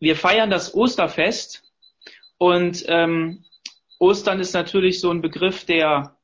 wir 0.00 0.16
feiern 0.16 0.50
das 0.50 0.74
Osterfest 0.74 1.62
und 2.38 2.84
ähm, 2.88 3.44
Ostern 3.98 4.40
ist 4.40 4.52
natürlich 4.52 5.00
so 5.00 5.10
ein 5.10 5.22
Begriff, 5.22 5.64
der 5.64 6.16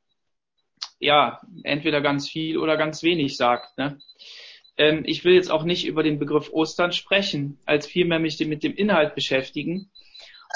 ja 0.99 1.41
entweder 1.63 2.01
ganz 2.01 2.29
viel 2.29 2.59
oder 2.59 2.77
ganz 2.77 3.03
wenig 3.03 3.37
sagt. 3.37 3.79
Ne? 3.79 3.99
Ähm, 4.77 5.03
ich 5.07 5.25
will 5.25 5.35
jetzt 5.35 5.51
auch 5.51 5.65
nicht 5.65 5.87
über 5.87 6.03
den 6.03 6.19
Begriff 6.19 6.51
Ostern 6.53 6.93
sprechen, 6.93 7.59
als 7.65 7.87
vielmehr 7.87 8.19
mich 8.19 8.39
mit 8.41 8.63
dem 8.63 8.75
Inhalt 8.75 9.15
beschäftigen. 9.15 9.91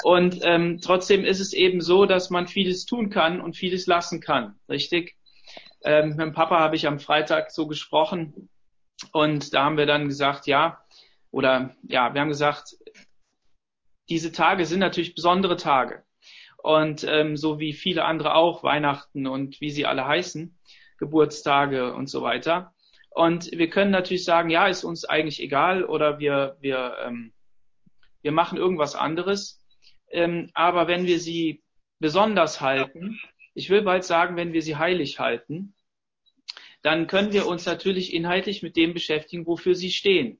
Und 0.03 0.39
ähm, 0.43 0.79
trotzdem 0.81 1.23
ist 1.23 1.39
es 1.39 1.53
eben 1.53 1.81
so, 1.81 2.05
dass 2.05 2.29
man 2.29 2.47
vieles 2.47 2.85
tun 2.85 3.09
kann 3.09 3.39
und 3.39 3.55
vieles 3.55 3.87
lassen 3.87 4.19
kann, 4.19 4.55
richtig? 4.69 5.15
Ähm, 5.83 6.09
mit 6.09 6.19
dem 6.19 6.33
Papa 6.33 6.59
habe 6.59 6.75
ich 6.75 6.87
am 6.87 6.99
Freitag 6.99 7.51
so 7.51 7.65
gesprochen 7.65 8.49
und 9.13 9.53
da 9.53 9.63
haben 9.63 9.77
wir 9.77 9.85
dann 9.85 10.07
gesagt, 10.07 10.47
ja, 10.47 10.83
oder 11.31 11.75
ja, 11.83 12.13
wir 12.13 12.21
haben 12.21 12.29
gesagt, 12.29 12.75
diese 14.09 14.31
Tage 14.31 14.65
sind 14.65 14.79
natürlich 14.79 15.15
besondere 15.15 15.57
Tage. 15.57 16.03
Und 16.57 17.03
ähm, 17.07 17.37
so 17.37 17.59
wie 17.59 17.73
viele 17.73 18.05
andere 18.05 18.33
auch, 18.35 18.63
Weihnachten 18.63 19.27
und 19.27 19.61
wie 19.61 19.69
sie 19.69 19.85
alle 19.85 20.05
heißen, 20.05 20.57
Geburtstage 20.97 21.93
und 21.93 22.09
so 22.09 22.21
weiter. 22.21 22.73
Und 23.11 23.51
wir 23.51 23.69
können 23.69 23.91
natürlich 23.91 24.25
sagen, 24.25 24.49
ja, 24.49 24.67
ist 24.67 24.83
uns 24.83 25.05
eigentlich 25.05 25.41
egal 25.41 25.85
oder 25.85 26.19
wir, 26.19 26.57
wir, 26.59 26.97
ähm, 27.05 27.33
wir 28.21 28.31
machen 28.31 28.57
irgendwas 28.57 28.95
anderes. 28.95 29.63
Ähm, 30.11 30.49
aber 30.53 30.87
wenn 30.87 31.05
wir 31.05 31.19
sie 31.19 31.63
besonders 31.99 32.61
halten, 32.61 33.19
ich 33.53 33.69
will 33.69 33.83
bald 33.83 34.03
sagen, 34.03 34.35
wenn 34.35 34.51
wir 34.51 34.61
sie 34.61 34.75
heilig 34.75 35.19
halten, 35.19 35.75
dann 36.81 37.07
können 37.07 37.31
wir 37.31 37.47
uns 37.47 37.65
natürlich 37.65 38.13
inhaltlich 38.13 38.61
mit 38.61 38.75
dem 38.75 38.93
beschäftigen, 38.93 39.47
wofür 39.47 39.75
sie 39.75 39.91
stehen. 39.91 40.39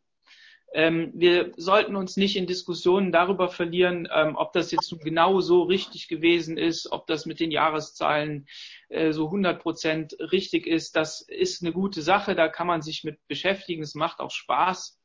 Ähm, 0.75 1.11
wir 1.13 1.53
sollten 1.55 1.95
uns 1.95 2.17
nicht 2.17 2.35
in 2.35 2.47
Diskussionen 2.47 3.13
darüber 3.13 3.47
verlieren, 3.47 4.09
ähm, 4.13 4.35
ob 4.35 4.51
das 4.51 4.71
jetzt 4.71 4.93
genau 5.01 5.39
so 5.39 5.63
richtig 5.63 6.09
gewesen 6.09 6.57
ist, 6.57 6.91
ob 6.91 7.07
das 7.07 7.25
mit 7.25 7.39
den 7.39 7.49
Jahreszahlen 7.49 8.45
äh, 8.89 9.13
so 9.13 9.27
100 9.27 9.61
Prozent 9.61 10.17
richtig 10.19 10.67
ist. 10.67 10.97
Das 10.97 11.21
ist 11.21 11.63
eine 11.63 11.71
gute 11.71 12.01
Sache, 12.01 12.35
da 12.35 12.49
kann 12.49 12.67
man 12.67 12.81
sich 12.81 13.05
mit 13.05 13.25
beschäftigen. 13.29 13.83
Es 13.83 13.95
macht 13.95 14.19
auch 14.19 14.31
Spaß 14.31 14.99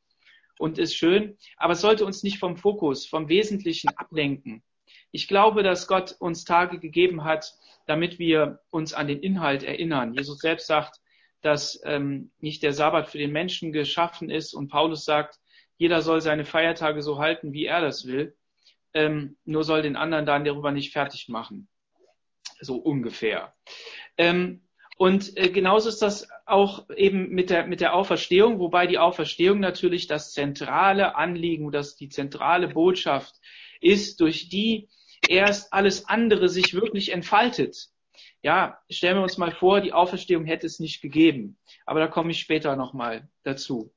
und 0.59 0.77
ist 0.77 0.93
schön. 0.93 1.37
Aber 1.55 1.71
es 1.71 1.79
sollte 1.79 2.05
uns 2.05 2.21
nicht 2.21 2.37
vom 2.37 2.57
Fokus, 2.57 3.05
vom 3.07 3.29
Wesentlichen 3.29 3.95
ablenken. 3.95 4.63
Ich 5.11 5.29
glaube, 5.29 5.63
dass 5.63 5.87
Gott 5.87 6.17
uns 6.19 6.43
Tage 6.43 6.79
gegeben 6.79 7.23
hat, 7.23 7.53
damit 7.87 8.19
wir 8.19 8.59
uns 8.71 8.93
an 8.93 9.07
den 9.07 9.21
Inhalt 9.21 9.63
erinnern. 9.63 10.15
Jesus 10.15 10.39
selbst 10.39 10.67
sagt, 10.67 10.99
dass 11.39 11.79
ähm, 11.85 12.31
nicht 12.39 12.61
der 12.61 12.73
Sabbat 12.73 13.07
für 13.07 13.19
den 13.19 13.31
Menschen 13.31 13.71
geschaffen 13.71 14.29
ist 14.29 14.53
und 14.53 14.67
Paulus 14.67 15.05
sagt, 15.05 15.39
jeder 15.81 16.03
soll 16.03 16.21
seine 16.21 16.45
Feiertage 16.45 17.01
so 17.01 17.17
halten, 17.17 17.53
wie 17.53 17.65
er 17.65 17.81
das 17.81 18.05
will. 18.05 18.35
Ähm, 18.93 19.37
nur 19.45 19.63
soll 19.63 19.81
den 19.81 19.95
anderen 19.95 20.27
dann 20.27 20.45
darüber 20.45 20.71
nicht 20.71 20.93
fertig 20.93 21.27
machen. 21.27 21.67
So 22.59 22.75
ungefähr. 22.75 23.55
Ähm, 24.15 24.61
und 24.99 25.35
äh, 25.37 25.49
genauso 25.49 25.89
ist 25.89 26.03
das 26.03 26.29
auch 26.45 26.87
eben 26.95 27.29
mit 27.29 27.49
der, 27.49 27.65
mit 27.65 27.81
der 27.81 27.95
Auferstehung, 27.95 28.59
wobei 28.59 28.85
die 28.85 28.99
Auferstehung 28.99 29.59
natürlich 29.59 30.05
das 30.05 30.33
zentrale 30.33 31.15
Anliegen, 31.15 31.71
das 31.71 31.95
die 31.95 32.09
zentrale 32.09 32.67
Botschaft 32.67 33.33
ist, 33.79 34.21
durch 34.21 34.49
die 34.49 34.87
erst 35.27 35.73
alles 35.73 36.07
andere 36.07 36.47
sich 36.47 36.75
wirklich 36.75 37.11
entfaltet. 37.11 37.87
Ja, 38.43 38.77
stellen 38.87 39.17
wir 39.17 39.23
uns 39.23 39.39
mal 39.39 39.51
vor, 39.51 39.81
die 39.81 39.93
Auferstehung 39.93 40.45
hätte 40.45 40.67
es 40.67 40.79
nicht 40.79 41.01
gegeben. 41.01 41.57
Aber 41.87 42.01
da 42.01 42.07
komme 42.07 42.29
ich 42.29 42.39
später 42.39 42.75
nochmal 42.75 43.27
dazu. 43.41 43.91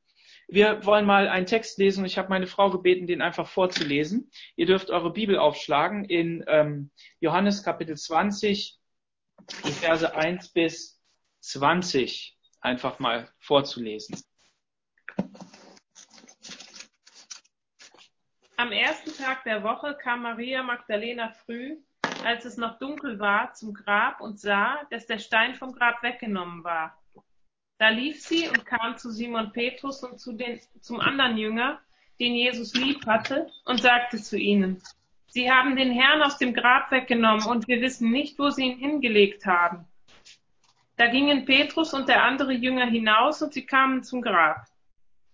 Wir 0.48 0.84
wollen 0.84 1.06
mal 1.06 1.28
einen 1.28 1.46
Text 1.46 1.78
lesen. 1.78 2.04
Ich 2.04 2.18
habe 2.18 2.28
meine 2.28 2.46
Frau 2.46 2.70
gebeten, 2.70 3.06
den 3.06 3.22
einfach 3.22 3.48
vorzulesen. 3.48 4.30
Ihr 4.56 4.66
dürft 4.66 4.90
eure 4.90 5.12
Bibel 5.12 5.38
aufschlagen 5.38 6.04
in 6.04 6.44
ähm, 6.46 6.90
Johannes 7.20 7.62
Kapitel 7.62 7.96
20, 7.96 8.78
die 9.64 9.72
Verse 9.72 10.14
1 10.14 10.52
bis 10.52 11.00
20 11.40 12.36
einfach 12.60 12.98
mal 12.98 13.28
vorzulesen. 13.38 14.22
Am 18.56 18.70
ersten 18.72 19.12
Tag 19.16 19.44
der 19.44 19.62
Woche 19.62 19.96
kam 20.00 20.22
Maria 20.22 20.62
Magdalena 20.62 21.30
früh, 21.30 21.76
als 22.24 22.44
es 22.44 22.56
noch 22.56 22.78
dunkel 22.78 23.18
war, 23.18 23.52
zum 23.52 23.74
Grab 23.74 24.20
und 24.20 24.38
sah, 24.38 24.86
dass 24.90 25.06
der 25.06 25.18
Stein 25.18 25.54
vom 25.54 25.72
Grab 25.72 26.02
weggenommen 26.02 26.64
war. 26.64 26.96
Da 27.78 27.88
lief 27.88 28.22
sie 28.22 28.48
und 28.48 28.64
kam 28.64 28.96
zu 28.96 29.10
Simon 29.10 29.52
Petrus 29.52 30.04
und 30.04 30.20
zu 30.20 30.32
den, 30.32 30.60
zum 30.80 31.00
anderen 31.00 31.36
Jünger, 31.36 31.80
den 32.20 32.34
Jesus 32.34 32.74
lieb 32.74 33.04
hatte, 33.06 33.50
und 33.64 33.80
sagte 33.80 34.22
zu 34.22 34.38
ihnen, 34.38 34.80
Sie 35.26 35.50
haben 35.50 35.74
den 35.74 35.90
Herrn 35.90 36.22
aus 36.22 36.38
dem 36.38 36.54
Grab 36.54 36.92
weggenommen 36.92 37.46
und 37.46 37.66
wir 37.66 37.80
wissen 37.80 38.12
nicht, 38.12 38.38
wo 38.38 38.50
sie 38.50 38.66
ihn 38.66 38.78
hingelegt 38.78 39.44
haben. 39.46 39.84
Da 40.96 41.08
gingen 41.08 41.44
Petrus 41.44 41.92
und 41.92 42.08
der 42.08 42.22
andere 42.22 42.52
Jünger 42.52 42.86
hinaus 42.86 43.42
und 43.42 43.52
sie 43.52 43.66
kamen 43.66 44.04
zum 44.04 44.22
Grab. 44.22 44.64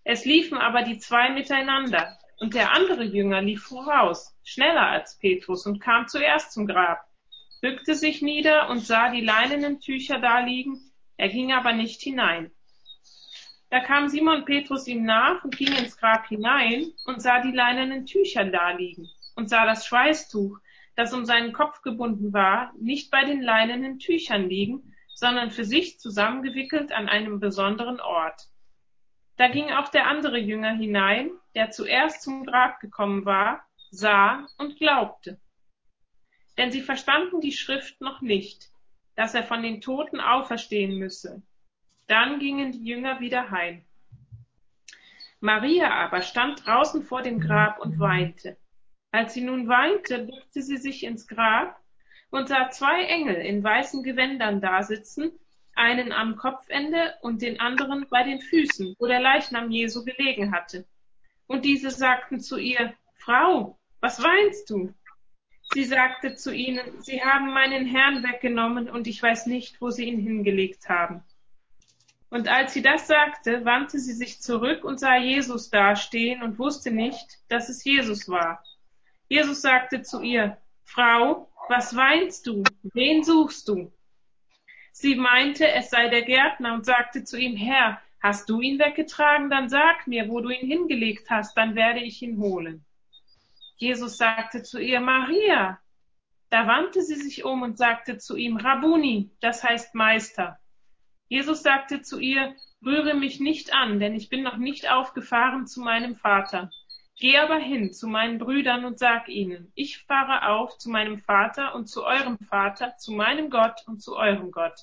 Es 0.03 0.25
liefen 0.25 0.57
aber 0.57 0.81
die 0.81 0.97
zwei 0.97 1.29
miteinander, 1.29 2.17
und 2.39 2.55
der 2.55 2.71
andere 2.71 3.03
Jünger 3.03 3.43
lief 3.43 3.61
voraus, 3.65 4.35
schneller 4.43 4.87
als 4.87 5.19
Petrus, 5.19 5.67
und 5.67 5.79
kam 5.79 6.07
zuerst 6.07 6.51
zum 6.51 6.65
Grab, 6.65 7.07
bückte 7.61 7.93
sich 7.93 8.23
nieder 8.23 8.69
und 8.69 8.79
sah 8.79 9.11
die 9.11 9.21
leinenen 9.21 9.79
Tücher 9.79 10.17
da 10.17 10.39
liegen, 10.39 10.90
er 11.17 11.29
ging 11.29 11.51
aber 11.53 11.73
nicht 11.73 12.01
hinein. 12.01 12.51
Da 13.69 13.79
kam 13.79 14.09
Simon 14.09 14.43
Petrus 14.43 14.87
ihm 14.87 15.03
nach 15.03 15.43
und 15.43 15.55
ging 15.55 15.73
ins 15.73 15.97
Grab 15.97 16.27
hinein 16.27 16.91
und 17.05 17.21
sah 17.21 17.41
die 17.41 17.51
leinenen 17.51 18.05
Tücher 18.05 18.43
da 18.45 18.71
liegen 18.71 19.09
und 19.35 19.49
sah 19.49 19.65
das 19.65 19.85
Schweißtuch, 19.85 20.59
das 20.95 21.13
um 21.13 21.25
seinen 21.25 21.53
Kopf 21.53 21.81
gebunden 21.81 22.33
war, 22.33 22.73
nicht 22.77 23.11
bei 23.11 23.23
den 23.23 23.41
leinenen 23.41 23.99
Tüchern 23.99 24.49
liegen, 24.49 24.93
sondern 25.13 25.51
für 25.51 25.63
sich 25.63 25.99
zusammengewickelt 25.99 26.91
an 26.91 27.07
einem 27.07 27.39
besonderen 27.39 27.99
Ort. 27.99 28.49
Da 29.37 29.47
ging 29.47 29.71
auch 29.71 29.89
der 29.89 30.07
andere 30.07 30.37
Jünger 30.37 30.73
hinein, 30.73 31.31
der 31.55 31.71
zuerst 31.71 32.23
zum 32.23 32.45
Grab 32.45 32.79
gekommen 32.79 33.25
war, 33.25 33.65
sah 33.89 34.47
und 34.57 34.77
glaubte. 34.77 35.39
Denn 36.57 36.71
sie 36.71 36.81
verstanden 36.81 37.39
die 37.39 37.53
Schrift 37.53 38.01
noch 38.01 38.21
nicht, 38.21 38.70
dass 39.15 39.33
er 39.33 39.43
von 39.43 39.63
den 39.63 39.81
Toten 39.81 40.19
auferstehen 40.19 40.97
müsse. 40.97 41.41
Dann 42.07 42.39
gingen 42.39 42.71
die 42.71 42.83
Jünger 42.83 43.19
wieder 43.19 43.51
heim. 43.51 43.83
Maria 45.39 45.91
aber 45.91 46.21
stand 46.21 46.65
draußen 46.65 47.03
vor 47.03 47.21
dem 47.21 47.39
Grab 47.39 47.79
und 47.79 47.99
weinte. 47.99 48.57
Als 49.11 49.33
sie 49.33 49.41
nun 49.41 49.67
weinte, 49.67 50.19
bückte 50.19 50.61
sie 50.61 50.77
sich 50.77 51.03
ins 51.03 51.27
Grab 51.27 51.79
und 52.29 52.47
sah 52.47 52.69
zwei 52.69 53.03
Engel 53.05 53.35
in 53.35 53.63
weißen 53.63 54.03
Gewändern 54.03 54.61
dasitzen, 54.61 55.31
einen 55.73 56.11
am 56.11 56.35
Kopfende 56.35 57.15
und 57.21 57.41
den 57.41 57.59
anderen 57.59 58.05
bei 58.09 58.23
den 58.23 58.39
Füßen, 58.39 58.95
wo 58.99 59.07
der 59.07 59.19
Leichnam 59.19 59.71
Jesu 59.71 60.05
gelegen 60.05 60.51
hatte. 60.51 60.85
Und 61.47 61.65
diese 61.65 61.91
sagten 61.91 62.39
zu 62.39 62.57
ihr, 62.57 62.93
Frau, 63.15 63.77
was 63.99 64.21
weinst 64.23 64.69
du? 64.69 64.93
Sie 65.73 65.85
sagte 65.85 66.35
zu 66.35 66.53
ihnen, 66.53 67.01
Sie 67.01 67.21
haben 67.21 67.53
meinen 67.53 67.85
Herrn 67.85 68.23
weggenommen 68.23 68.89
und 68.89 69.07
ich 69.07 69.21
weiß 69.23 69.45
nicht, 69.45 69.79
wo 69.81 69.89
Sie 69.89 70.05
ihn 70.05 70.19
hingelegt 70.19 70.89
haben. 70.89 71.23
Und 72.31 72.47
als 72.47 72.73
sie 72.73 72.81
das 72.81 73.07
sagte, 73.07 73.65
wandte 73.65 73.99
sie 73.99 74.13
sich 74.13 74.41
zurück 74.41 74.85
und 74.85 75.01
sah 75.01 75.17
Jesus 75.17 75.69
dastehen 75.69 76.41
und 76.41 76.57
wusste 76.57 76.89
nicht, 76.89 77.39
dass 77.49 77.67
es 77.67 77.83
Jesus 77.83 78.29
war. 78.29 78.63
Jesus 79.27 79.61
sagte 79.61 80.01
zu 80.01 80.21
ihr, 80.21 80.57
Frau, 80.85 81.51
was 81.67 81.93
weinst 81.93 82.47
du? 82.47 82.63
Wen 82.93 83.25
suchst 83.25 83.67
du? 83.67 83.91
Sie 84.93 85.15
meinte, 85.15 85.67
es 85.67 85.89
sei 85.89 86.07
der 86.07 86.21
Gärtner 86.21 86.73
und 86.73 86.85
sagte 86.85 87.25
zu 87.25 87.37
ihm, 87.37 87.57
Herr, 87.57 88.01
hast 88.21 88.49
du 88.49 88.61
ihn 88.61 88.79
weggetragen? 88.79 89.49
Dann 89.49 89.67
sag 89.67 90.07
mir, 90.07 90.29
wo 90.29 90.39
du 90.39 90.49
ihn 90.49 90.65
hingelegt 90.65 91.29
hast, 91.29 91.57
dann 91.57 91.75
werde 91.75 91.99
ich 91.99 92.21
ihn 92.21 92.39
holen. 92.39 92.85
Jesus 93.81 94.17
sagte 94.17 94.61
zu 94.61 94.79
ihr, 94.79 94.99
Maria. 94.99 95.79
Da 96.51 96.67
wandte 96.67 97.01
sie 97.01 97.15
sich 97.15 97.45
um 97.45 97.63
und 97.63 97.79
sagte 97.79 98.19
zu 98.19 98.35
ihm, 98.35 98.57
Rabuni, 98.57 99.31
das 99.41 99.63
heißt 99.63 99.95
Meister. 99.95 100.59
Jesus 101.29 101.63
sagte 101.63 102.03
zu 102.03 102.19
ihr, 102.19 102.55
rühre 102.85 103.15
mich 103.15 103.39
nicht 103.39 103.73
an, 103.73 103.99
denn 103.99 104.13
ich 104.13 104.29
bin 104.29 104.43
noch 104.43 104.57
nicht 104.57 104.91
aufgefahren 104.91 105.65
zu 105.65 105.81
meinem 105.81 106.15
Vater. 106.15 106.69
Geh 107.19 107.39
aber 107.39 107.57
hin 107.57 107.91
zu 107.91 108.07
meinen 108.07 108.37
Brüdern 108.37 108.85
und 108.85 108.99
sag 108.99 109.27
ihnen, 109.29 109.71
ich 109.73 110.03
fahre 110.03 110.47
auf 110.47 110.77
zu 110.77 110.91
meinem 110.91 111.17
Vater 111.17 111.73
und 111.73 111.87
zu 111.87 112.05
eurem 112.05 112.37
Vater, 112.37 112.97
zu 112.97 113.13
meinem 113.13 113.49
Gott 113.49 113.81
und 113.87 114.03
zu 114.03 114.15
eurem 114.15 114.51
Gott. 114.51 114.79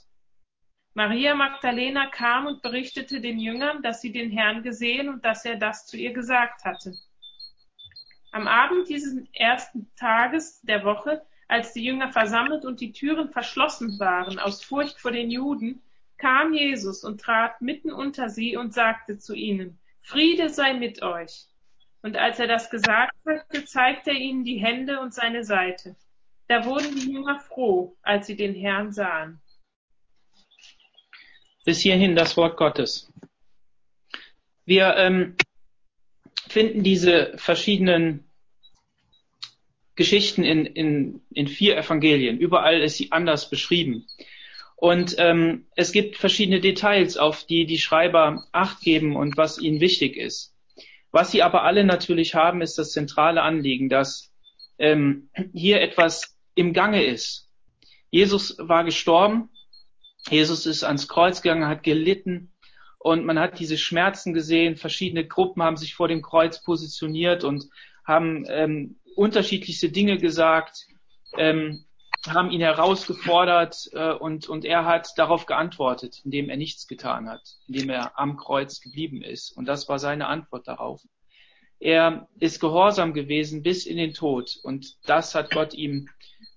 Maria 0.94 1.36
Magdalena 1.36 2.08
kam 2.08 2.46
und 2.46 2.62
berichtete 2.62 3.20
den 3.20 3.38
Jüngern, 3.38 3.80
dass 3.80 4.00
sie 4.00 4.10
den 4.10 4.32
Herrn 4.32 4.64
gesehen 4.64 5.08
und 5.08 5.24
dass 5.24 5.44
er 5.44 5.54
das 5.54 5.86
zu 5.86 5.96
ihr 5.96 6.12
gesagt 6.12 6.64
hatte. 6.64 6.98
Am 8.30 8.46
Abend 8.46 8.88
dieses 8.88 9.14
ersten 9.32 9.90
Tages 9.96 10.60
der 10.62 10.84
Woche, 10.84 11.22
als 11.48 11.72
die 11.72 11.84
Jünger 11.84 12.12
versammelt 12.12 12.64
und 12.64 12.80
die 12.80 12.92
Türen 12.92 13.30
verschlossen 13.30 13.98
waren 13.98 14.38
aus 14.38 14.62
Furcht 14.62 15.00
vor 15.00 15.12
den 15.12 15.30
Juden, 15.30 15.82
kam 16.18 16.52
Jesus 16.52 17.04
und 17.04 17.20
trat 17.20 17.62
mitten 17.62 17.92
unter 17.92 18.28
sie 18.28 18.56
und 18.56 18.74
sagte 18.74 19.18
zu 19.18 19.34
ihnen, 19.34 19.78
Friede 20.02 20.50
sei 20.50 20.74
mit 20.74 21.02
euch. 21.02 21.46
Und 22.02 22.16
als 22.16 22.38
er 22.38 22.46
das 22.46 22.70
gesagt 22.70 23.12
hatte, 23.26 23.64
zeigte 23.64 24.10
er 24.10 24.16
ihnen 24.16 24.44
die 24.44 24.58
Hände 24.58 25.00
und 25.00 25.14
seine 25.14 25.44
Seite. 25.44 25.96
Da 26.48 26.64
wurden 26.64 26.94
die 26.94 27.12
Jünger 27.12 27.40
froh, 27.40 27.96
als 28.02 28.26
sie 28.26 28.36
den 28.36 28.54
Herrn 28.54 28.92
sahen. 28.92 29.40
Bis 31.64 31.80
hierhin 31.80 32.16
das 32.16 32.36
Wort 32.36 32.56
Gottes. 32.56 33.12
Wir 34.64 34.96
ähm, 34.96 35.36
finden 36.48 36.82
diese 36.82 37.32
verschiedenen 37.36 38.24
Geschichten 39.94 40.44
in, 40.44 40.64
in, 40.64 41.20
in 41.30 41.48
vier 41.48 41.76
Evangelien. 41.76 42.38
Überall 42.38 42.80
ist 42.80 42.96
sie 42.96 43.10
anders 43.12 43.50
beschrieben. 43.50 44.06
Und 44.76 45.16
ähm, 45.18 45.66
es 45.74 45.90
gibt 45.90 46.16
verschiedene 46.16 46.60
Details, 46.60 47.16
auf 47.16 47.44
die 47.44 47.66
die 47.66 47.78
Schreiber 47.78 48.46
acht 48.52 48.80
geben 48.80 49.16
und 49.16 49.36
was 49.36 49.58
ihnen 49.58 49.80
wichtig 49.80 50.16
ist. 50.16 50.54
Was 51.10 51.32
sie 51.32 51.42
aber 51.42 51.64
alle 51.64 51.82
natürlich 51.82 52.34
haben, 52.34 52.60
ist 52.60 52.78
das 52.78 52.92
zentrale 52.92 53.42
Anliegen, 53.42 53.88
dass 53.88 54.32
ähm, 54.78 55.30
hier 55.52 55.80
etwas 55.80 56.38
im 56.54 56.72
Gange 56.72 57.02
ist. 57.02 57.48
Jesus 58.10 58.56
war 58.58 58.84
gestorben, 58.84 59.50
Jesus 60.30 60.66
ist 60.66 60.84
ans 60.84 61.08
Kreuz 61.08 61.42
gegangen, 61.42 61.66
hat 61.66 61.82
gelitten 61.82 62.52
und 62.98 63.24
man 63.24 63.38
hat 63.38 63.58
diese 63.58 63.78
Schmerzen 63.78 64.34
gesehen. 64.34 64.76
Verschiedene 64.76 65.26
Gruppen 65.26 65.62
haben 65.62 65.76
sich 65.76 65.94
vor 65.94 66.08
dem 66.08 66.22
Kreuz 66.22 66.62
positioniert 66.62 67.44
und 67.44 67.66
haben 68.04 68.44
ähm, 68.48 68.96
unterschiedlichste 69.14 69.90
Dinge 69.90 70.18
gesagt. 70.18 70.86
Ähm, 71.36 71.84
haben 72.26 72.50
ihn 72.50 72.60
herausgefordert 72.60 73.90
äh, 73.92 74.12
und, 74.12 74.48
und 74.48 74.64
er 74.64 74.84
hat 74.84 75.12
darauf 75.16 75.46
geantwortet, 75.46 76.20
indem 76.24 76.50
er 76.50 76.56
nichts 76.56 76.88
getan 76.88 77.28
hat, 77.28 77.42
indem 77.68 77.90
er 77.90 78.18
am 78.18 78.36
Kreuz 78.36 78.80
geblieben 78.80 79.22
ist. 79.22 79.56
Und 79.56 79.66
das 79.66 79.88
war 79.88 79.98
seine 79.98 80.26
Antwort 80.26 80.66
darauf. 80.66 81.00
Er 81.78 82.28
ist 82.40 82.60
gehorsam 82.60 83.14
gewesen 83.14 83.62
bis 83.62 83.86
in 83.86 83.96
den 83.96 84.14
Tod 84.14 84.58
und 84.62 84.96
das 85.06 85.34
hat 85.36 85.52
Gott 85.52 85.74
ihm 85.74 86.08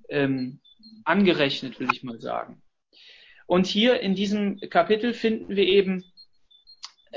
ähm, 0.09 0.59
angerechnet, 1.05 1.79
will 1.79 1.89
ich 1.93 2.01
mal 2.01 2.19
sagen. 2.19 2.63
Und 3.45 3.67
hier 3.67 3.99
in 3.99 4.15
diesem 4.15 4.59
Kapitel 4.69 5.13
finden 5.13 5.55
wir 5.55 5.65
eben 5.65 6.05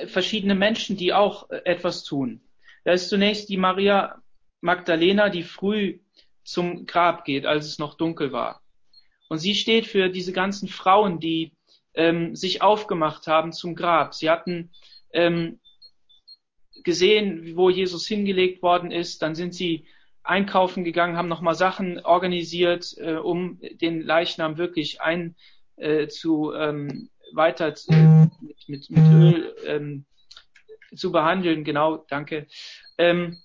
verschiedene 0.06 0.54
Menschen, 0.54 0.96
die 0.96 1.12
auch 1.12 1.50
äh, 1.50 1.62
etwas 1.64 2.04
tun. 2.04 2.40
Da 2.84 2.92
ist 2.92 3.08
zunächst 3.08 3.48
die 3.48 3.56
Maria 3.56 4.22
Magdalena, 4.60 5.28
die 5.28 5.42
früh 5.42 5.98
zum 6.42 6.86
Grab 6.86 7.24
geht, 7.24 7.46
als 7.46 7.66
es 7.66 7.78
noch 7.78 7.94
dunkel 7.96 8.32
war. 8.32 8.60
Und 9.28 9.38
sie 9.38 9.54
steht 9.54 9.86
für 9.86 10.10
diese 10.10 10.32
ganzen 10.32 10.68
Frauen, 10.68 11.18
die 11.18 11.52
ähm, 11.94 12.36
sich 12.36 12.62
aufgemacht 12.62 13.26
haben 13.26 13.52
zum 13.52 13.74
Grab. 13.74 14.14
Sie 14.14 14.28
hatten 14.28 14.70
ähm, 15.12 15.60
gesehen, 16.82 17.56
wo 17.56 17.70
Jesus 17.70 18.06
hingelegt 18.06 18.62
worden 18.62 18.90
ist. 18.90 19.22
Dann 19.22 19.34
sind 19.34 19.54
sie 19.54 19.86
einkaufen 20.22 20.84
gegangen, 20.84 21.16
haben 21.16 21.28
nochmal 21.28 21.54
Sachen 21.54 22.00
organisiert, 22.00 22.94
äh, 22.98 23.14
um 23.14 23.60
den 23.80 24.02
Leichnam 24.02 24.58
wirklich 24.58 25.00
ein 25.00 25.36
äh, 25.76 26.08
zu 26.08 26.52
ähm, 26.52 27.10
weiter 27.34 27.74
äh, 27.88 28.26
mit, 28.40 28.68
mit, 28.68 28.90
mit 28.90 29.04
Öl 29.12 29.54
ähm, 29.66 30.04
zu 30.94 31.12
behandeln. 31.12 31.64
Genau, 31.64 32.04
danke. 32.08 32.46
Ähm, 32.98 33.38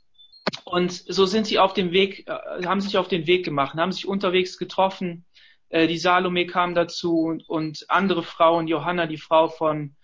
und 0.65 0.91
so 0.91 1.25
sind 1.25 1.47
sie 1.47 1.59
auf 1.59 1.74
dem 1.74 1.91
Weg, 1.91 2.27
äh, 2.27 2.65
haben 2.65 2.81
sich 2.81 2.97
auf 2.97 3.07
den 3.07 3.27
Weg 3.27 3.45
gemacht, 3.45 3.75
haben 3.75 3.91
sich 3.91 4.07
unterwegs 4.07 4.57
getroffen. 4.57 5.25
Äh, 5.69 5.88
die 5.88 5.97
Salome 5.97 6.45
kam 6.45 6.75
dazu 6.75 7.19
und, 7.19 7.47
und 7.47 7.86
andere 7.89 8.24
Frauen, 8.24 8.68
Johanna, 8.68 9.06
die 9.06 9.18
Frau 9.18 9.47
von 9.47 9.95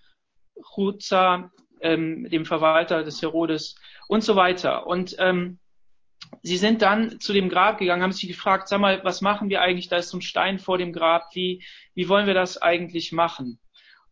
Chuza, 0.73 1.51
ähm, 1.81 2.29
dem 2.29 2.45
Verwalter 2.45 3.03
des 3.03 3.21
Herodes 3.21 3.75
und 4.07 4.23
so 4.23 4.35
weiter. 4.35 4.87
Und 4.87 5.15
ähm, 5.19 5.59
sie 6.41 6.57
sind 6.57 6.81
dann 6.81 7.19
zu 7.19 7.33
dem 7.33 7.49
Grab 7.49 7.77
gegangen, 7.77 8.03
haben 8.03 8.11
sich 8.11 8.27
gefragt, 8.27 8.67
sag 8.67 8.79
mal, 8.79 9.03
was 9.03 9.21
machen 9.21 9.49
wir 9.49 9.61
eigentlich? 9.61 9.89
Da 9.89 9.97
ist 9.97 10.09
so 10.09 10.17
ein 10.17 10.21
Stein 10.21 10.59
vor 10.59 10.77
dem 10.77 10.93
Grab. 10.93 11.29
Wie, 11.33 11.63
wie 11.93 12.09
wollen 12.09 12.27
wir 12.27 12.33
das 12.33 12.61
eigentlich 12.61 13.11
machen? 13.11 13.59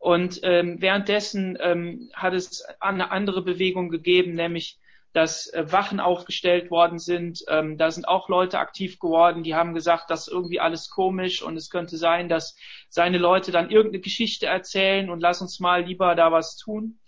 Und 0.04 0.42
ähm, 0.44 0.82
währenddessen 0.82 1.58
ähm, 1.62 2.12
hat 2.14 2.34
es 2.34 2.62
eine 2.82 3.12
andere 3.12 3.42
Bewegung 3.42 3.88
gegeben, 3.88 4.34
nämlich 4.34 4.78
dass 5.14 5.48
äh, 5.54 5.72
Wachen 5.72 6.02
aufgestellt 6.02 6.72
worden 6.72 7.00
sind. 7.00 7.46
Ähm, 7.48 7.78
da 7.78 7.90
sind 7.90 8.06
auch 8.06 8.28
Leute 8.28 8.60
aktiv 8.60 9.00
geworden, 9.00 9.44
die 9.44 9.56
haben 9.56 9.74
gesagt, 9.74 10.10
das 10.10 10.28
ist 10.28 10.34
irgendwie 10.34 10.60
alles 10.60 10.90
komisch 10.90 11.42
und 11.42 11.56
es 11.56 11.70
könnte 11.70 11.96
sein, 11.96 12.28
dass 12.28 12.58
seine 12.90 13.18
Leute 13.18 13.54
dann 13.54 13.70
irgendeine 13.70 14.02
Geschichte 14.02 14.46
erzählen 14.46 15.10
und 15.10 15.22
lass 15.22 15.42
uns 15.42 15.62
mal 15.62 15.86
lieber 15.86 16.16
da 16.16 16.34
was 16.34 16.58
tun. 16.58 17.00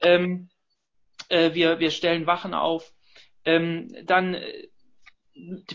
Ähm, 0.00 0.48
äh, 1.28 1.54
wir, 1.54 1.78
wir 1.78 1.92
stellen 1.92 2.26
Wachen 2.26 2.54
auf. 2.54 2.92
Ähm, 3.44 3.94
dann 4.04 4.34
äh, 4.34 4.66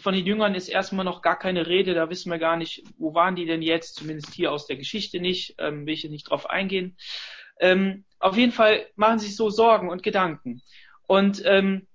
von 0.01 0.13
den 0.13 0.25
Jüngern 0.25 0.55
ist 0.55 0.67
erstmal 0.67 1.05
noch 1.05 1.21
gar 1.21 1.37
keine 1.37 1.67
Rede, 1.67 1.93
da 1.93 2.09
wissen 2.09 2.31
wir 2.31 2.37
gar 2.37 2.57
nicht, 2.57 2.83
wo 2.97 3.13
waren 3.13 3.35
die 3.35 3.45
denn 3.45 3.61
jetzt, 3.61 3.95
zumindest 3.95 4.33
hier 4.33 4.51
aus 4.51 4.67
der 4.67 4.77
Geschichte 4.77 5.19
nicht, 5.19 5.55
ähm, 5.57 5.85
will 5.85 5.93
ich 5.93 6.03
nicht 6.09 6.29
drauf 6.29 6.49
eingehen. 6.49 6.97
Ähm, 7.59 8.05
auf 8.19 8.37
jeden 8.37 8.51
Fall 8.51 8.87
machen 8.95 9.19
sie 9.19 9.27
sich 9.27 9.35
so 9.35 9.49
Sorgen 9.49 9.89
und 9.89 10.03
Gedanken. 10.03 10.61
Und 11.07 11.41
ähm, 11.45 11.87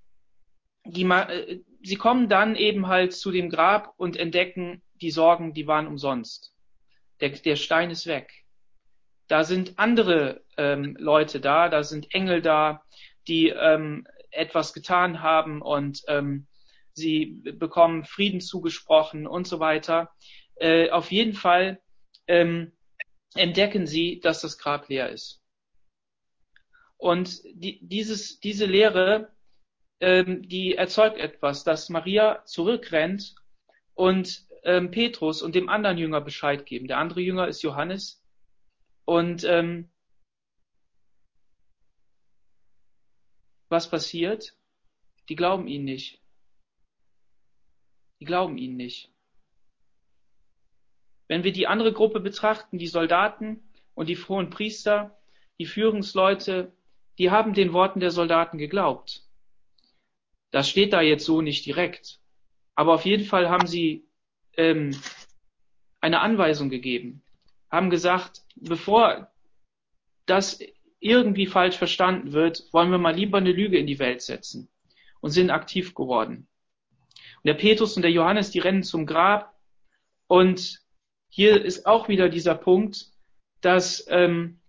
die, 0.84 1.04
äh, 1.04 1.60
sie 1.82 1.96
kommen 1.96 2.28
dann 2.28 2.56
eben 2.56 2.88
halt 2.88 3.12
zu 3.12 3.30
dem 3.30 3.48
Grab 3.48 3.94
und 3.96 4.16
entdecken, 4.16 4.82
die 5.00 5.10
Sorgen, 5.10 5.54
die 5.54 5.66
waren 5.66 5.86
umsonst. 5.86 6.54
Der, 7.20 7.30
der 7.30 7.56
Stein 7.56 7.90
ist 7.90 8.06
weg. 8.06 8.32
Da 9.28 9.44
sind 9.44 9.78
andere 9.78 10.42
ähm, 10.56 10.96
Leute 10.98 11.40
da, 11.40 11.68
da 11.68 11.84
sind 11.84 12.12
Engel 12.12 12.42
da, 12.42 12.82
die 13.28 13.48
ähm, 13.48 14.06
etwas 14.30 14.72
getan 14.72 15.22
haben 15.22 15.62
und 15.62 16.02
ähm, 16.08 16.46
sie 16.94 17.26
bekommen 17.26 18.04
Frieden 18.04 18.40
zugesprochen 18.40 19.26
und 19.26 19.46
so 19.46 19.60
weiter. 19.60 20.10
Äh, 20.56 20.90
auf 20.90 21.10
jeden 21.10 21.34
Fall 21.34 21.80
ähm, 22.26 22.72
entdecken 23.34 23.86
sie, 23.86 24.20
dass 24.20 24.40
das 24.40 24.58
Grab 24.58 24.88
leer 24.88 25.10
ist. 25.10 25.42
Und 26.96 27.42
die, 27.52 27.80
dieses, 27.82 28.38
diese 28.38 28.66
Lehre, 28.66 29.32
ähm, 30.00 30.48
die 30.48 30.76
erzeugt 30.76 31.18
etwas, 31.18 31.64
dass 31.64 31.88
Maria 31.88 32.44
zurückrennt 32.44 33.34
und 33.94 34.46
ähm, 34.62 34.90
Petrus 34.90 35.42
und 35.42 35.54
dem 35.54 35.68
anderen 35.68 35.98
Jünger 35.98 36.20
Bescheid 36.20 36.64
geben. 36.64 36.86
Der 36.86 36.98
andere 36.98 37.20
Jünger 37.20 37.48
ist 37.48 37.62
Johannes. 37.62 38.22
Und 39.04 39.42
ähm, 39.44 39.90
was 43.68 43.90
passiert? 43.90 44.56
Die 45.28 45.34
glauben 45.34 45.66
ihn 45.66 45.84
nicht. 45.84 46.21
Die 48.22 48.26
glauben 48.26 48.56
ihn 48.56 48.76
nicht. 48.76 49.10
Wenn 51.26 51.42
wir 51.42 51.50
die 51.50 51.66
andere 51.66 51.92
Gruppe 51.92 52.20
betrachten, 52.20 52.78
die 52.78 52.86
Soldaten 52.86 53.64
und 53.96 54.08
die 54.08 54.14
frohen 54.14 54.48
Priester, 54.48 55.18
die 55.58 55.66
Führungsleute, 55.66 56.70
die 57.18 57.32
haben 57.32 57.52
den 57.52 57.72
Worten 57.72 57.98
der 57.98 58.12
Soldaten 58.12 58.58
geglaubt. 58.58 59.24
Das 60.52 60.68
steht 60.68 60.92
da 60.92 61.00
jetzt 61.00 61.24
so 61.24 61.42
nicht 61.42 61.66
direkt. 61.66 62.20
Aber 62.76 62.94
auf 62.94 63.04
jeden 63.04 63.24
Fall 63.24 63.50
haben 63.50 63.66
sie 63.66 64.04
ähm, 64.56 64.96
eine 66.00 66.20
Anweisung 66.20 66.70
gegeben, 66.70 67.24
haben 67.72 67.90
gesagt, 67.90 68.42
bevor 68.54 69.32
das 70.26 70.60
irgendwie 71.00 71.48
falsch 71.48 71.76
verstanden 71.76 72.30
wird, 72.30 72.72
wollen 72.72 72.92
wir 72.92 72.98
mal 72.98 73.16
lieber 73.16 73.38
eine 73.38 73.50
Lüge 73.50 73.78
in 73.78 73.88
die 73.88 73.98
Welt 73.98 74.22
setzen 74.22 74.68
und 75.20 75.30
sind 75.30 75.50
aktiv 75.50 75.96
geworden. 75.96 76.46
Und 77.42 77.48
der 77.48 77.54
Petrus 77.54 77.96
und 77.96 78.02
der 78.02 78.12
Johannes, 78.12 78.50
die 78.50 78.60
rennen 78.60 78.82
zum 78.82 79.06
Grab 79.06 79.52
und 80.28 80.80
hier 81.28 81.64
ist 81.64 81.86
auch 81.86 82.08
wieder 82.08 82.28
dieser 82.28 82.54
Punkt, 82.54 83.10
dass 83.62 84.04
ähm, 84.08 84.60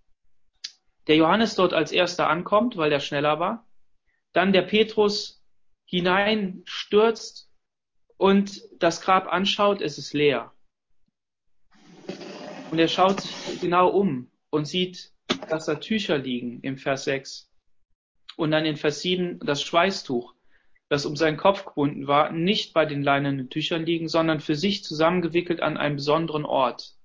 der 1.07 1.17
Johannes 1.17 1.55
dort 1.55 1.73
als 1.73 1.91
erster 1.91 2.29
ankommt, 2.29 2.77
weil 2.77 2.89
der 2.89 2.99
schneller 2.99 3.39
war, 3.39 3.67
dann 4.31 4.53
der 4.53 4.61
Petrus 4.63 5.43
hineinstürzt 5.85 7.49
und 8.17 8.61
das 8.79 9.01
Grab 9.01 9.27
anschaut, 9.27 9.81
es 9.81 9.97
ist 9.97 10.13
leer. 10.13 10.53
Und 12.71 12.79
er 12.79 12.87
schaut 12.87 13.23
genau 13.61 13.89
um 13.89 14.31
und 14.49 14.65
sieht, 14.65 15.11
dass 15.49 15.65
da 15.65 15.75
Tücher 15.75 16.17
liegen 16.17 16.61
im 16.61 16.77
Vers 16.77 17.03
6. 17.03 17.51
Und 18.35 18.51
dann 18.51 18.65
in 18.65 18.77
Vers 18.77 19.01
7 19.01 19.39
das 19.39 19.61
Schweißtuch, 19.61 20.33
das 20.89 21.05
um 21.05 21.15
seinen 21.15 21.37
Kopf 21.37 21.65
gebunden 21.65 22.07
war, 22.07 22.31
nicht 22.31 22.73
bei 22.73 22.85
den 22.85 23.03
leinenen 23.03 23.49
Tüchern 23.49 23.85
liegen, 23.85 24.07
sondern 24.07 24.39
für 24.39 24.55
sich 24.55 24.83
zusammengewickelt 24.83 25.61
an 25.61 25.77
einem 25.77 25.95
besonderen 25.95 26.45
Ort. 26.45 26.95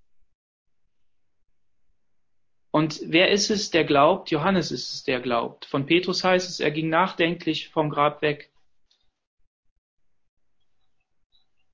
Und 2.71 3.01
wer 3.07 3.31
ist 3.31 3.51
es, 3.51 3.71
der 3.71 3.85
glaubt? 3.85 4.31
Johannes 4.31 4.71
ist 4.71 4.93
es, 4.93 5.05
der 5.05 5.21
glaubt. 5.21 5.65
Von 5.65 5.87
Petrus 5.87 6.23
heißt 6.23 6.49
es, 6.49 6.61
er 6.61 6.71
ging 6.71 6.91
nachdenklich 6.91 7.71
vom 7.71 7.89
Grab 7.91 8.21
weg. 8.23 8.51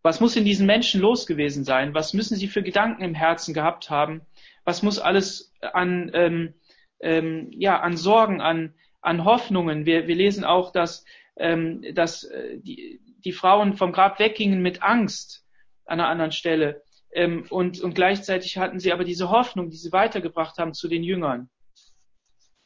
Was 0.02 0.20
muss 0.20 0.36
in 0.36 0.44
diesen 0.44 0.66
Menschen 0.66 1.00
los 1.00 1.26
gewesen 1.26 1.64
sein? 1.64 1.94
Was 1.94 2.12
müssen 2.12 2.36
sie 2.36 2.46
für 2.46 2.62
Gedanken 2.62 3.02
im 3.02 3.14
Herzen 3.14 3.54
gehabt 3.54 3.90
haben? 3.90 4.20
Was 4.64 4.82
muss 4.82 4.98
alles 4.98 5.52
an, 5.60 6.10
ähm, 6.14 6.54
ähm, 7.00 7.50
ja, 7.50 7.80
an 7.80 7.96
Sorgen, 7.96 8.40
an, 8.40 8.74
an 9.04 9.24
Hoffnungen. 9.24 9.84
Wir, 9.84 10.08
wir 10.08 10.14
lesen 10.14 10.44
auch, 10.44 10.72
dass, 10.72 11.04
ähm, 11.36 11.84
dass 11.94 12.24
äh, 12.24 12.58
die, 12.58 13.00
die 13.24 13.32
Frauen 13.32 13.74
vom 13.74 13.92
Grab 13.92 14.18
weggingen 14.18 14.62
mit 14.62 14.82
Angst 14.82 15.44
an 15.84 16.00
einer 16.00 16.08
anderen 16.08 16.32
Stelle. 16.32 16.82
Ähm, 17.12 17.44
und, 17.50 17.80
und 17.80 17.94
gleichzeitig 17.94 18.56
hatten 18.56 18.80
sie 18.80 18.92
aber 18.92 19.04
diese 19.04 19.30
Hoffnung, 19.30 19.68
die 19.70 19.76
sie 19.76 19.92
weitergebracht 19.92 20.56
haben 20.58 20.72
zu 20.72 20.88
den 20.88 21.04
Jüngern. 21.04 21.50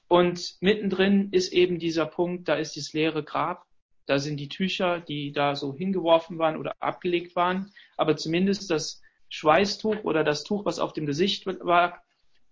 Und 0.06 0.56
mittendrin 0.60 1.28
ist 1.32 1.52
eben 1.52 1.78
dieser 1.78 2.06
Punkt, 2.06 2.48
da 2.48 2.54
ist 2.54 2.76
das 2.76 2.92
leere 2.92 3.24
Grab. 3.24 3.66
Da 4.06 4.18
sind 4.18 4.38
die 4.38 4.48
Tücher, 4.48 5.00
die 5.00 5.32
da 5.32 5.54
so 5.54 5.74
hingeworfen 5.74 6.38
waren 6.38 6.56
oder 6.56 6.76
abgelegt 6.78 7.34
waren. 7.34 7.72
Aber 7.96 8.16
zumindest 8.16 8.70
das 8.70 9.02
Schweißtuch 9.28 10.04
oder 10.04 10.24
das 10.24 10.44
Tuch, 10.44 10.64
was 10.64 10.78
auf 10.78 10.92
dem 10.92 11.04
Gesicht 11.04 11.46
war, 11.46 12.02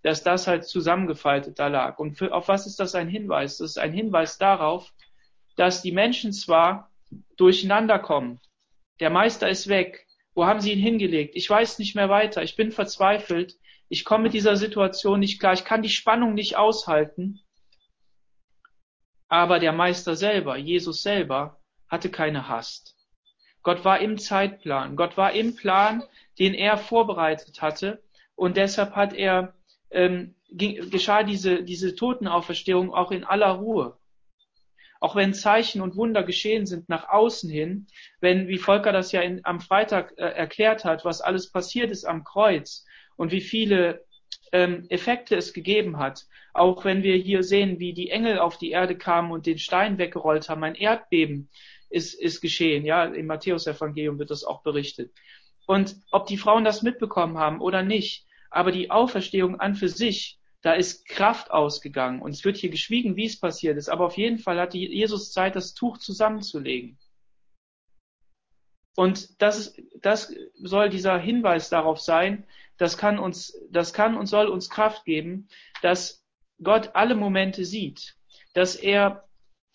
dass 0.06 0.22
das 0.22 0.46
halt 0.46 0.64
zusammengefaltet 0.64 1.58
da 1.58 1.66
lag. 1.66 1.98
Und 1.98 2.16
für, 2.16 2.32
auf 2.32 2.46
was 2.46 2.64
ist 2.68 2.78
das 2.78 2.94
ein 2.94 3.08
Hinweis? 3.08 3.56
Das 3.56 3.70
ist 3.70 3.78
ein 3.78 3.92
Hinweis 3.92 4.38
darauf, 4.38 4.92
dass 5.56 5.82
die 5.82 5.90
Menschen 5.90 6.32
zwar 6.32 6.92
durcheinander 7.36 7.98
kommen. 7.98 8.38
Der 9.00 9.10
Meister 9.10 9.48
ist 9.48 9.66
weg. 9.66 10.06
Wo 10.32 10.46
haben 10.46 10.60
sie 10.60 10.72
ihn 10.72 10.78
hingelegt? 10.78 11.34
Ich 11.34 11.50
weiß 11.50 11.80
nicht 11.80 11.96
mehr 11.96 12.08
weiter. 12.08 12.44
Ich 12.44 12.54
bin 12.54 12.70
verzweifelt. 12.70 13.56
Ich 13.88 14.04
komme 14.04 14.22
mit 14.22 14.32
dieser 14.32 14.54
Situation 14.54 15.18
nicht 15.18 15.40
klar. 15.40 15.54
Ich 15.54 15.64
kann 15.64 15.82
die 15.82 15.88
Spannung 15.88 16.34
nicht 16.34 16.56
aushalten. 16.56 17.40
Aber 19.26 19.58
der 19.58 19.72
Meister 19.72 20.14
selber, 20.14 20.56
Jesus 20.56 21.02
selber, 21.02 21.58
hatte 21.88 22.10
keine 22.10 22.46
Hast. 22.46 22.94
Gott 23.64 23.84
war 23.84 23.98
im 23.98 24.18
Zeitplan. 24.18 24.94
Gott 24.94 25.16
war 25.16 25.32
im 25.32 25.56
Plan, 25.56 26.04
den 26.38 26.54
er 26.54 26.78
vorbereitet 26.78 27.60
hatte. 27.60 28.04
Und 28.36 28.56
deshalb 28.56 28.94
hat 28.94 29.12
er, 29.12 29.55
ähm, 29.90 30.34
geschah 30.50 31.22
diese, 31.22 31.62
diese 31.62 31.94
Totenauferstehung 31.94 32.92
auch 32.92 33.10
in 33.10 33.24
aller 33.24 33.52
Ruhe. 33.52 33.96
Auch 35.00 35.14
wenn 35.14 35.34
Zeichen 35.34 35.82
und 35.82 35.96
Wunder 35.96 36.22
geschehen 36.22 36.66
sind 36.66 36.88
nach 36.88 37.08
außen 37.08 37.50
hin, 37.50 37.86
wenn, 38.20 38.48
wie 38.48 38.58
Volker 38.58 38.92
das 38.92 39.12
ja 39.12 39.20
in, 39.20 39.44
am 39.44 39.60
Freitag 39.60 40.14
äh, 40.16 40.22
erklärt 40.24 40.84
hat, 40.84 41.04
was 41.04 41.20
alles 41.20 41.52
passiert 41.52 41.90
ist 41.90 42.04
am 42.04 42.24
Kreuz 42.24 42.84
und 43.16 43.30
wie 43.30 43.42
viele 43.42 44.04
ähm, 44.52 44.86
Effekte 44.88 45.36
es 45.36 45.52
gegeben 45.52 45.98
hat, 45.98 46.26
auch 46.54 46.84
wenn 46.84 47.02
wir 47.02 47.16
hier 47.16 47.42
sehen, 47.42 47.78
wie 47.78 47.92
die 47.92 48.10
Engel 48.10 48.38
auf 48.38 48.56
die 48.56 48.70
Erde 48.70 48.96
kamen 48.96 49.30
und 49.30 49.46
den 49.46 49.58
Stein 49.58 49.98
weggerollt 49.98 50.48
haben, 50.48 50.64
ein 50.64 50.74
Erdbeben 50.74 51.50
ist, 51.90 52.14
ist 52.14 52.40
geschehen, 52.40 52.84
ja, 52.84 53.04
im 53.04 53.26
Matthäusevangelium 53.26 54.18
wird 54.18 54.30
das 54.30 54.44
auch 54.44 54.62
berichtet. 54.62 55.12
Und 55.66 55.96
ob 56.10 56.26
die 56.26 56.38
Frauen 56.38 56.64
das 56.64 56.82
mitbekommen 56.82 57.38
haben 57.38 57.60
oder 57.60 57.82
nicht, 57.82 58.25
aber 58.50 58.72
die 58.72 58.90
Auferstehung 58.90 59.60
an 59.60 59.74
für 59.74 59.88
sich, 59.88 60.38
da 60.62 60.72
ist 60.72 61.06
Kraft 61.06 61.50
ausgegangen. 61.50 62.20
Und 62.20 62.32
es 62.32 62.44
wird 62.44 62.56
hier 62.56 62.70
geschwiegen, 62.70 63.16
wie 63.16 63.26
es 63.26 63.38
passiert 63.38 63.76
ist. 63.76 63.88
Aber 63.88 64.06
auf 64.06 64.16
jeden 64.16 64.38
Fall 64.38 64.58
hatte 64.58 64.78
Jesus 64.78 65.32
Zeit, 65.32 65.54
das 65.54 65.74
Tuch 65.74 65.98
zusammenzulegen. 65.98 66.98
Und 68.96 69.40
das, 69.42 69.76
das 70.00 70.34
soll 70.54 70.88
dieser 70.88 71.18
Hinweis 71.18 71.68
darauf 71.68 72.00
sein, 72.00 72.46
das 72.78 72.98
kann 72.98 73.18
uns, 73.18 73.56
das 73.70 73.92
kann 73.92 74.16
und 74.16 74.26
soll 74.26 74.48
uns 74.48 74.70
Kraft 74.70 75.04
geben, 75.04 75.48
dass 75.82 76.24
Gott 76.62 76.90
alle 76.94 77.14
Momente 77.14 77.64
sieht, 77.64 78.16
dass 78.54 78.74
er 78.74 79.28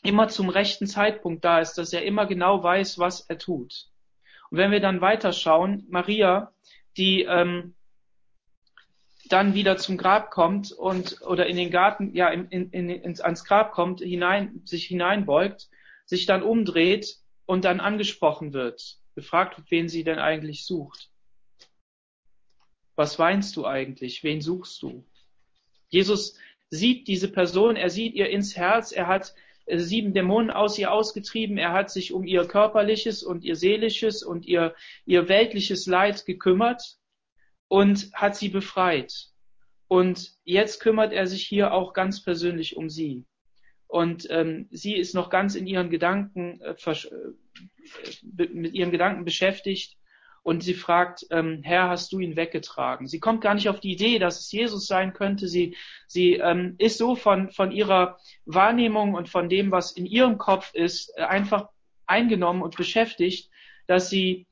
immer 0.04 0.28
zum 0.28 0.50
rechten 0.50 0.88
Zeitpunkt 0.88 1.46
da 1.46 1.60
ist, 1.60 1.78
dass 1.78 1.94
er 1.94 2.04
immer 2.04 2.26
genau 2.26 2.64
weiß, 2.64 2.98
was 2.98 3.22
er 3.22 3.38
tut. 3.38 3.88
Und 4.50 4.58
wenn 4.58 4.72
wir 4.72 4.80
dann 4.80 5.02
weiterschauen, 5.02 5.86
Maria, 5.88 6.52
die 6.98 7.24
ähm, 7.24 7.76
dann 9.32 9.54
wieder 9.54 9.78
zum 9.78 9.98
Grab 9.98 10.32
kommt 10.32 10.72
und 10.72 11.22
oder 11.22 11.48
in 11.48 11.56
den 11.56 11.72
Garten, 11.72 12.14
ja, 12.14 12.30
in, 12.30 12.48
in, 12.50 12.70
in, 12.72 12.90
ins, 12.90 13.22
ans 13.22 13.46
Grab 13.46 13.72
kommt, 13.72 14.02
hinein, 14.02 14.62
sich 14.66 14.86
hineinbeugt, 14.86 15.70
sich 16.06 16.26
dann 16.26 16.44
umdreht 16.44 17.18
und 17.46 17.66
dann 17.66 17.80
angesprochen 17.80 18.54
wird, 18.54 18.98
gefragt 19.16 19.62
wen 19.70 19.90
sie 19.90 20.04
denn 20.04 20.20
eigentlich 20.20 20.66
sucht. 20.66 21.10
Was 22.96 23.20
weinst 23.20 23.56
du 23.56 23.66
eigentlich? 23.66 24.24
Wen 24.24 24.42
suchst 24.42 24.82
du? 24.82 25.06
Jesus 25.90 26.38
sieht 26.70 27.08
diese 27.08 27.32
Person, 27.32 27.76
er 27.76 27.90
sieht 27.90 28.14
ihr 28.14 28.30
ins 28.30 28.56
Herz, 28.56 28.92
er 28.92 29.08
hat 29.08 29.34
äh, 29.66 29.78
sieben 29.78 30.14
Dämonen 30.14 30.52
aus 30.52 30.78
ihr 30.78 30.92
ausgetrieben. 30.92 31.58
Er 31.58 31.74
hat 31.74 31.90
sich 31.90 32.14
um 32.14 32.24
ihr 32.24 32.46
körperliches 32.46 33.24
und 33.24 33.44
ihr 33.44 33.56
seelisches 33.56 34.24
und 34.24 34.46
ihr, 34.46 34.76
ihr 35.06 35.28
weltliches 35.30 35.86
Leid 35.86 36.26
gekümmert 36.26 36.98
und 37.72 38.12
hat 38.14 38.36
sie 38.36 38.50
befreit. 38.50 39.30
Und 39.88 40.34
jetzt 40.44 40.82
kümmert 40.82 41.14
er 41.14 41.26
sich 41.26 41.48
hier 41.48 41.72
auch 41.72 41.94
ganz 41.94 42.22
persönlich 42.22 42.76
um 42.76 42.90
sie. 42.90 43.24
Und 43.88 44.28
ähm, 44.30 44.68
sie 44.72 44.98
ist 44.98 45.16
noch 45.16 45.30
ganz 45.30 45.56
in 45.56 45.68
ihren 45.68 45.90
Gedanken, 45.90 46.60
äh, 46.60 46.76
äh 46.76 48.48
mit 48.52 48.74
ihren 48.74 48.92
Gedanken 48.92 49.24
beschäftigt 49.24 49.96
und 50.44 50.64
sie 50.64 50.74
fragt, 50.74 51.26
ähm, 51.32 51.62
Herr, 51.64 51.88
hast 51.88 52.12
du 52.12 52.20
ihn 52.20 52.36
weggetragen? 52.36 53.08
Sie 53.08 53.22
kommt 53.22 53.40
gar 53.40 53.54
nicht 53.54 53.70
auf 53.70 53.80
die 53.80 53.94
Idee, 53.94 54.20
dass 54.20 54.42
es 54.42 54.52
Jesus 54.52 54.86
sein 54.86 55.14
könnte. 55.14 55.48
Sie, 55.48 55.78
sie 56.08 56.34
ähm, 56.34 56.76
ist 56.78 56.98
so 56.98 57.16
von, 57.16 57.52
von 57.52 57.72
ihrer 57.72 58.18
Wahrnehmung 58.44 59.14
und 59.14 59.30
von 59.30 59.48
dem, 59.48 59.72
was 59.72 59.94
in 59.94 60.06
ihrem 60.06 60.38
Kopf 60.38 60.74
ist, 60.74 61.14
äh, 61.16 61.22
einfach 61.22 61.70
eingenommen 62.06 62.64
und 62.64 62.76
beschäftigt, 62.76 63.50
dass 63.88 64.10
sie, 64.10 64.46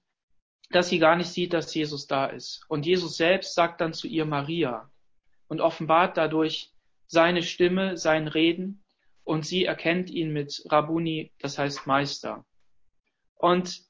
dass 0.71 0.89
sie 0.89 0.99
gar 0.99 1.15
nicht 1.15 1.29
sieht, 1.29 1.53
dass 1.53 1.73
Jesus 1.73 2.07
da 2.07 2.27
ist. 2.27 2.61
Und 2.67 2.85
Jesus 2.85 3.17
selbst 3.17 3.55
sagt 3.55 3.81
dann 3.81 3.93
zu 3.93 4.07
ihr 4.07 4.25
Maria 4.25 4.89
und 5.47 5.61
offenbart 5.61 6.17
dadurch 6.17 6.71
seine 7.07 7.41
Stimme, 7.41 7.97
sein 7.97 8.27
Reden 8.27 8.83
und 9.23 9.45
sie 9.45 9.65
erkennt 9.65 10.09
ihn 10.09 10.31
mit 10.31 10.63
Rabuni, 10.69 11.31
das 11.39 11.57
heißt 11.57 11.87
Meister. 11.87 12.45
Und 13.35 13.81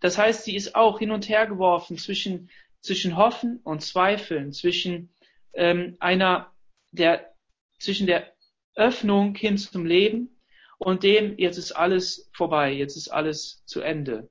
das 0.00 0.18
heißt, 0.18 0.44
sie 0.44 0.56
ist 0.56 0.74
auch 0.74 0.98
hin 0.98 1.12
und 1.12 1.28
her 1.28 1.46
geworfen 1.46 1.98
zwischen, 1.98 2.50
zwischen 2.80 3.16
Hoffen 3.16 3.60
und 3.62 3.82
Zweifeln, 3.82 4.52
zwischen 4.52 5.14
ähm, 5.52 5.96
einer 6.00 6.52
der, 6.90 7.32
zwischen 7.78 8.06
der 8.06 8.34
Öffnung 8.74 9.36
hin 9.36 9.56
zum 9.56 9.86
Leben 9.86 10.40
und 10.78 11.04
dem, 11.04 11.38
jetzt 11.38 11.58
ist 11.58 11.72
alles 11.72 12.28
vorbei, 12.32 12.72
jetzt 12.72 12.96
ist 12.96 13.08
alles 13.08 13.64
zu 13.66 13.80
Ende. 13.80 14.28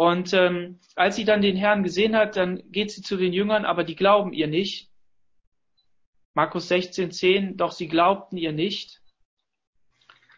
Und 0.00 0.32
ähm, 0.32 0.80
als 0.96 1.16
sie 1.16 1.26
dann 1.26 1.42
den 1.42 1.56
Herrn 1.56 1.82
gesehen 1.82 2.16
hat, 2.16 2.34
dann 2.34 2.62
geht 2.72 2.90
sie 2.90 3.02
zu 3.02 3.18
den 3.18 3.34
Jüngern, 3.34 3.66
aber 3.66 3.84
die 3.84 3.96
glauben 3.96 4.32
ihr 4.32 4.46
nicht. 4.46 4.88
Markus 6.32 6.68
16, 6.68 7.12
10, 7.12 7.58
doch 7.58 7.72
sie 7.72 7.86
glaubten 7.86 8.38
ihr 8.38 8.52
nicht. 8.52 9.02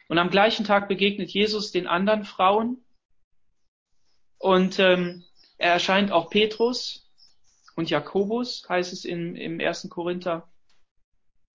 Und 0.08 0.18
am 0.18 0.30
gleichen 0.30 0.66
Tag 0.66 0.88
begegnet 0.88 1.30
Jesus 1.30 1.70
den 1.70 1.86
anderen 1.86 2.24
Frauen 2.24 2.84
und 4.38 4.80
ähm, 4.80 5.22
er 5.58 5.74
erscheint 5.74 6.10
auch 6.10 6.28
Petrus 6.28 7.08
und 7.76 7.88
Jakobus, 7.88 8.68
heißt 8.68 8.92
es 8.92 9.04
im, 9.04 9.36
im 9.36 9.60
ersten 9.60 9.90
Korinther. 9.90 10.50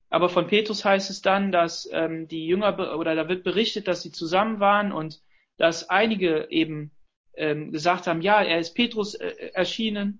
Aber 0.09 0.29
von 0.29 0.47
Petrus 0.47 0.85
heißt 0.85 1.09
es 1.09 1.21
dann, 1.21 1.51
dass 1.51 1.89
ähm, 1.91 2.29
die 2.29 2.47
Jünger, 2.47 2.97
oder 2.97 3.15
da 3.15 3.27
wird 3.27 3.43
berichtet, 3.43 3.89
dass 3.89 4.01
sie 4.01 4.13
zusammen 4.13 4.61
waren 4.61 4.93
und 4.93 5.21
dass 5.57 5.89
einige 5.89 6.47
eben 6.51 6.93
ähm, 7.37 7.71
gesagt 7.71 8.07
haben, 8.07 8.21
ja, 8.21 8.41
er 8.41 8.59
ist 8.59 8.73
Petrus 8.73 9.15
äh, 9.15 9.51
erschienen. 9.53 10.19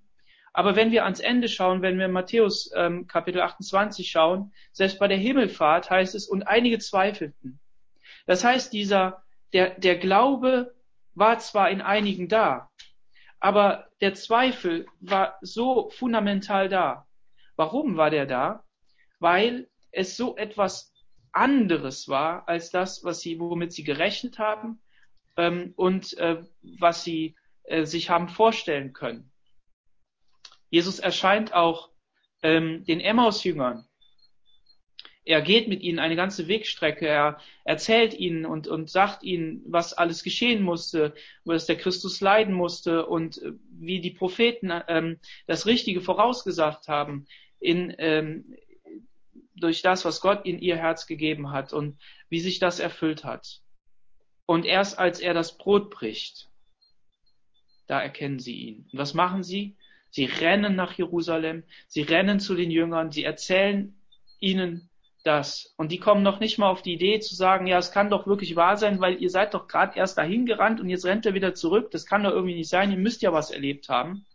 Aber 0.53 0.75
wenn 0.75 0.91
wir 0.91 1.03
ans 1.03 1.19
Ende 1.19 1.49
schauen, 1.49 1.81
wenn 1.81 1.99
wir 1.99 2.07
Matthäus 2.07 2.71
ähm, 2.75 3.05
Kapitel 3.07 3.41
28 3.41 4.09
schauen, 4.09 4.53
selbst 4.71 4.97
bei 4.99 5.07
der 5.07 5.17
Himmelfahrt 5.17 5.89
heißt 5.89 6.15
es, 6.15 6.27
und 6.27 6.43
einige 6.43 6.79
zweifelten. 6.79 7.59
Das 8.25 8.43
heißt, 8.43 8.73
dieser, 8.73 9.23
der, 9.53 9.71
der 9.79 9.97
Glaube 9.97 10.73
war 11.13 11.39
zwar 11.39 11.69
in 11.69 11.81
einigen 11.81 12.27
da, 12.27 12.69
aber 13.39 13.87
der 14.01 14.13
Zweifel 14.13 14.87
war 14.99 15.37
so 15.41 15.89
fundamental 15.89 16.69
da. 16.69 17.07
Warum 17.55 17.97
war 17.97 18.09
der 18.09 18.25
da? 18.25 18.63
Weil 19.19 19.67
es 19.91 20.17
so 20.17 20.37
etwas 20.37 20.93
anderes 21.31 22.07
war 22.07 22.47
als 22.47 22.71
das, 22.71 23.03
was 23.03 23.21
sie, 23.21 23.39
womit 23.39 23.73
sie 23.73 23.83
gerechnet 23.83 24.39
haben 24.39 24.79
ähm, 25.37 25.73
und 25.75 26.17
äh, 26.17 26.43
was 26.61 27.03
sie 27.03 27.35
äh, 27.63 27.85
sich 27.85 28.09
haben 28.09 28.27
vorstellen 28.27 28.93
können. 28.93 29.31
Jesus 30.69 30.99
erscheint 30.99 31.53
auch 31.53 31.89
ähm, 32.43 32.83
den 32.85 32.99
Emmaus-Jüngern 32.99 33.87
er 35.27 35.41
geht 35.41 35.67
mit 35.67 35.81
ihnen 35.81 35.99
eine 35.99 36.15
ganze 36.15 36.47
Wegstrecke, 36.47 37.05
er 37.05 37.37
erzählt 37.65 38.13
ihnen 38.13 38.45
und, 38.45 38.67
und 38.67 38.89
sagt 38.89 39.23
ihnen, 39.23 39.61
was 39.67 39.93
alles 39.93 40.23
geschehen 40.23 40.63
musste, 40.63 41.13
dass 41.43 41.65
der 41.65 41.75
Christus 41.75 42.21
leiden 42.21 42.53
musste 42.53 43.05
und 43.05 43.41
äh, 43.41 43.51
wie 43.69 43.99
die 43.99 44.11
Propheten 44.11 44.71
ähm, 44.87 45.19
das 45.45 45.65
Richtige 45.65 46.01
vorausgesagt 46.01 46.87
haben 46.87 47.27
in, 47.59 47.93
ähm, 47.97 48.55
durch 49.55 49.81
das, 49.81 50.05
was 50.05 50.21
Gott 50.21 50.45
in 50.45 50.59
ihr 50.59 50.77
Herz 50.77 51.07
gegeben 51.07 51.51
hat 51.51 51.73
und 51.73 51.97
wie 52.29 52.39
sich 52.39 52.59
das 52.59 52.79
erfüllt 52.79 53.25
hat. 53.25 53.61
Und 54.47 54.65
erst 54.65 54.97
als 54.97 55.19
er 55.19 55.35
das 55.35 55.57
Brot 55.57 55.91
bricht, 55.91 56.49
da 57.85 58.01
erkennen 58.01 58.39
sie 58.39 58.55
ihn. 58.55 58.89
Und 58.91 58.97
was 58.97 59.13
machen 59.13 59.43
sie? 59.43 59.75
Sie 60.09 60.25
rennen 60.25 60.75
nach 60.75 60.93
Jerusalem, 60.93 61.63
sie 61.87 62.01
rennen 62.01 62.39
zu 62.39 62.55
den 62.55 62.71
Jüngern, 62.71 63.11
sie 63.11 63.23
erzählen 63.23 63.93
ihnen 64.39 64.89
das. 65.23 65.73
Und 65.75 65.91
die 65.91 65.99
kommen 65.99 66.23
noch 66.23 66.39
nicht 66.39 66.57
mal 66.57 66.69
auf 66.69 66.81
die 66.81 66.93
Idee 66.93 67.19
zu 67.19 67.35
sagen, 67.35 67.67
ja, 67.67 67.77
es 67.77 67.91
kann 67.91 68.09
doch 68.09 68.25
wirklich 68.25 68.55
wahr 68.55 68.77
sein, 68.77 69.01
weil 69.01 69.21
ihr 69.21 69.29
seid 69.29 69.53
doch 69.53 69.67
gerade 69.67 69.97
erst 69.97 70.17
dahin 70.17 70.45
gerannt 70.45 70.79
und 70.79 70.89
jetzt 70.89 71.05
rennt 71.05 71.25
ihr 71.25 71.33
wieder 71.33 71.53
zurück. 71.53 71.91
Das 71.91 72.05
kann 72.05 72.23
doch 72.23 72.31
irgendwie 72.31 72.55
nicht 72.55 72.69
sein. 72.69 72.91
Ihr 72.91 72.97
müsst 72.97 73.21
ja 73.21 73.33
was 73.33 73.51
erlebt 73.51 73.89
haben. 73.89 74.25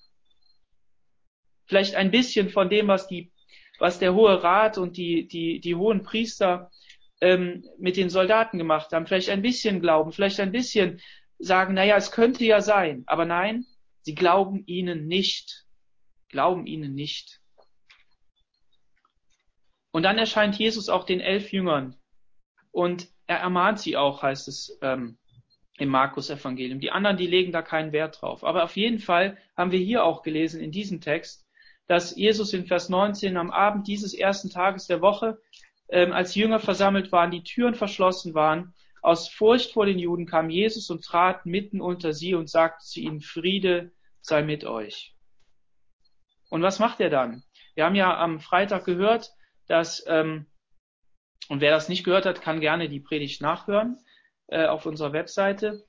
Vielleicht 1.64 1.94
ein 1.94 2.10
bisschen 2.10 2.50
von 2.50 2.68
dem, 2.68 2.88
was 2.88 3.08
die, 3.08 3.32
was 3.78 3.98
der 3.98 4.12
Hohe 4.12 4.42
Rat 4.42 4.76
und 4.76 4.98
die, 4.98 5.26
die, 5.26 5.58
die 5.60 5.74
hohen 5.74 6.02
Priester 6.02 6.70
ähm, 7.22 7.64
mit 7.78 7.96
den 7.96 8.10
Soldaten 8.10 8.58
gemacht 8.58 8.92
haben. 8.92 9.06
Vielleicht 9.06 9.30
ein 9.30 9.42
bisschen 9.42 9.80
glauben, 9.80 10.12
vielleicht 10.12 10.40
ein 10.40 10.50
bisschen 10.52 11.00
sagen, 11.38 11.72
naja, 11.72 11.96
es 11.96 12.10
könnte 12.10 12.44
ja 12.44 12.60
sein. 12.60 13.04
Aber 13.06 13.24
nein, 13.24 13.64
sie 14.02 14.14
glauben 14.14 14.64
ihnen 14.66 15.06
nicht. 15.06 15.64
Glauben 16.28 16.66
ihnen 16.66 16.94
nicht. 16.94 17.40
Und 19.92 20.02
dann 20.02 20.18
erscheint 20.18 20.58
Jesus 20.58 20.88
auch 20.88 21.04
den 21.04 21.20
elf 21.20 21.52
Jüngern 21.52 21.96
und 22.72 23.08
er 23.26 23.38
ermahnt 23.38 23.78
sie 23.78 23.96
auch, 23.96 24.22
heißt 24.22 24.48
es 24.48 24.78
ähm, 24.82 25.18
im 25.78 25.90
Markus-Evangelium. 25.90 26.80
Die 26.80 26.90
anderen, 26.90 27.18
die 27.18 27.26
legen 27.26 27.52
da 27.52 27.62
keinen 27.62 27.92
Wert 27.92 28.20
drauf. 28.20 28.42
Aber 28.42 28.64
auf 28.64 28.76
jeden 28.76 28.98
Fall 28.98 29.38
haben 29.56 29.70
wir 29.70 29.78
hier 29.78 30.04
auch 30.04 30.22
gelesen 30.22 30.60
in 30.60 30.72
diesem 30.72 31.00
Text, 31.00 31.46
dass 31.86 32.16
Jesus 32.16 32.52
in 32.52 32.66
Vers 32.66 32.88
19 32.88 33.36
am 33.36 33.50
Abend 33.50 33.86
dieses 33.86 34.12
ersten 34.14 34.50
Tages 34.50 34.86
der 34.86 35.02
Woche, 35.02 35.38
ähm, 35.92 36.12
als 36.12 36.34
Jünger 36.34 36.58
versammelt 36.58 37.12
waren, 37.12 37.30
die 37.30 37.44
Türen 37.44 37.74
verschlossen 37.74 38.34
waren, 38.34 38.74
aus 39.02 39.28
Furcht 39.28 39.72
vor 39.72 39.84
den 39.84 39.98
Juden 39.98 40.26
kam 40.26 40.48
Jesus 40.48 40.88
und 40.88 41.04
trat 41.04 41.44
mitten 41.44 41.80
unter 41.80 42.12
sie 42.12 42.34
und 42.34 42.48
sagte 42.48 42.84
zu 42.84 43.00
ihnen, 43.00 43.20
Friede 43.20 43.92
sei 44.22 44.42
mit 44.42 44.64
euch. 44.64 45.14
Und 46.48 46.62
was 46.62 46.78
macht 46.78 47.00
er 47.00 47.10
dann? 47.10 47.42
Wir 47.74 47.84
haben 47.84 47.94
ja 47.94 48.16
am 48.16 48.40
Freitag 48.40 48.84
gehört, 48.84 49.32
dass, 49.66 50.04
ähm, 50.06 50.46
und 51.48 51.60
wer 51.60 51.72
das 51.72 51.88
nicht 51.88 52.04
gehört 52.04 52.26
hat, 52.26 52.40
kann 52.40 52.60
gerne 52.60 52.88
die 52.88 53.00
Predigt 53.00 53.42
nachhören 53.42 53.98
äh, 54.46 54.66
auf 54.66 54.86
unserer 54.86 55.12
Webseite. 55.12 55.84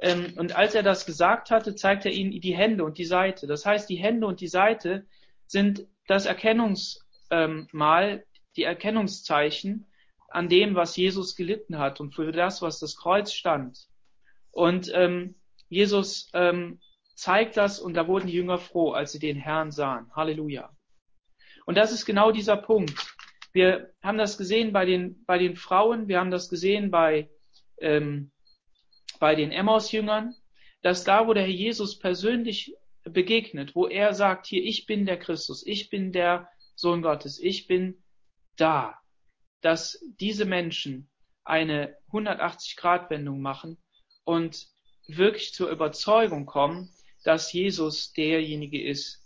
Ähm, 0.00 0.34
und 0.36 0.54
als 0.54 0.74
er 0.74 0.82
das 0.84 1.04
gesagt 1.04 1.50
hatte, 1.50 1.74
zeigt 1.74 2.04
er 2.04 2.12
ihnen 2.12 2.40
die 2.40 2.54
Hände 2.54 2.84
und 2.84 2.98
die 2.98 3.04
Seite. 3.04 3.48
Das 3.48 3.66
heißt, 3.66 3.88
die 3.88 3.96
Hände 3.96 4.26
und 4.26 4.40
die 4.40 4.48
Seite 4.48 5.06
sind 5.46 5.86
das 6.06 6.26
Erkennungsmal, 6.26 8.24
die 8.58 8.64
Erkennungszeichen 8.64 9.86
an 10.28 10.48
dem, 10.48 10.74
was 10.74 10.96
Jesus 10.96 11.36
gelitten 11.36 11.78
hat 11.78 12.00
und 12.00 12.14
für 12.14 12.32
das, 12.32 12.60
was 12.60 12.78
das 12.78 12.96
Kreuz 12.96 13.32
stand. 13.32 13.78
Und 14.50 14.90
ähm, 14.92 15.36
Jesus 15.68 16.28
ähm, 16.34 16.80
zeigt 17.14 17.56
das 17.56 17.78
und 17.78 17.94
da 17.94 18.06
wurden 18.06 18.26
die 18.26 18.34
Jünger 18.34 18.58
froh, 18.58 18.90
als 18.92 19.12
sie 19.12 19.18
den 19.18 19.36
Herrn 19.36 19.70
sahen. 19.70 20.10
Halleluja. 20.14 20.70
Und 21.64 21.76
das 21.76 21.92
ist 21.92 22.04
genau 22.04 22.32
dieser 22.32 22.56
Punkt. 22.56 23.14
Wir 23.52 23.92
haben 24.02 24.18
das 24.18 24.36
gesehen 24.36 24.72
bei 24.72 24.84
den, 24.84 25.24
bei 25.24 25.38
den 25.38 25.56
Frauen, 25.56 26.08
wir 26.08 26.18
haben 26.18 26.30
das 26.30 26.48
gesehen 26.48 26.90
bei, 26.90 27.30
ähm, 27.80 28.30
bei 29.20 29.34
den 29.34 29.52
Emmaus-Jüngern, 29.52 30.34
dass 30.82 31.04
da, 31.04 31.26
wo 31.26 31.32
der 31.32 31.44
Herr 31.44 31.50
Jesus 31.50 31.98
persönlich 31.98 32.74
begegnet, 33.04 33.74
wo 33.74 33.86
er 33.86 34.14
sagt, 34.14 34.46
hier, 34.46 34.62
ich 34.62 34.86
bin 34.86 35.06
der 35.06 35.18
Christus, 35.18 35.66
ich 35.66 35.90
bin 35.90 36.12
der 36.12 36.48
Sohn 36.74 37.02
Gottes, 37.02 37.38
ich 37.38 37.66
bin 37.66 38.02
da, 38.60 38.98
dass 39.60 40.04
diese 40.20 40.44
Menschen 40.44 41.08
eine 41.44 41.96
180-Grad-Wendung 42.12 43.40
machen 43.40 43.78
und 44.24 44.68
wirklich 45.06 45.54
zur 45.54 45.70
Überzeugung 45.70 46.46
kommen, 46.46 46.90
dass 47.24 47.52
Jesus 47.52 48.12
derjenige 48.12 48.82
ist, 48.82 49.24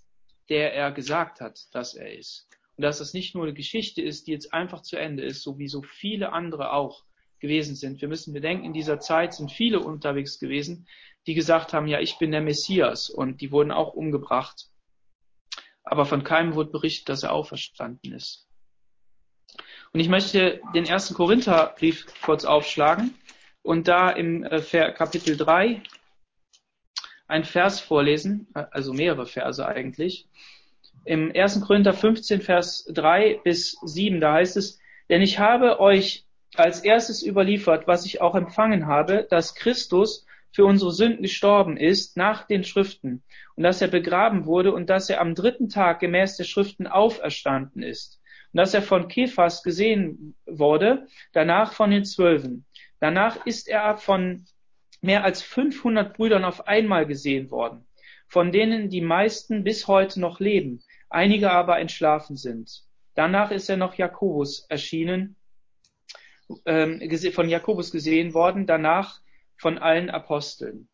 der 0.49 0.75
er 0.75 0.93
gesagt 0.93 1.41
hat, 1.41 1.59
dass 1.73 1.95
er 1.95 2.17
ist. 2.17 2.49
Und 2.77 2.83
dass 2.83 2.99
das 2.99 3.13
nicht 3.13 3.35
nur 3.35 3.45
eine 3.45 3.55
Geschichte 3.55 4.01
ist, 4.03 4.27
die 4.27 4.33
jetzt 4.33 4.55
einfach 4.55 4.83
zu 4.83 4.97
Ende 4.97 5.25
ist, 5.25 5.43
so 5.43 5.59
wie 5.59 5.69
so 5.69 5.83
viele 5.83 6.33
andere 6.33 6.73
auch 6.73 7.05
gewesen 7.41 7.75
sind. 7.75 8.01
Wir 8.01 8.09
müssen 8.09 8.33
bedenken, 8.33 8.65
in 8.65 8.73
dieser 8.73 9.01
Zeit 9.01 9.35
sind 9.35 9.51
viele 9.51 9.81
unterwegs 9.81 10.39
gewesen, 10.39 10.87
die 11.27 11.35
gesagt 11.35 11.73
haben, 11.73 11.87
ja, 11.87 12.01
ich 12.01 12.19
bin 12.19 12.31
der 12.31 12.41
Messias 12.41 13.11
und 13.11 13.41
die 13.41 13.51
wurden 13.53 13.73
auch 13.73 13.95
umgebracht. 13.95 14.69
Aber 15.85 16.07
von 16.07 16.23
keinem 16.25 16.55
wurde 16.55 16.71
berichtet, 16.71 17.09
dass 17.09 17.25
er 17.25 17.33
auferstanden 17.33 18.13
ist. 18.13 18.49
Und 19.93 20.01
ich 20.01 20.09
möchte 20.09 20.61
den 20.75 20.87
ersten 20.87 21.15
Korintherbrief 21.15 22.07
kurz 22.23 22.45
aufschlagen 22.45 23.15
und 23.63 23.89
da 23.89 24.11
im 24.11 24.45
äh, 24.45 24.61
Kapitel 24.93 25.37
3 25.37 25.83
ein 27.29 27.45
Vers 27.45 27.81
vorlesen, 27.81 28.49
also 28.53 28.93
mehrere 28.93 29.27
Verse 29.27 29.67
eigentlich. 29.67 30.29
Im 31.05 31.33
1. 31.35 31.61
Korinther 31.63 31.93
15, 31.93 32.41
Vers 32.41 32.87
3 32.91 33.41
bis 33.45 33.77
7, 33.83 34.21
da 34.21 34.35
heißt 34.35 34.57
es, 34.57 34.79
denn 35.09 35.21
ich 35.21 35.39
habe 35.39 35.81
euch 35.81 36.25
als 36.55 36.81
erstes 36.81 37.23
überliefert, 37.23 37.87
was 37.87 38.07
ich 38.07 38.21
auch 38.21 38.35
empfangen 38.35 38.87
habe, 38.87 39.27
dass 39.29 39.55
Christus 39.55 40.27
für 40.53 40.65
unsere 40.65 40.93
Sünden 40.93 41.23
gestorben 41.23 41.77
ist 41.77 42.17
nach 42.17 42.47
den 42.47 42.65
Schriften 42.65 43.23
und 43.57 43.63
dass 43.63 43.81
er 43.81 43.89
begraben 43.89 44.45
wurde 44.45 44.73
und 44.73 44.91
dass 44.91 45.09
er 45.09 45.21
am 45.21 45.35
dritten 45.35 45.69
Tag 45.69 46.01
gemäß 46.01 46.37
der 46.37 46.45
Schriften 46.45 46.87
auferstanden 46.87 47.83
ist 47.83 48.22
und 48.53 48.59
dass 48.59 48.75
er 48.75 48.83
von 48.83 49.09
Kephas 49.09 49.63
gesehen 49.63 50.35
wurde, 50.47 51.07
danach 51.33 51.73
von 51.73 51.91
den 51.91 52.05
Zwölfen. 52.05 52.67
Danach 53.01 53.47
ist 53.47 53.69
er 53.69 53.97
von 53.97 54.45
mehr 55.01 55.25
als 55.25 55.43
500 55.43 56.17
Brüdern 56.17 56.45
auf 56.45 56.67
einmal 56.67 57.07
gesehen 57.07 57.51
worden, 57.51 57.87
von 58.29 58.53
denen 58.53 58.91
die 58.91 59.01
meisten 59.01 59.65
bis 59.65 59.89
heute 59.89 60.21
noch 60.21 60.39
leben, 60.39 60.83
einige 61.09 61.51
aber 61.51 61.81
entschlafen 61.81 62.37
sind. 62.37 62.85
Danach 63.15 63.51
ist 63.51 63.69
er 63.69 63.77
noch 63.77 63.95
Jakobus 63.95 64.67
erschienen, 64.69 65.37
ähm, 66.67 67.01
von 67.33 67.49
Jakobus 67.49 67.91
gesehen 67.91 68.35
worden, 68.35 68.67
danach 68.67 69.21
von 69.57 69.79
allen 69.79 70.11
Aposteln. 70.11 70.89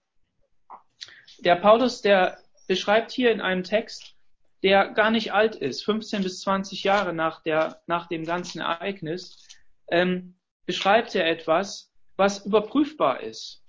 Der 1.40 1.56
Paulus, 1.56 2.02
der 2.02 2.38
beschreibt 2.66 3.10
hier 3.12 3.32
in 3.32 3.40
einem 3.40 3.64
Text, 3.64 4.17
der 4.62 4.88
gar 4.88 5.10
nicht 5.10 5.32
alt 5.32 5.54
ist, 5.54 5.84
15 5.84 6.22
bis 6.22 6.40
20 6.40 6.82
Jahre 6.84 7.12
nach, 7.12 7.42
der, 7.42 7.80
nach 7.86 8.08
dem 8.08 8.24
ganzen 8.24 8.60
Ereignis, 8.60 9.46
ähm, 9.90 10.34
beschreibt 10.66 11.14
er 11.14 11.28
etwas, 11.28 11.92
was 12.16 12.44
überprüfbar 12.44 13.22
ist. 13.22 13.64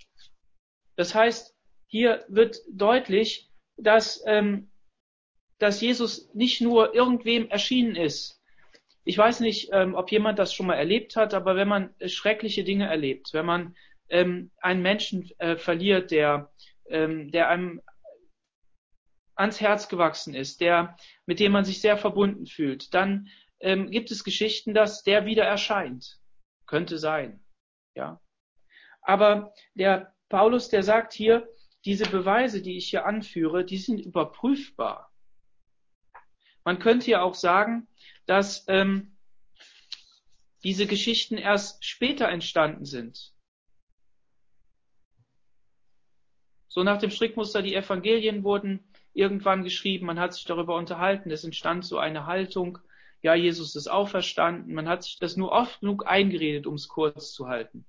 Das 0.96 1.14
heißt, 1.14 1.56
hier 1.86 2.24
wird 2.28 2.58
deutlich, 2.70 3.50
dass, 3.76 4.22
ähm, 4.26 4.70
dass 5.58 5.80
Jesus 5.80 6.32
nicht 6.34 6.60
nur 6.60 6.94
irgendwem 6.94 7.48
erschienen 7.48 7.96
ist. 7.96 8.40
Ich 9.04 9.16
weiß 9.16 9.40
nicht, 9.40 9.70
ähm, 9.72 9.94
ob 9.94 10.12
jemand 10.12 10.38
das 10.38 10.52
schon 10.52 10.66
mal 10.66 10.74
erlebt 10.74 11.16
hat, 11.16 11.32
aber 11.32 11.56
wenn 11.56 11.68
man 11.68 11.94
schreckliche 12.06 12.64
Dinge 12.64 12.86
erlebt, 12.86 13.32
wenn 13.32 13.46
man 13.46 13.76
ähm, 14.10 14.50
einen 14.60 14.82
Menschen 14.82 15.30
äh, 15.38 15.56
verliert, 15.56 16.10
der, 16.10 16.52
ähm, 16.88 17.30
der 17.30 17.48
einem 17.48 17.80
ans 19.40 19.60
Herz 19.60 19.88
gewachsen 19.88 20.34
ist, 20.34 20.60
der, 20.60 20.96
mit 21.26 21.40
dem 21.40 21.52
man 21.52 21.64
sich 21.64 21.80
sehr 21.80 21.96
verbunden 21.96 22.46
fühlt, 22.46 22.94
dann 22.94 23.28
ähm, 23.60 23.90
gibt 23.90 24.10
es 24.10 24.24
Geschichten, 24.24 24.74
dass 24.74 25.02
der 25.02 25.24
wieder 25.26 25.44
erscheint. 25.44 26.18
Könnte 26.66 26.98
sein. 26.98 27.42
Ja. 27.94 28.20
Aber 29.02 29.52
der 29.74 30.14
Paulus, 30.28 30.68
der 30.68 30.82
sagt 30.82 31.12
hier, 31.12 31.48
diese 31.84 32.04
Beweise, 32.04 32.62
die 32.62 32.76
ich 32.76 32.90
hier 32.90 33.06
anführe, 33.06 33.64
die 33.64 33.78
sind 33.78 33.98
überprüfbar. 33.98 35.10
Man 36.64 36.78
könnte 36.78 37.10
ja 37.10 37.22
auch 37.22 37.34
sagen, 37.34 37.88
dass 38.26 38.64
ähm, 38.68 39.16
diese 40.62 40.86
Geschichten 40.86 41.38
erst 41.38 41.84
später 41.84 42.28
entstanden 42.28 42.84
sind. 42.84 43.32
So 46.68 46.84
nach 46.84 46.98
dem 46.98 47.10
Strickmuster, 47.10 47.62
die 47.62 47.74
Evangelien 47.74 48.44
wurden 48.44 48.89
irgendwann 49.12 49.64
geschrieben, 49.64 50.06
man 50.06 50.20
hat 50.20 50.34
sich 50.34 50.44
darüber 50.44 50.76
unterhalten, 50.76 51.30
es 51.30 51.44
entstand 51.44 51.84
so 51.84 51.98
eine 51.98 52.26
Haltung, 52.26 52.78
ja, 53.22 53.34
Jesus 53.34 53.76
ist 53.76 53.88
auferstanden, 53.88 54.74
man 54.74 54.88
hat 54.88 55.02
sich 55.02 55.18
das 55.18 55.36
nur 55.36 55.52
oft 55.52 55.80
genug 55.80 56.06
eingeredet, 56.06 56.66
um 56.66 56.74
es 56.74 56.88
kurz 56.88 57.32
zu 57.32 57.48
halten. 57.48 57.84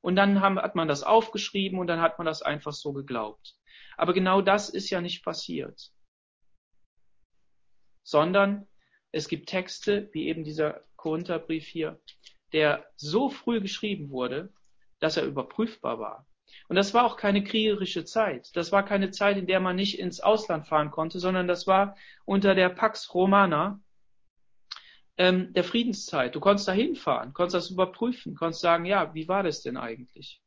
Und 0.00 0.16
dann 0.16 0.40
haben, 0.40 0.58
hat 0.58 0.74
man 0.74 0.88
das 0.88 1.02
aufgeschrieben 1.02 1.78
und 1.78 1.86
dann 1.86 2.00
hat 2.00 2.18
man 2.18 2.26
das 2.26 2.42
einfach 2.42 2.72
so 2.72 2.92
geglaubt. 2.92 3.56
Aber 3.96 4.12
genau 4.12 4.40
das 4.40 4.68
ist 4.68 4.90
ja 4.90 5.00
nicht 5.00 5.24
passiert. 5.24 5.92
Sondern 8.02 8.66
es 9.12 9.28
gibt 9.28 9.48
Texte, 9.48 10.10
wie 10.12 10.26
eben 10.26 10.44
dieser 10.44 10.84
Korintherbrief 10.96 11.66
hier, 11.66 12.00
der 12.52 12.86
so 12.96 13.28
früh 13.30 13.60
geschrieben 13.60 14.10
wurde, 14.10 14.52
dass 14.98 15.16
er 15.16 15.24
überprüfbar 15.24 15.98
war. 15.98 16.26
Und 16.68 16.76
das 16.76 16.94
war 16.94 17.04
auch 17.04 17.16
keine 17.16 17.44
kriegerische 17.44 18.04
Zeit. 18.04 18.54
Das 18.54 18.72
war 18.72 18.84
keine 18.84 19.10
Zeit, 19.10 19.36
in 19.36 19.46
der 19.46 19.60
man 19.60 19.76
nicht 19.76 19.98
ins 19.98 20.20
Ausland 20.20 20.66
fahren 20.66 20.90
konnte, 20.90 21.18
sondern 21.18 21.46
das 21.46 21.66
war 21.66 21.96
unter 22.24 22.54
der 22.54 22.68
Pax 22.68 23.12
Romana, 23.14 23.80
ähm, 25.16 25.52
der 25.52 25.64
Friedenszeit. 25.64 26.34
Du 26.34 26.40
konntest 26.40 26.68
da 26.68 26.72
hinfahren, 26.72 27.32
konntest 27.32 27.54
das 27.54 27.70
überprüfen, 27.70 28.34
konntest 28.34 28.62
sagen, 28.62 28.84
ja, 28.84 29.14
wie 29.14 29.28
war 29.28 29.42
das 29.42 29.62
denn 29.62 29.76
eigentlich? 29.76 30.40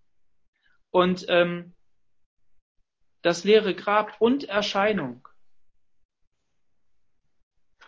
Und 0.92 1.26
ähm, 1.30 1.76
das 3.22 3.44
leere 3.44 3.74
Grab 3.76 4.16
und 4.20 4.44
Erscheinung. 4.46 5.28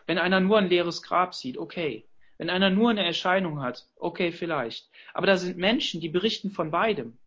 Wenn 0.05 0.17
einer 0.17 0.39
nur 0.39 0.57
ein 0.57 0.69
leeres 0.69 1.03
Grab 1.03 1.35
sieht, 1.35 1.57
okay. 1.57 2.07
Wenn 2.37 2.49
einer 2.49 2.69
nur 2.69 2.91
eine 2.91 3.05
Erscheinung 3.05 3.61
hat, 3.61 3.87
okay, 3.95 4.31
vielleicht. 4.31 4.89
Aber 5.13 5.27
da 5.27 5.37
sind 5.37 5.57
Menschen, 5.57 6.01
die 6.01 6.09
berichten 6.09 6.51
von 6.51 6.71
beidem. 6.71 7.17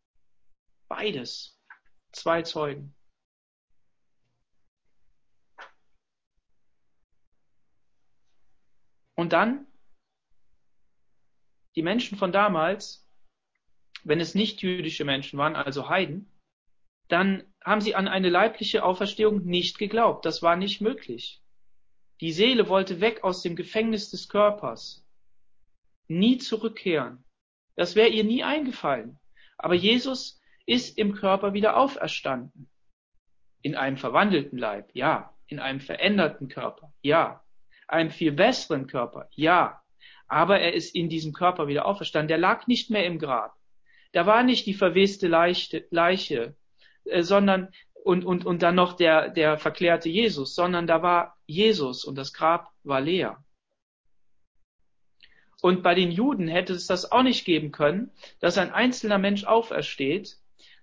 Beides. 0.91 1.57
Zwei 2.11 2.43
Zeugen. 2.43 2.97
Und 9.15 9.33
dann, 9.33 9.69
die 11.77 11.83
Menschen 11.83 12.19
von 12.19 12.33
damals, 12.33 13.09
wenn 14.03 14.19
es 14.19 14.35
nicht 14.35 14.63
jüdische 14.63 15.05
Menschen 15.05 15.39
waren, 15.39 15.55
also 15.55 15.89
Heiden, 15.89 16.29
dann 17.07 17.45
haben 17.65 17.81
sie 17.81 17.95
an 17.95 18.09
eine 18.09 18.29
leibliche 18.29 18.83
Auferstehung 18.85 19.45
nicht 19.45 19.79
geglaubt. 19.79 20.25
Das 20.25 20.43
war 20.43 20.57
nicht 20.57 20.81
möglich. 20.81 21.41
Die 22.21 22.33
Seele 22.33 22.69
wollte 22.69 23.01
weg 23.01 23.23
aus 23.23 23.43
dem 23.43 23.55
Gefängnis 23.55 24.11
des 24.11 24.29
Körpers. 24.29 25.07
Nie 26.09 26.39
zurückkehren. 26.39 27.25
Das 27.77 27.95
wäre 27.95 28.09
ihr 28.09 28.25
nie 28.25 28.43
eingefallen. 28.43 29.21
Aber 29.57 29.75
Jesus 29.75 30.40
ist 30.67 30.99
im 30.99 31.15
Körper 31.15 31.53
wieder 31.53 31.77
auferstanden. 31.77 32.69
In 33.63 33.77
einem 33.77 33.97
verwandelten 33.97 34.59
Leib, 34.59 34.91
ja. 34.95 35.35
In 35.47 35.59
einem 35.59 35.81
veränderten 35.81 36.49
Körper, 36.49 36.93
ja. 37.03 37.43
Einem 37.89 38.11
viel 38.11 38.33
besseren 38.33 38.87
Körper, 38.87 39.29
ja. 39.33 39.83
Aber 40.29 40.61
er 40.61 40.75
ist 40.75 40.95
in 40.95 41.09
diesem 41.09 41.33
Körper 41.33 41.67
wieder 41.67 41.87
auferstanden. 41.87 42.29
Der 42.29 42.39
lag 42.39 42.67
nicht 42.67 42.91
mehr 42.91 43.05
im 43.05 43.19
Grab. 43.19 43.55
Da 44.13 44.27
war 44.27 44.43
nicht 44.43 44.67
die 44.67 44.75
verweste 44.75 45.29
Leiche, 45.29 46.57
äh, 47.05 47.23
sondern 47.23 47.69
und, 48.05 48.25
und, 48.25 48.47
und 48.47 48.63
dann 48.63 48.75
noch 48.75 48.95
der, 48.95 49.29
der 49.29 49.59
verklärte 49.59 50.09
Jesus, 50.09 50.55
sondern 50.55 50.87
da 50.87 51.03
war 51.03 51.37
Jesus 51.47 52.05
und 52.05 52.17
das 52.17 52.33
Grab 52.33 52.71
war 52.83 53.01
leer. 53.01 53.45
Und 55.61 55.83
bei 55.83 55.95
den 55.95 56.11
Juden 56.11 56.49
hätte 56.49 56.73
es 56.73 56.87
das 56.87 57.13
auch 57.13 57.23
nicht 57.23 57.45
geben 57.45 57.71
können, 57.73 58.11
dass 58.41 58.57
ein 58.57 58.73
einzelner 58.73 59.19
Mensch 59.19 59.45
aufersteht, 59.45 60.39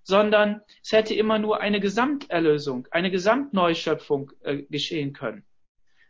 sondern 0.07 0.61
es 0.81 0.93
hätte 0.93 1.13
immer 1.13 1.37
nur 1.37 1.59
eine 1.59 1.81
Gesamterlösung, 1.81 2.87
eine 2.91 3.11
Gesamtneuschöpfung 3.11 4.31
äh, 4.41 4.63
geschehen 4.69 5.11
können. 5.11 5.45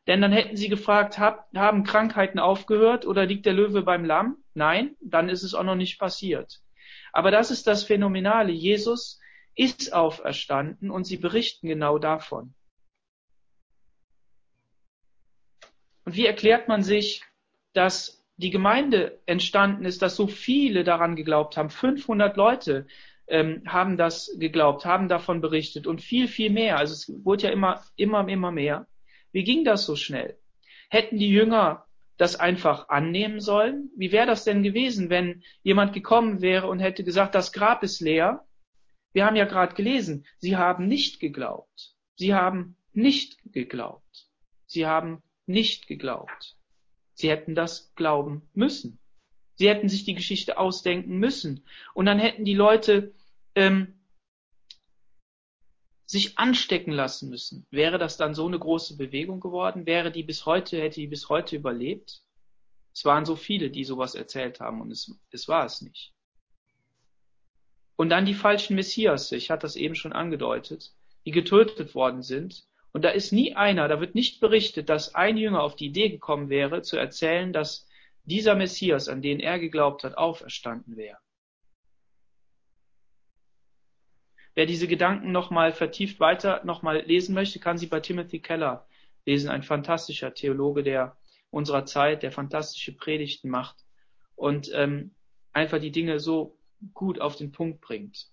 Denn 0.05 0.21
dann 0.21 0.31
hätten 0.31 0.55
sie 0.55 0.69
gefragt, 0.69 1.17
hab, 1.17 1.51
haben 1.55 1.83
Krankheiten 1.83 2.37
aufgehört 2.37 3.07
oder 3.07 3.25
liegt 3.25 3.47
der 3.47 3.53
Löwe 3.53 3.81
beim 3.81 4.05
Lamm? 4.05 4.37
Nein, 4.53 4.95
dann 5.01 5.29
ist 5.29 5.41
es 5.41 5.55
auch 5.55 5.63
noch 5.63 5.75
nicht 5.75 5.99
passiert. 5.99 6.61
Aber 7.11 7.31
das 7.31 7.49
ist 7.49 7.65
das 7.65 7.83
Phänomenale. 7.83 8.51
Jesus 8.51 9.19
ist 9.55 9.91
auferstanden 9.93 10.91
und 10.91 11.05
sie 11.05 11.17
berichten 11.17 11.67
genau 11.67 11.97
davon. 11.97 12.53
Und 16.05 16.15
wie 16.15 16.27
erklärt 16.27 16.67
man 16.67 16.83
sich, 16.83 17.23
dass 17.73 18.23
die 18.37 18.51
Gemeinde 18.51 19.19
entstanden 19.25 19.85
ist, 19.85 20.03
dass 20.03 20.15
so 20.15 20.27
viele 20.27 20.83
daran 20.83 21.15
geglaubt 21.15 21.57
haben? 21.57 21.71
500 21.71 22.37
Leute 22.37 22.85
ähm, 23.27 23.63
haben 23.65 23.97
das 23.97 24.35
geglaubt, 24.39 24.85
haben 24.85 25.09
davon 25.09 25.41
berichtet 25.41 25.87
und 25.87 26.01
viel, 26.01 26.27
viel 26.27 26.49
mehr. 26.49 26.77
Also 26.77 26.93
es 26.93 27.25
wurde 27.25 27.43
ja 27.43 27.49
immer, 27.49 27.83
immer, 27.95 28.27
immer 28.27 28.51
mehr. 28.51 28.87
Wie 29.31 29.43
ging 29.43 29.63
das 29.63 29.85
so 29.85 29.95
schnell? 29.95 30.37
Hätten 30.89 31.17
die 31.17 31.29
Jünger 31.29 31.85
das 32.17 32.35
einfach 32.35 32.89
annehmen 32.89 33.39
sollen? 33.39 33.91
Wie 33.95 34.11
wäre 34.11 34.27
das 34.27 34.43
denn 34.43 34.63
gewesen, 34.63 35.09
wenn 35.09 35.43
jemand 35.63 35.93
gekommen 35.93 36.41
wäre 36.41 36.67
und 36.67 36.79
hätte 36.79 37.03
gesagt, 37.03 37.35
das 37.35 37.51
Grab 37.51 37.83
ist 37.83 37.99
leer 37.99 38.47
wir 39.17 39.25
haben 39.25 39.35
ja 39.35 39.45
gerade 39.45 39.73
gelesen, 39.73 40.27
sie 40.37 40.57
haben 40.57 40.87
nicht 40.87 41.19
geglaubt. 41.19 41.95
Sie 42.17 42.35
haben 42.35 42.77
nicht 42.93 43.39
geglaubt. 43.51 44.29
Sie 44.67 44.85
haben 44.85 45.23
nicht 45.47 45.87
geglaubt. 45.87 46.55
Sie 47.15 47.27
hätten 47.29 47.55
das 47.55 47.91
glauben 47.95 48.47
müssen. 48.53 48.99
Sie 49.57 49.67
hätten 49.67 49.89
sich 49.89 50.05
die 50.05 50.13
Geschichte 50.13 50.57
ausdenken 50.57 51.17
müssen. 51.17 51.65
Und 51.93 52.05
dann 52.05 52.19
hätten 52.19 52.45
die 52.45 52.53
Leute 52.53 53.13
ähm, 53.55 53.99
sich 56.05 56.37
anstecken 56.37 56.93
lassen 56.93 57.29
müssen. 57.29 57.65
Wäre 57.71 57.97
das 57.97 58.17
dann 58.17 58.35
so 58.35 58.47
eine 58.47 58.59
große 58.59 58.97
Bewegung 58.97 59.39
geworden? 59.39 59.85
Wäre 59.85 60.11
die 60.11 60.23
bis 60.23 60.45
heute, 60.45 60.79
hätte 60.79 61.01
die 61.01 61.07
bis 61.07 61.27
heute 61.27 61.55
überlebt? 61.55 62.21
Es 62.93 63.03
waren 63.03 63.25
so 63.25 63.35
viele, 63.35 63.69
die 63.69 63.83
sowas 63.83 64.15
erzählt 64.15 64.59
haben 64.59 64.79
und 64.79 64.91
es, 64.91 65.11
es 65.31 65.47
war 65.47 65.65
es 65.65 65.81
nicht. 65.81 66.13
Und 67.95 68.09
dann 68.09 68.25
die 68.25 68.35
falschen 68.35 68.75
Messias, 68.75 69.31
ich 69.31 69.49
hatte 69.49 69.63
das 69.63 69.75
eben 69.75 69.95
schon 69.95 70.13
angedeutet, 70.13 70.93
die 71.25 71.31
getötet 71.31 71.95
worden 71.95 72.21
sind. 72.21 72.63
Und 72.93 73.03
da 73.03 73.09
ist 73.09 73.33
nie 73.33 73.55
einer, 73.55 73.87
da 73.87 73.99
wird 73.99 74.15
nicht 74.15 74.39
berichtet, 74.39 74.89
dass 74.89 75.15
ein 75.15 75.35
Jünger 75.35 75.61
auf 75.63 75.75
die 75.75 75.87
Idee 75.87 76.09
gekommen 76.09 76.49
wäre, 76.49 76.83
zu 76.83 76.95
erzählen, 76.95 77.51
dass 77.53 77.87
dieser 78.27 78.55
Messias, 78.55 79.07
an 79.07 79.21
den 79.21 79.39
er 79.39 79.57
geglaubt 79.57 80.03
hat, 80.03 80.17
auferstanden 80.17 80.97
wäre. 80.97 81.17
Wer 84.53 84.65
diese 84.65 84.87
Gedanken 84.87 85.31
nochmal 85.31 85.71
vertieft 85.71 86.19
weiter 86.19 86.63
nochmal 86.65 87.01
lesen 87.01 87.33
möchte, 87.33 87.59
kann 87.59 87.77
sie 87.77 87.87
bei 87.87 87.99
Timothy 87.99 88.39
Keller 88.39 88.87
lesen, 89.25 89.49
ein 89.49 89.63
fantastischer 89.63 90.33
Theologe 90.33 90.83
der 90.83 91.17
unserer 91.51 91.85
Zeit, 91.85 92.23
der 92.23 92.31
fantastische 92.31 92.95
Predigten 92.95 93.49
macht 93.49 93.77
und 94.35 94.69
ähm, 94.73 95.15
einfach 95.53 95.79
die 95.79 95.91
Dinge 95.91 96.19
so 96.19 96.57
gut 96.93 97.21
auf 97.21 97.35
den 97.35 97.51
Punkt 97.51 97.81
bringt. 97.81 98.27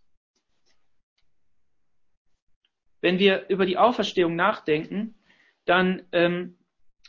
Wenn 3.00 3.18
wir 3.18 3.48
über 3.48 3.66
die 3.66 3.78
Auferstehung 3.78 4.34
nachdenken, 4.34 5.14
dann 5.66 6.06
ähm, 6.12 6.56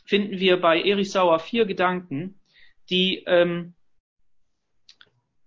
finden 0.04 0.38
wir 0.38 0.60
bei 0.60 0.82
Erich 0.82 1.10
Sauer 1.10 1.38
vier 1.38 1.64
Gedanken, 1.64 2.38
die, 2.90 3.24
ähm, 3.26 3.74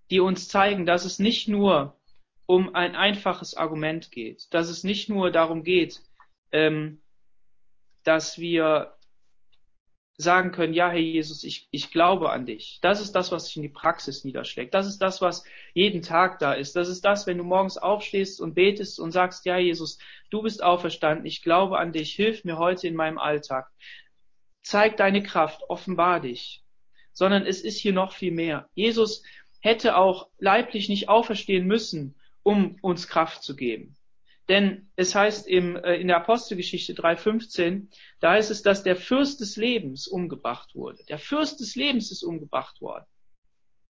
die 0.10 0.20
uns 0.20 0.48
zeigen, 0.48 0.86
dass 0.86 1.06
es 1.06 1.20
nicht 1.20 1.48
nur 1.48 1.96
um 2.46 2.74
ein 2.74 2.96
einfaches 2.96 3.56
Argument 3.56 4.12
geht, 4.12 4.54
dass 4.54 4.70
es 4.70 4.84
nicht 4.84 5.10
nur 5.10 5.32
darum 5.32 5.64
geht, 5.64 6.02
ähm, 6.52 7.02
dass 8.04 8.40
wir 8.40 8.96
sagen 10.20 10.52
können, 10.52 10.74
ja, 10.74 10.90
Herr 10.90 11.00
Jesus, 11.00 11.46
ich, 11.46 11.70
ich 11.72 11.92
glaube 11.92 12.30
an 12.30 12.46
dich. 12.46 12.80
Das 12.82 13.00
ist 13.00 13.14
das, 13.14 13.32
was 13.32 13.46
sich 13.46 13.56
in 13.56 13.62
die 13.62 13.70
Praxis 13.70 14.26
niederschlägt. 14.26 14.74
Das 14.74 14.86
ist 14.86 14.98
das, 14.98 15.22
was 15.22 15.46
jeden 15.74 16.02
Tag 16.02 16.40
da 16.40 16.52
ist. 16.52 16.76
Das 16.76 16.90
ist 16.90 17.06
das, 17.06 17.26
wenn 17.26 17.38
du 17.38 17.46
morgens 17.46 17.78
aufstehst 17.78 18.42
und 18.42 18.54
betest 18.54 19.00
und 19.00 19.12
sagst, 19.12 19.46
ja, 19.46 19.58
Jesus, 19.58 19.98
du 20.30 20.42
bist 20.42 20.62
auferstanden, 20.62 21.26
ich 21.26 21.42
glaube 21.42 21.78
an 21.78 21.94
dich, 21.94 22.14
hilf 22.16 22.44
mir 22.44 22.58
heute 22.58 22.86
in 22.88 22.96
meinem 22.96 23.18
Alltag. 23.18 23.72
Zeig 24.62 24.98
deine 24.98 25.24
Kraft, 25.24 25.62
offenbar 25.70 26.20
dich. 26.20 26.66
Sondern 27.20 27.46
es 27.46 27.60
ist 27.60 27.78
hier 27.78 27.92
noch 27.92 28.14
viel 28.14 28.32
mehr. 28.32 28.70
Jesus 28.76 29.24
hätte 29.60 29.98
auch 29.98 30.30
leiblich 30.38 30.88
nicht 30.88 31.10
auferstehen 31.10 31.68
müssen, 31.68 32.16
um 32.44 32.78
uns 32.82 33.10
Kraft 33.10 33.44
zu 33.44 33.58
geben. 33.58 33.98
Denn 34.48 34.90
es 34.96 35.14
heißt 35.14 35.46
im, 35.50 35.76
äh, 35.76 35.96
in 35.96 36.08
der 36.08 36.16
Apostelgeschichte 36.16 36.94
3.15, 36.94 37.88
da 38.22 38.32
heißt 38.32 38.50
es, 38.52 38.62
dass 38.62 38.84
der 38.84 38.96
Fürst 38.96 39.42
des 39.42 39.58
Lebens 39.58 40.08
umgebracht 40.08 40.76
wurde. 40.76 41.04
Der 41.10 41.20
Fürst 41.20 41.60
des 41.60 41.76
Lebens 41.76 42.10
ist 42.10 42.24
umgebracht 42.24 42.80
worden. 42.80 43.06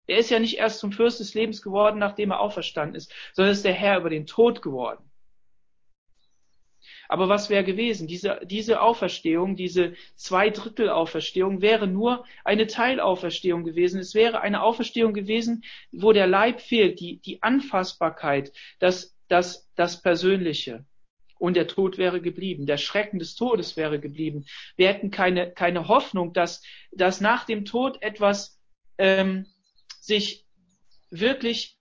Er 0.05 0.19
ist 0.19 0.29
ja 0.29 0.37
nicht 0.37 0.59
erst 0.59 0.77
zum 0.77 0.91
Fürst 0.91 1.19
des 1.19 1.33
Lebens 1.33 1.63
geworden, 1.63 1.97
nachdem 1.97 2.29
er 2.29 2.41
auferstanden 2.41 2.95
ist, 2.95 3.11
sondern 3.33 3.53
ist 3.53 3.65
der 3.65 3.73
Herr 3.73 3.97
über 3.97 4.11
den 4.11 4.27
Tod 4.27 4.61
geworden. 4.61 5.09
Aber 7.09 7.29
was 7.29 7.49
wäre 7.49 7.63
gewesen? 7.63 8.07
Diese, 8.07 8.39
diese 8.43 8.81
Auferstehung, 8.81 9.55
diese 9.55 9.93
Zweidrittel-Auferstehung 10.15 11.61
wäre 11.61 11.87
nur 11.87 12.25
eine 12.43 12.67
Teilauferstehung 12.67 13.63
gewesen. 13.63 13.99
Es 13.99 14.15
wäre 14.15 14.41
eine 14.41 14.61
Auferstehung 14.61 15.13
gewesen, 15.13 15.63
wo 15.91 16.13
der 16.13 16.27
Leib 16.27 16.61
fehlt, 16.61 16.99
die, 16.99 17.17
die 17.17 17.41
Anfassbarkeit, 17.43 18.51
das 18.79 19.15
das, 19.27 19.69
das 19.75 20.01
Persönliche. 20.01 20.85
Und 21.37 21.55
der 21.55 21.67
Tod 21.67 21.97
wäre 21.97 22.21
geblieben, 22.21 22.65
der 22.65 22.77
Schrecken 22.77 23.19
des 23.19 23.35
Todes 23.35 23.75
wäre 23.75 23.99
geblieben. 23.99 24.45
Wir 24.77 24.87
hätten 24.87 25.11
keine, 25.11 25.51
keine 25.51 25.87
Hoffnung, 25.87 26.33
dass, 26.33 26.63
dass 26.91 27.21
nach 27.21 27.45
dem 27.45 27.65
Tod 27.65 28.01
etwas 28.01 28.59
ähm, 28.97 29.45
sich 29.99 30.45
wirklich 31.09 31.77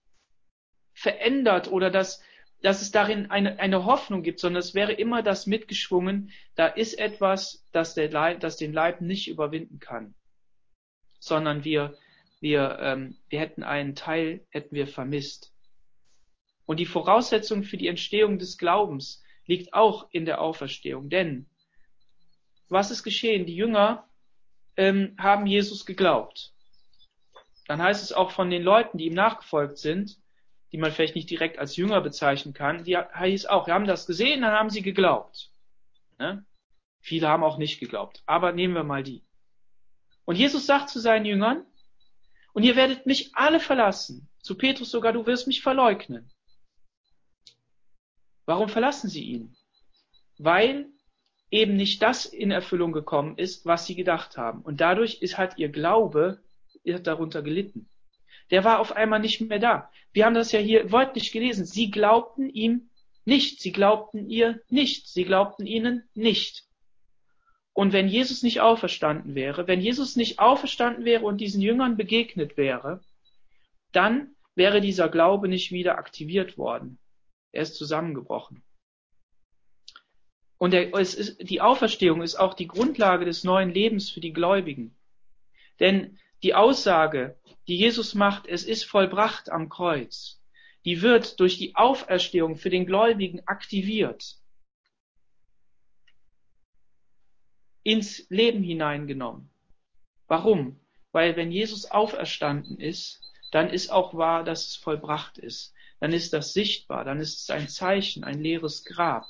verändert 0.93 1.71
oder 1.71 1.91
dass, 1.91 2.21
dass 2.65 2.81
es 2.81 2.91
darin 2.91 3.31
eine, 3.31 3.61
eine 3.61 3.85
Hoffnung 3.85 4.23
gibt, 4.23 4.41
sondern 4.41 4.61
es 4.61 4.73
wäre 4.73 4.93
immer 4.95 5.23
das 5.23 5.47
mitgeschwungen, 5.47 6.31
da 6.55 6.67
ist 6.67 6.95
etwas, 6.95 7.63
das, 7.73 7.93
der 7.93 8.11
Leib, 8.11 8.41
das 8.41 8.57
den 8.57 8.73
Leib 8.73 9.03
nicht 9.03 9.29
überwinden 9.29 9.81
kann, 9.81 10.15
sondern 11.19 11.65
wir, 11.65 11.99
wir, 12.41 12.79
ähm, 12.81 13.19
wir 13.29 13.39
hätten 13.41 13.65
einen 13.65 13.95
Teil, 13.95 14.47
hätten 14.49 14.75
wir 14.75 14.87
vermisst. 14.87 15.53
Und 16.65 16.81
die 16.81 16.87
Voraussetzung 16.87 17.65
für 17.65 17.77
die 17.77 17.87
Entstehung 17.87 18.39
des 18.39 18.57
Glaubens 18.57 19.23
liegt 19.45 19.75
auch 19.75 20.09
in 20.11 20.25
der 20.25 20.41
Auferstehung. 20.41 21.11
Denn 21.11 21.45
was 22.71 22.91
ist 22.91 23.03
geschehen? 23.03 23.45
Die 23.45 23.57
Jünger 23.57 24.09
ähm, 24.79 25.15
haben 25.19 25.45
Jesus 25.45 25.85
geglaubt. 25.85 26.55
Dann 27.67 27.83
heißt 27.83 28.03
es 28.03 28.15
auch 28.15 28.31
von 28.31 28.49
den 28.49 28.63
Leuten, 28.63 28.97
die 28.97 29.05
ihm 29.05 29.15
nachgefolgt 29.15 29.77
sind, 29.77 30.17
die 30.75 30.79
man 30.79 30.91
vielleicht 30.91 31.15
nicht 31.15 31.31
direkt 31.31 31.61
als 31.61 31.77
Jünger 31.77 32.01
bezeichnen 32.01 32.53
kann, 32.53 32.83
die 32.83 32.97
heißt 32.97 33.49
auch, 33.49 33.69
wir 33.69 33.75
haben 33.75 33.87
das 33.87 34.07
gesehen, 34.07 34.41
dann 34.41 34.55
haben 34.55 34.71
sie 34.71 34.83
geglaubt. 34.83 35.53
Ne? 36.19 36.45
Viele 37.01 37.29
haben 37.29 37.45
auch 37.45 37.59
nicht 37.59 37.79
geglaubt. 37.79 38.25
Aber 38.27 38.51
nehmen 38.51 38.75
wir 38.75 38.83
mal 38.83 39.05
die. 39.05 39.23
Und 40.25 40.35
Jesus 40.35 40.67
sagt 40.67 40.89
zu 40.91 40.99
seinen 40.99 41.27
Jüngern, 41.27 41.65
und 42.55 42.65
ihr 42.65 42.75
werdet 42.75 43.07
mich 43.07 43.37
alle 43.37 43.61
verlassen. 43.61 44.29
Zu 44.43 44.59
Petrus 44.59 44.91
sogar, 44.91 45.13
du 45.13 45.25
wirst 45.27 45.47
mich 45.47 45.63
verleugnen. 45.63 46.29
Warum 48.45 48.69
verlassen 48.69 49.09
sie 49.09 49.23
ihn? 49.23 49.55
Weil 50.39 50.89
eben 51.53 51.77
nicht 51.77 52.03
das 52.03 52.27
in 52.27 52.51
Erfüllung 52.51 52.91
gekommen 52.91 53.39
ist, 53.39 53.65
was 53.65 53.87
sie 53.87 53.95
gedacht 53.95 54.37
haben. 54.37 54.63
Und 54.63 54.81
dadurch 54.81 55.23
ist 55.23 55.39
halt 55.39 55.57
ihr 55.57 55.69
Glaube 55.69 56.43
hat 56.85 57.07
darunter 57.07 57.43
gelitten. 57.43 57.89
Der 58.51 58.65
war 58.65 58.79
auf 58.79 58.93
einmal 58.93 59.21
nicht 59.21 59.41
mehr 59.41 59.59
da. 59.59 59.91
Wir 60.13 60.27
haben 60.27 60.35
das 60.35 60.53
ja 60.53 60.61
hier 60.61 60.93
wörtlich 60.93 61.33
gelesen. 61.33 61.65
Sie 61.65 61.91
glaubten 61.91 62.49
ihm 62.49 62.91
nicht. 63.25 63.61
Sie 63.61 63.73
glaubten 63.73 64.29
ihr 64.29 64.61
nicht. 64.69 65.09
Sie 65.09 65.25
glaubten 65.25 65.67
ihnen 65.67 66.09
nicht. 66.15 66.65
Und 67.73 67.93
wenn 67.93 68.09
Jesus 68.09 68.43
nicht 68.43 68.61
auferstanden 68.61 69.35
wäre, 69.35 69.67
wenn 69.67 69.81
Jesus 69.81 70.15
nicht 70.15 70.39
auferstanden 70.39 71.05
wäre 71.05 71.25
und 71.25 71.39
diesen 71.41 71.61
Jüngern 71.61 71.97
begegnet 71.97 72.57
wäre, 72.57 73.03
dann 73.93 74.35
wäre 74.55 74.81
dieser 74.81 75.09
Glaube 75.09 75.49
nicht 75.49 75.73
wieder 75.73 75.99
aktiviert 75.99 76.57
worden. 76.57 76.99
Er 77.51 77.63
ist 77.63 77.75
zusammengebrochen. 77.75 78.63
Und 80.59 80.71
der, 80.73 80.95
ist, 80.95 81.37
die 81.41 81.61
Auferstehung 81.61 82.23
ist 82.23 82.37
auch 82.37 82.55
die 82.55 82.69
Grundlage 82.69 83.25
des 83.25 83.45
neuen 83.45 83.71
Lebens 83.71 84.11
für 84.11 84.21
die 84.21 84.33
Gläubigen. 84.33 84.97
Denn 85.81 86.19
die 86.45 86.55
Aussage, 86.55 87.37
die 87.67 87.77
Jesus 87.77 88.15
macht, 88.15 88.47
es 88.47 88.65
ist 88.65 88.85
vollbracht 88.85 89.51
am 89.51 89.69
Kreuz, 89.69 90.41
die 90.85 91.03
wird 91.03 91.41
durch 91.41 91.59
die 91.59 91.75
Auferstehung 91.77 92.57
für 92.57 92.71
den 92.71 92.87
Gläubigen 92.87 93.47
aktiviert, 93.47 94.37
ins 97.83 98.27
Leben 98.31 98.63
hineingenommen. 98.63 99.51
Warum? 100.27 100.81
Weil 101.13 101.37
wenn 101.37 101.53
Jesus 101.53 101.91
auferstanden 101.91 102.79
ist, 102.79 103.21
dann 103.53 103.71
ist 103.71 103.91
auch 103.91 104.15
wahr, 104.15 104.43
dass 104.43 104.67
es 104.67 104.77
vollbracht 104.77 105.39
ist. 105.39 105.73
Dann 106.01 106.13
ist 106.13 106.33
das 106.33 106.53
sichtbar, 106.53 107.05
dann 107.05 107.21
ist 107.21 107.43
es 107.43 107.51
ein 107.51 107.69
Zeichen, 107.69 108.25
ein 108.25 108.41
leeres 108.41 108.85
Grab. 108.85 109.27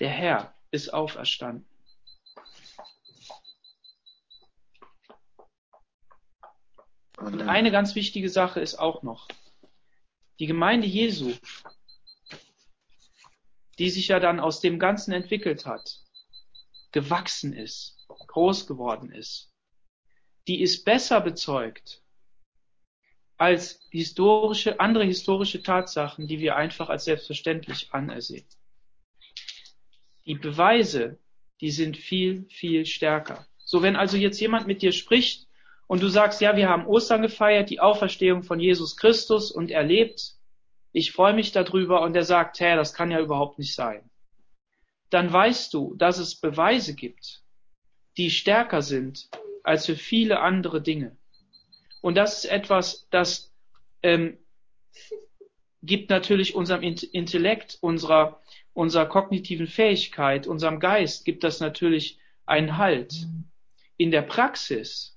Der 0.00 0.10
Herr 0.10 0.54
ist 0.70 0.92
auferstanden. 0.92 1.75
Und 7.16 7.42
eine 7.42 7.70
ganz 7.70 7.94
wichtige 7.94 8.28
Sache 8.28 8.60
ist 8.60 8.76
auch 8.76 9.02
noch, 9.02 9.28
die 10.38 10.46
Gemeinde 10.46 10.86
Jesu, 10.86 11.32
die 13.78 13.90
sich 13.90 14.08
ja 14.08 14.20
dann 14.20 14.40
aus 14.40 14.60
dem 14.60 14.78
Ganzen 14.78 15.12
entwickelt 15.12 15.66
hat, 15.66 16.00
gewachsen 16.92 17.52
ist, 17.52 18.06
groß 18.08 18.66
geworden 18.66 19.10
ist, 19.10 19.50
die 20.46 20.60
ist 20.60 20.84
besser 20.84 21.20
bezeugt 21.20 22.02
als 23.38 23.80
historische, 23.90 24.80
andere 24.80 25.04
historische 25.04 25.62
Tatsachen, 25.62 26.26
die 26.26 26.40
wir 26.40 26.56
einfach 26.56 26.88
als 26.88 27.04
selbstverständlich 27.04 27.92
anersehen. 27.92 28.46
Die 30.24 30.34
Beweise, 30.34 31.18
die 31.60 31.70
sind 31.70 31.96
viel, 31.96 32.46
viel 32.50 32.86
stärker. 32.86 33.46
So, 33.58 33.82
wenn 33.82 33.96
also 33.96 34.16
jetzt 34.16 34.40
jemand 34.40 34.66
mit 34.66 34.82
dir 34.82 34.92
spricht 34.92 35.45
und 35.86 36.02
du 36.02 36.08
sagst, 36.08 36.40
ja, 36.40 36.56
wir 36.56 36.68
haben 36.68 36.86
Ostern 36.86 37.22
gefeiert, 37.22 37.70
die 37.70 37.80
Auferstehung 37.80 38.42
von 38.42 38.58
Jesus 38.58 38.96
Christus 38.96 39.50
und 39.50 39.70
erlebt, 39.70 40.34
ich 40.92 41.12
freue 41.12 41.34
mich 41.34 41.52
darüber 41.52 42.00
und 42.02 42.16
er 42.16 42.24
sagt, 42.24 42.58
hä, 42.60 42.74
das 42.74 42.94
kann 42.94 43.10
ja 43.10 43.20
überhaupt 43.20 43.58
nicht 43.58 43.74
sein. 43.74 44.08
Dann 45.10 45.32
weißt 45.32 45.72
du, 45.74 45.94
dass 45.94 46.18
es 46.18 46.40
Beweise 46.40 46.94
gibt, 46.94 47.42
die 48.16 48.30
stärker 48.30 48.82
sind 48.82 49.28
als 49.62 49.86
für 49.86 49.96
viele 49.96 50.40
andere 50.40 50.80
Dinge. 50.80 51.16
Und 52.00 52.16
das 52.16 52.44
ist 52.44 52.50
etwas, 52.50 53.06
das 53.10 53.52
ähm, 54.02 54.38
gibt 55.82 56.10
natürlich 56.10 56.54
unserem 56.54 56.82
Intellekt, 56.82 57.78
unserer, 57.80 58.40
unserer 58.72 59.06
kognitiven 59.06 59.66
Fähigkeit, 59.66 60.46
unserem 60.46 60.80
Geist, 60.80 61.24
gibt 61.24 61.44
das 61.44 61.60
natürlich 61.60 62.18
einen 62.44 62.78
Halt. 62.78 63.26
In 63.96 64.10
der 64.10 64.22
Praxis, 64.22 65.15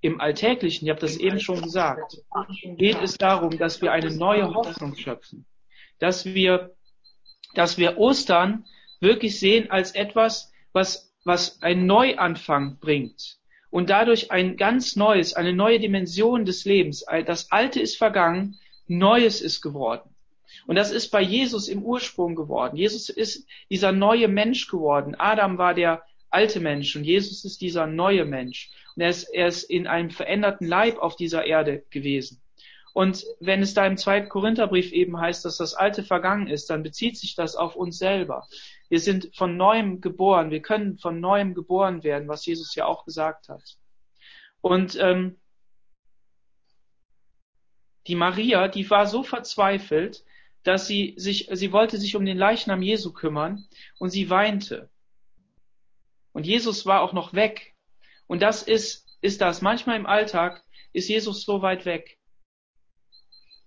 im 0.00 0.20
Alltäglichen, 0.20 0.86
ich 0.86 0.90
habe 0.90 1.00
das 1.00 1.16
eben 1.16 1.40
schon 1.40 1.62
gesagt, 1.62 2.18
geht 2.76 3.00
es 3.02 3.18
darum, 3.18 3.56
dass 3.58 3.82
wir 3.82 3.92
eine 3.92 4.10
neue 4.10 4.54
Hoffnung 4.54 4.96
schöpfen, 4.96 5.46
dass 5.98 6.24
wir, 6.24 6.74
dass 7.54 7.76
wir 7.76 7.98
Ostern 7.98 8.64
wirklich 9.00 9.38
sehen 9.38 9.70
als 9.70 9.92
etwas, 9.92 10.52
was, 10.72 11.12
was 11.24 11.62
einen 11.62 11.86
Neuanfang 11.86 12.78
bringt 12.78 13.38
und 13.70 13.90
dadurch 13.90 14.30
ein 14.30 14.56
ganz 14.56 14.96
neues, 14.96 15.34
eine 15.34 15.52
neue 15.52 15.78
Dimension 15.78 16.44
des 16.44 16.64
Lebens. 16.64 17.04
Das 17.26 17.50
Alte 17.50 17.80
ist 17.80 17.96
vergangen, 17.96 18.58
Neues 18.86 19.40
ist 19.40 19.60
geworden. 19.60 20.10
Und 20.66 20.76
das 20.76 20.90
ist 20.90 21.10
bei 21.10 21.22
Jesus 21.22 21.68
im 21.68 21.82
Ursprung 21.82 22.34
geworden. 22.34 22.76
Jesus 22.76 23.08
ist 23.08 23.46
dieser 23.70 23.92
neue 23.92 24.28
Mensch 24.28 24.66
geworden. 24.66 25.14
Adam 25.16 25.58
war 25.58 25.74
der 25.74 26.02
alte 26.30 26.60
Mensch 26.60 26.94
und 26.96 27.04
Jesus 27.04 27.44
ist 27.44 27.60
dieser 27.60 27.86
neue 27.86 28.24
Mensch. 28.24 28.70
Und 28.94 29.02
er 29.02 29.10
ist, 29.10 29.24
er 29.24 29.48
ist 29.48 29.64
in 29.64 29.86
einem 29.86 30.10
veränderten 30.10 30.66
Leib 30.66 30.98
auf 30.98 31.16
dieser 31.16 31.44
Erde 31.44 31.84
gewesen. 31.90 32.40
Und 32.92 33.24
wenn 33.38 33.62
es 33.62 33.74
da 33.74 33.86
im 33.86 33.96
zweiten 33.96 34.28
Korintherbrief 34.28 34.92
eben 34.92 35.18
heißt, 35.18 35.44
dass 35.44 35.58
das 35.58 35.74
Alte 35.74 36.02
vergangen 36.02 36.48
ist, 36.48 36.70
dann 36.70 36.82
bezieht 36.82 37.16
sich 37.16 37.34
das 37.36 37.54
auf 37.54 37.76
uns 37.76 37.98
selber. 37.98 38.48
Wir 38.88 38.98
sind 38.98 39.30
von 39.34 39.56
neuem 39.56 40.00
geboren. 40.00 40.50
Wir 40.50 40.60
können 40.60 40.98
von 40.98 41.20
neuem 41.20 41.54
geboren 41.54 42.02
werden, 42.02 42.28
was 42.28 42.44
Jesus 42.46 42.74
ja 42.74 42.86
auch 42.86 43.04
gesagt 43.04 43.48
hat. 43.48 43.62
Und 44.60 44.98
ähm, 45.00 45.38
die 48.06 48.16
Maria, 48.16 48.66
die 48.66 48.88
war 48.90 49.06
so 49.06 49.22
verzweifelt, 49.22 50.24
dass 50.64 50.86
sie 50.86 51.14
sich, 51.16 51.48
sie 51.52 51.72
wollte 51.72 51.96
sich 51.96 52.16
um 52.16 52.24
den 52.24 52.36
Leichnam 52.36 52.82
Jesu 52.82 53.12
kümmern 53.12 53.66
und 53.98 54.10
sie 54.10 54.28
weinte. 54.30 54.90
Und 56.32 56.46
Jesus 56.46 56.86
war 56.86 57.02
auch 57.02 57.12
noch 57.12 57.34
weg. 57.34 57.74
Und 58.26 58.42
das 58.42 58.62
ist, 58.62 59.06
ist 59.20 59.40
das. 59.40 59.62
Manchmal 59.62 59.96
im 59.96 60.06
Alltag 60.06 60.62
ist 60.92 61.08
Jesus 61.08 61.44
so 61.44 61.62
weit 61.62 61.84
weg. 61.84 62.18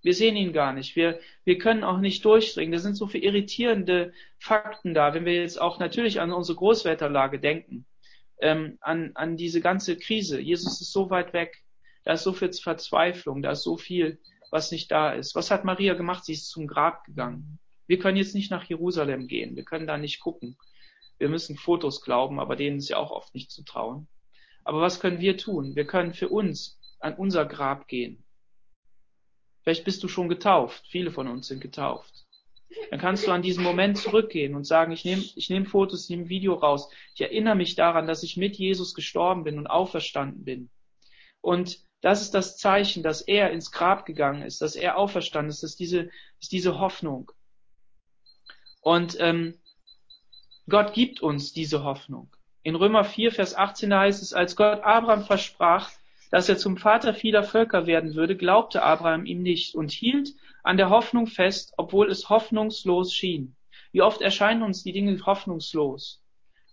Wir 0.02 0.14
sehen 0.14 0.36
ihn 0.36 0.52
gar 0.52 0.74
nicht. 0.74 0.96
Wir, 0.96 1.20
wir 1.46 1.58
können 1.58 1.84
auch 1.84 2.00
nicht 2.00 2.26
durchdringen. 2.26 2.74
Da 2.74 2.80
sind 2.80 2.96
so 2.96 3.08
viele 3.08 3.24
irritierende 3.24 4.14
Fakten 4.38 4.94
da, 4.94 5.14
wenn 5.14 5.26
wir 5.26 5.34
jetzt 5.34 5.60
auch 5.60 5.80
natürlich 5.80 6.20
an 6.20 6.34
unsere 6.34 6.58
Großwetterlage 6.58 7.40
denken, 7.40 7.86
ähm, 8.42 8.78
an, 8.82 9.12
an 9.16 9.38
diese 9.38 9.62
ganze 9.62 9.98
Krise. 9.98 10.40
Jesus 10.42 10.82
ist 10.82 10.92
so 10.92 11.10
weit 11.10 11.32
weg. 11.32 11.64
Da 12.04 12.14
ist 12.14 12.24
so 12.24 12.34
viel 12.34 12.52
Verzweiflung, 12.52 13.42
da 13.42 13.52
ist 13.52 13.64
so 13.64 13.78
viel, 13.78 14.20
was 14.52 14.72
nicht 14.72 14.92
da 14.92 15.14
ist. 15.14 15.36
Was 15.36 15.52
hat 15.52 15.64
Maria 15.64 15.94
gemacht? 15.94 16.26
Sie 16.26 16.34
ist 16.34 16.50
zum 16.50 16.68
Grab 16.68 17.06
gegangen. 17.06 17.60
Wir 17.88 17.98
können 17.98 18.18
jetzt 18.18 18.36
nicht 18.36 18.52
nach 18.52 18.66
Jerusalem 18.66 19.28
gehen. 19.28 19.56
Wir 19.56 19.64
können 19.64 19.88
da 19.88 19.98
nicht 19.98 20.20
gucken. 20.20 20.58
Wir 21.24 21.30
müssen 21.30 21.58
Fotos 21.58 22.02
glauben, 22.02 22.40
aber 22.40 22.56
denen 22.56 22.78
ist 22.78 22.90
ja 22.90 22.98
auch 22.98 23.10
oft 23.10 23.34
nicht 23.34 23.50
zu 23.50 23.64
trauen. 23.64 24.08
Aber 24.64 24.82
was 24.82 25.00
können 25.00 25.20
wir 25.20 25.38
tun? 25.38 25.76
Wir 25.76 25.88
können 25.88 26.14
für 26.14 26.30
uns 26.30 26.80
an 27.00 27.16
unser 27.16 27.46
Grab 27.46 27.88
gehen 27.88 28.24
Vielleicht 29.64 29.86
bist 29.86 30.04
du 30.04 30.08
schon 30.08 30.30
getauft. 30.30 30.86
Viele 30.90 31.12
von 31.12 31.28
uns 31.28 31.48
sind 31.48 31.62
getauft. 31.62 32.14
Dann 32.90 33.00
kannst 33.00 33.26
du 33.26 33.32
an 33.32 33.42
diesen 33.42 33.64
Moment 33.64 33.98
zurückgehen 33.98 34.56
und 34.56 34.66
sagen, 34.66 34.92
ich 34.92 35.06
nehme 35.06 35.22
ich 35.22 35.50
nehm 35.50 35.66
Fotos, 35.66 36.04
ich 36.04 36.10
nehme 36.10 36.30
Video 36.30 36.56
raus. 36.56 36.90
Ich 37.16 37.22
erinnere 37.22 37.56
mich 37.56 37.76
daran, 37.76 38.08
dass 38.08 38.24
ich 38.24 38.36
mit 38.36 38.58
Jesus 38.58 38.94
gestorben 38.94 39.44
bin 39.44 39.58
und 39.58 39.68
auferstanden 39.68 40.44
bin. 40.44 40.70
Und 41.40 41.80
das 42.02 42.22
ist 42.22 42.34
das 42.34 42.58
Zeichen, 42.58 43.04
dass 43.04 43.22
er 43.22 43.52
ins 43.52 43.72
Grab 43.72 44.06
gegangen 44.06 44.42
ist, 44.42 44.62
dass 44.62 44.76
er 44.76 44.98
auferstanden 44.98 45.50
ist, 45.50 45.64
dass 45.64 45.76
diese, 45.76 46.10
ist 46.42 46.52
diese 46.52 46.80
Hoffnung. 46.80 47.32
Und 48.82 49.16
ähm, 49.20 49.60
Gott 50.70 50.94
gibt 50.94 51.22
uns 51.22 51.52
diese 51.52 51.84
Hoffnung. 51.84 52.30
In 52.64 52.76
Römer 52.76 53.04
4, 53.04 53.34
Vers 53.34 53.56
18 53.56 53.94
heißt 53.94 54.22
es, 54.22 54.34
als 54.34 54.56
Gott 54.56 54.82
Abraham 54.84 55.26
versprach, 55.26 55.92
dass 56.32 56.48
er 56.48 56.58
zum 56.58 56.78
Vater 56.78 57.14
vieler 57.14 57.44
Völker 57.44 57.86
werden 57.86 58.16
würde, 58.16 58.38
glaubte 58.38 58.82
Abraham 58.82 59.26
ihm 59.26 59.44
nicht 59.44 59.76
und 59.76 59.92
hielt 59.92 60.34
an 60.64 60.78
der 60.78 60.90
Hoffnung 60.90 61.28
fest, 61.28 61.74
obwohl 61.78 62.10
es 62.10 62.30
hoffnungslos 62.30 63.14
schien. 63.14 63.56
Wie 63.92 64.02
oft 64.02 64.22
erscheinen 64.22 64.64
uns 64.64 64.84
die 64.84 64.94
Dinge 64.94 65.20
hoffnungslos? 65.26 66.24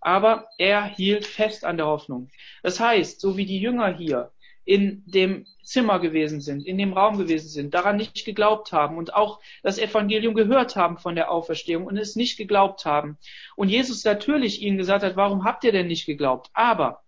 Aber 0.01 0.47
er 0.57 0.85
hielt 0.85 1.27
fest 1.27 1.65
an 1.65 1.77
der 1.77 1.87
Hoffnung. 1.87 2.31
Das 2.63 2.79
heißt, 2.79 3.21
so 3.21 3.37
wie 3.37 3.45
die 3.45 3.61
Jünger 3.61 3.95
hier 3.95 4.31
in 4.71 5.03
dem 5.05 5.47
Zimmer 5.65 5.99
gewesen 5.99 6.41
sind, 6.41 6.65
in 6.65 6.79
dem 6.79 6.93
Raum 6.93 7.19
gewesen 7.19 7.49
sind, 7.49 7.75
daran 7.75 7.97
nicht 7.97 8.25
geglaubt 8.25 8.71
haben 8.71 8.99
und 8.99 9.15
auch 9.15 9.41
das 9.65 9.79
Evangelium 9.79 10.35
gehört 10.35 10.77
haben 10.77 10.97
von 10.97 11.17
der 11.17 11.33
Auferstehung 11.33 11.87
und 11.87 11.97
es 11.97 12.15
nicht 12.15 12.37
geglaubt 12.37 12.85
haben. 12.85 13.19
Und 13.57 13.69
Jesus 13.69 14.05
natürlich 14.05 14.63
ihnen 14.63 14.79
gesagt 14.79 15.03
hat, 15.03 15.17
warum 15.17 15.43
habt 15.43 15.65
ihr 15.65 15.73
denn 15.73 15.89
nicht 15.89 16.07
geglaubt? 16.07 16.51
Aber 16.53 17.03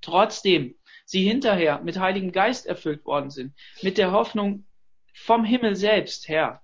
trotzdem 0.00 0.74
sie 1.04 1.22
hinterher 1.22 1.82
mit 1.82 1.98
Heiligen 1.98 2.32
Geist 2.32 2.64
erfüllt 2.64 3.04
worden 3.04 3.28
sind, 3.28 3.52
mit 3.82 3.98
der 3.98 4.12
Hoffnung 4.12 4.64
vom 5.12 5.44
Himmel 5.44 5.76
selbst 5.76 6.30
her. 6.30 6.62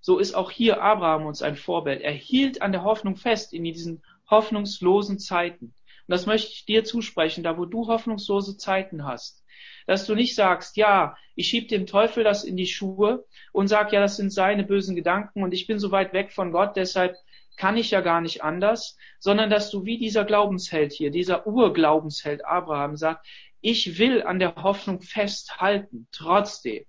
So 0.00 0.16
ist 0.18 0.34
auch 0.34 0.50
hier 0.50 0.80
Abraham 0.80 1.26
uns 1.26 1.42
ein 1.42 1.56
Vorbild. 1.56 2.00
Er 2.00 2.12
hielt 2.12 2.62
an 2.62 2.72
der 2.72 2.84
Hoffnung 2.84 3.16
fest 3.16 3.52
in 3.52 3.64
diesen 3.64 4.02
hoffnungslosen 4.30 5.18
Zeiten. 5.18 5.74
Und 6.06 6.12
das 6.12 6.26
möchte 6.26 6.52
ich 6.52 6.64
dir 6.64 6.84
zusprechen, 6.84 7.42
da 7.42 7.58
wo 7.58 7.64
du 7.64 7.88
hoffnungslose 7.88 8.56
Zeiten 8.56 9.04
hast. 9.04 9.44
Dass 9.86 10.06
du 10.06 10.14
nicht 10.14 10.34
sagst, 10.34 10.76
ja, 10.76 11.16
ich 11.34 11.48
schieb 11.48 11.68
dem 11.68 11.86
Teufel 11.86 12.24
das 12.24 12.44
in 12.44 12.56
die 12.56 12.66
Schuhe 12.66 13.24
und 13.52 13.68
sag, 13.68 13.92
ja, 13.92 14.00
das 14.00 14.16
sind 14.16 14.32
seine 14.32 14.64
bösen 14.64 14.96
Gedanken 14.96 15.42
und 15.42 15.52
ich 15.52 15.66
bin 15.66 15.78
so 15.78 15.90
weit 15.90 16.12
weg 16.12 16.32
von 16.32 16.52
Gott, 16.52 16.76
deshalb 16.76 17.16
kann 17.56 17.76
ich 17.76 17.90
ja 17.90 18.02
gar 18.02 18.20
nicht 18.20 18.42
anders, 18.44 18.96
sondern 19.18 19.50
dass 19.50 19.70
du 19.70 19.84
wie 19.84 19.98
dieser 19.98 20.24
Glaubensheld 20.24 20.92
hier, 20.92 21.10
dieser 21.10 21.46
Urglaubensheld 21.46 22.44
Abraham 22.44 22.96
sagt, 22.96 23.26
ich 23.60 23.98
will 23.98 24.22
an 24.22 24.38
der 24.38 24.54
Hoffnung 24.56 25.00
festhalten, 25.00 26.06
trotzdem, 26.12 26.84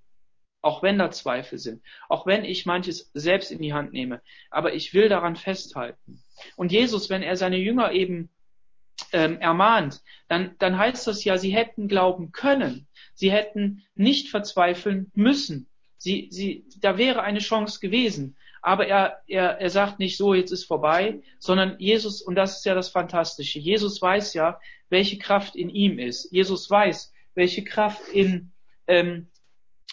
auch 0.61 0.83
wenn 0.83 0.99
da 0.99 1.09
Zweifel 1.11 1.57
sind, 1.57 1.81
auch 2.09 2.25
wenn 2.25 2.43
ich 2.43 2.65
manches 2.65 3.09
selbst 3.13 3.51
in 3.51 3.61
die 3.61 3.73
Hand 3.73 3.93
nehme, 3.93 4.21
aber 4.51 4.73
ich 4.73 4.93
will 4.93 5.07
daran 5.07 5.35
festhalten. 5.35 6.21
Und 6.55 6.71
Jesus, 6.71 7.09
wenn 7.09 7.23
er 7.23 7.37
seine 7.37 7.57
Jünger 7.57 7.93
eben 7.93 8.29
ähm, 9.13 9.39
ermahnt, 9.39 10.01
dann, 10.27 10.55
dann 10.59 10.77
heißt 10.77 11.07
das 11.07 11.23
ja, 11.23 11.37
sie 11.37 11.51
hätten 11.51 11.87
glauben 11.87 12.31
können, 12.31 12.87
sie 13.13 13.31
hätten 13.31 13.83
nicht 13.95 14.29
verzweifeln 14.29 15.11
müssen. 15.13 15.67
Sie, 15.97 16.27
sie, 16.31 16.65
da 16.79 16.97
wäre 16.97 17.23
eine 17.23 17.39
Chance 17.39 17.79
gewesen. 17.79 18.35
Aber 18.61 18.87
er, 18.87 19.21
er, 19.27 19.59
er 19.59 19.69
sagt 19.69 19.99
nicht 19.99 20.17
so, 20.17 20.33
jetzt 20.33 20.51
ist 20.51 20.65
vorbei, 20.65 21.21
sondern 21.39 21.79
Jesus, 21.79 22.21
und 22.21 22.35
das 22.35 22.57
ist 22.57 22.65
ja 22.65 22.75
das 22.75 22.89
Fantastische, 22.89 23.59
Jesus 23.59 24.01
weiß 24.01 24.33
ja, 24.33 24.59
welche 24.89 25.17
Kraft 25.17 25.55
in 25.55 25.69
ihm 25.69 25.99
ist. 25.99 26.31
Jesus 26.31 26.69
weiß, 26.69 27.13
welche 27.33 27.63
Kraft 27.63 28.01
in, 28.09 28.51
ähm, 28.87 29.27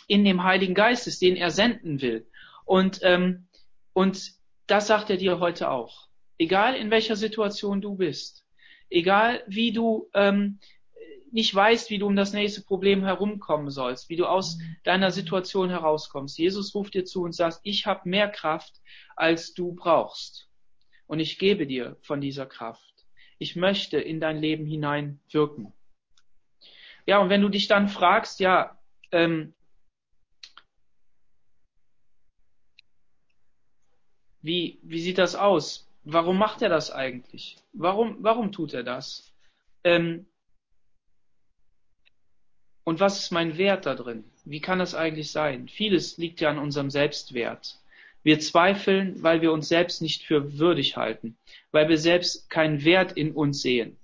in 0.07 0.25
dem 0.25 0.43
Heiligen 0.45 0.75
Geist 0.75 1.07
ist, 1.07 1.23
den 1.23 1.37
er 1.37 1.51
senden 1.51 2.01
will. 2.01 2.27
Und, 2.65 3.01
ähm, 3.03 3.47
und 3.93 4.33
das 4.67 4.87
sagt 4.87 5.11
er 5.11 5.17
dir 5.17 5.41
heute 5.41 5.71
auch. 5.71 6.09
Egal 6.39 6.75
in 6.75 6.91
welcher 6.91 7.17
Situation 7.17 7.81
du 7.81 7.97
bist, 7.97 8.44
egal 8.95 9.43
wie 9.47 9.73
du 9.73 10.09
ähm, 10.15 10.59
nicht 11.31 11.53
weißt, 11.53 11.91
wie 11.91 11.99
du 11.99 12.07
um 12.07 12.15
das 12.15 12.33
nächste 12.33 12.63
Problem 12.63 13.03
herumkommen 13.03 13.69
sollst, 13.69 14.09
wie 14.09 14.17
du 14.17 14.27
aus 14.27 14.59
deiner 14.85 15.11
Situation 15.11 15.69
herauskommst. 15.69 16.39
Jesus 16.39 16.75
ruft 16.77 16.95
dir 16.95 17.05
zu 17.05 17.23
und 17.23 17.35
sagt, 17.35 17.59
ich 17.65 17.87
habe 17.87 18.09
mehr 18.09 18.29
Kraft, 18.29 18.81
als 19.17 19.53
du 19.53 19.73
brauchst. 19.73 20.49
Und 21.07 21.19
ich 21.19 21.39
gebe 21.39 21.67
dir 21.67 21.97
von 22.03 22.21
dieser 22.21 22.47
Kraft. 22.47 22.95
Ich 23.39 23.57
möchte 23.57 23.99
in 23.99 24.21
dein 24.21 24.39
Leben 24.39 24.65
hinein 24.65 25.19
wirken. 25.29 25.73
Ja, 27.05 27.19
und 27.19 27.31
wenn 27.31 27.43
du 27.43 27.49
dich 27.49 27.67
dann 27.67 27.89
fragst, 27.89 28.39
ja, 28.39 28.79
ähm, 29.11 29.55
wie, 34.41 34.79
wie 34.83 35.01
sieht 35.01 35.19
das 35.19 35.35
aus? 35.35 35.91
Warum 36.05 36.37
macht 36.39 36.61
er 36.63 36.69
das 36.69 36.91
eigentlich? 36.91 37.57
Warum, 37.73 38.19
warum 38.21 38.53
tut 38.53 38.75
er 38.75 38.83
das? 38.83 39.33
Ähm, 39.85 40.27
und 42.85 43.01
was 43.01 43.19
ist 43.19 43.31
mein 43.31 43.57
Wert 43.57 43.87
da 43.87 43.95
drin? 43.95 44.25
Wie 44.45 44.61
kann 44.61 44.79
das 44.79 44.95
eigentlich 44.95 45.33
sein? 45.33 45.69
Vieles 45.69 46.19
liegt 46.19 46.43
ja 46.43 46.51
an 46.51 46.59
unserem 46.59 46.91
Selbstwert. 46.91 47.79
Wir 48.23 48.39
zweifeln, 48.41 49.23
weil 49.23 49.41
wir 49.41 49.53
uns 49.53 49.69
selbst 49.69 50.03
nicht 50.03 50.23
für 50.23 50.59
würdig 50.59 50.97
halten, 50.97 51.37
weil 51.73 51.89
wir 51.89 51.99
selbst 51.99 52.51
keinen 52.51 52.85
Wert 52.85 53.13
in 53.13 53.33
uns 53.33 53.63
sehen. 53.63 53.97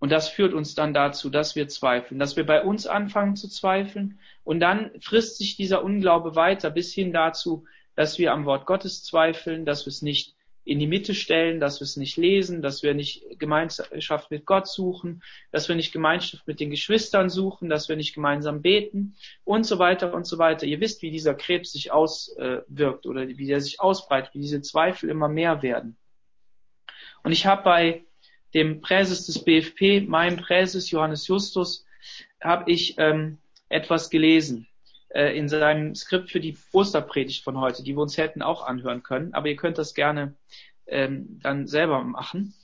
Und 0.00 0.10
das 0.10 0.28
führt 0.28 0.54
uns 0.54 0.74
dann 0.74 0.94
dazu, 0.94 1.28
dass 1.28 1.54
wir 1.54 1.68
zweifeln, 1.68 2.18
dass 2.18 2.36
wir 2.36 2.46
bei 2.46 2.62
uns 2.62 2.86
anfangen 2.86 3.36
zu 3.36 3.48
zweifeln 3.48 4.18
und 4.44 4.58
dann 4.58 4.90
frisst 5.00 5.38
sich 5.38 5.56
dieser 5.56 5.84
Unglaube 5.84 6.34
weiter 6.34 6.70
bis 6.70 6.92
hin 6.92 7.12
dazu, 7.12 7.66
dass 7.94 8.18
wir 8.18 8.32
am 8.32 8.44
Wort 8.44 8.66
Gottes 8.66 9.04
zweifeln, 9.04 9.64
dass 9.64 9.86
wir 9.86 9.90
es 9.90 10.02
nicht 10.02 10.34
in 10.64 10.78
die 10.78 10.86
Mitte 10.86 11.14
stellen, 11.14 11.58
dass 11.58 11.80
wir 11.80 11.84
es 11.84 11.96
nicht 11.96 12.16
lesen, 12.16 12.62
dass 12.62 12.82
wir 12.82 12.94
nicht 12.94 13.38
Gemeinschaft 13.38 14.30
mit 14.30 14.44
Gott 14.44 14.68
suchen, 14.68 15.22
dass 15.50 15.68
wir 15.68 15.74
nicht 15.74 15.92
Gemeinschaft 15.92 16.46
mit 16.46 16.60
den 16.60 16.70
Geschwistern 16.70 17.30
suchen, 17.30 17.68
dass 17.68 17.88
wir 17.88 17.96
nicht 17.96 18.14
gemeinsam 18.14 18.62
beten 18.62 19.16
und 19.44 19.64
so 19.64 19.78
weiter 19.78 20.12
und 20.12 20.26
so 20.26 20.38
weiter. 20.38 20.66
Ihr 20.66 20.80
wisst, 20.80 21.02
wie 21.02 21.10
dieser 21.10 21.34
Krebs 21.34 21.72
sich 21.72 21.92
auswirkt 21.92 23.06
oder 23.06 23.26
wie 23.26 23.46
der 23.46 23.60
sich 23.60 23.80
ausbreitet, 23.80 24.34
wie 24.34 24.40
diese 24.40 24.60
Zweifel 24.60 25.08
immer 25.08 25.28
mehr 25.28 25.62
werden. 25.62 25.96
Und 27.22 27.32
ich 27.32 27.46
habe 27.46 27.62
bei 27.62 28.04
dem 28.54 28.80
Präses 28.80 29.26
des 29.26 29.42
BFP, 29.44 30.06
meinem 30.06 30.36
Präses 30.36 30.90
Johannes 30.90 31.26
Justus, 31.26 31.86
habe 32.40 32.70
ich 32.70 32.96
ähm, 32.98 33.38
etwas 33.68 34.10
gelesen 34.10 34.66
äh, 35.10 35.36
in 35.36 35.48
seinem 35.48 35.94
Skript 35.94 36.30
für 36.30 36.40
die 36.40 36.56
Osterpredigt 36.72 37.44
von 37.44 37.58
heute, 37.58 37.82
die 37.82 37.94
wir 37.94 38.02
uns 38.02 38.16
hätten 38.16 38.42
auch 38.42 38.66
anhören 38.66 39.02
können. 39.02 39.34
Aber 39.34 39.48
ihr 39.48 39.56
könnt 39.56 39.78
das 39.78 39.94
gerne 39.94 40.34
ähm, 40.86 41.40
dann 41.42 41.66
selber 41.66 42.02
machen. 42.02 42.54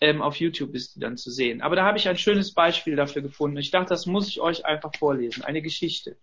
Ähm, 0.00 0.22
auf 0.22 0.36
YouTube 0.36 0.74
ist 0.74 0.96
die 0.96 1.00
dann 1.00 1.16
zu 1.16 1.30
sehen. 1.30 1.62
Aber 1.62 1.76
da 1.76 1.84
habe 1.84 1.98
ich 1.98 2.08
ein 2.08 2.18
schönes 2.18 2.52
Beispiel 2.52 2.96
dafür 2.96 3.22
gefunden. 3.22 3.56
Ich 3.56 3.70
dachte, 3.70 3.90
das 3.90 4.06
muss 4.06 4.28
ich 4.28 4.40
euch 4.40 4.64
einfach 4.66 4.92
vorlesen. 4.96 5.42
Eine 5.42 5.62
Geschichte. 5.62 6.16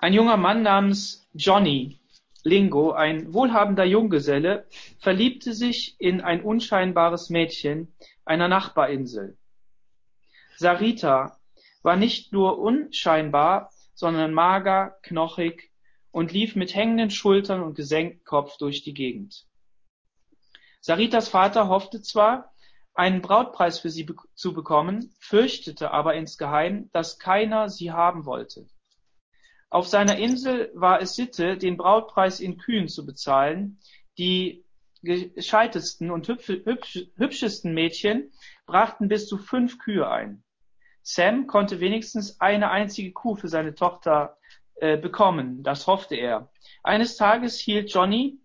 Ein 0.00 0.12
junger 0.12 0.36
Mann 0.36 0.62
namens 0.62 1.26
Johnny 1.32 1.98
Lingo, 2.46 2.92
ein 2.92 3.34
wohlhabender 3.34 3.84
Junggeselle, 3.84 4.66
verliebte 5.00 5.52
sich 5.52 5.96
in 5.98 6.20
ein 6.20 6.42
unscheinbares 6.42 7.28
Mädchen 7.28 7.92
einer 8.24 8.46
Nachbarinsel. 8.46 9.36
Sarita 10.56 11.38
war 11.86 11.94
nicht 11.94 12.32
nur 12.32 12.58
unscheinbar, 12.58 13.70
sondern 13.94 14.34
mager, 14.34 14.98
knochig 15.02 15.70
und 16.10 16.32
lief 16.32 16.56
mit 16.56 16.74
hängenden 16.74 17.10
Schultern 17.10 17.62
und 17.62 17.76
gesenktem 17.76 18.24
Kopf 18.24 18.56
durch 18.58 18.82
die 18.82 18.92
Gegend. 18.92 19.46
Saritas 20.80 21.28
Vater 21.28 21.68
hoffte 21.68 22.02
zwar, 22.02 22.52
einen 22.92 23.22
Brautpreis 23.22 23.78
für 23.78 23.90
sie 23.90 24.04
zu 24.34 24.52
bekommen, 24.52 25.14
fürchtete 25.20 25.92
aber 25.92 26.14
insgeheim, 26.14 26.90
dass 26.92 27.20
keiner 27.20 27.68
sie 27.68 27.92
haben 27.92 28.26
wollte. 28.26 28.66
Auf 29.70 29.86
seiner 29.86 30.18
Insel 30.18 30.72
war 30.74 31.00
es 31.00 31.14
Sitte, 31.14 31.56
den 31.56 31.76
Brautpreis 31.76 32.40
in 32.40 32.58
Kühen 32.58 32.88
zu 32.88 33.06
bezahlen. 33.06 33.78
Die 34.18 34.64
gescheitesten 35.02 36.10
und 36.10 36.26
hübschesten 36.26 37.74
Mädchen 37.74 38.32
brachten 38.66 39.06
bis 39.06 39.28
zu 39.28 39.38
fünf 39.38 39.78
Kühe 39.78 40.10
ein. 40.10 40.42
Sam 41.08 41.46
konnte 41.46 41.78
wenigstens 41.78 42.40
eine 42.40 42.72
einzige 42.72 43.12
Kuh 43.12 43.36
für 43.36 43.46
seine 43.46 43.76
Tochter 43.76 44.38
äh, 44.74 44.96
bekommen, 44.96 45.62
das 45.62 45.86
hoffte 45.86 46.16
er. 46.16 46.50
Eines 46.82 47.16
Tages 47.16 47.60
hielt 47.60 47.92
Johnny 47.92 48.40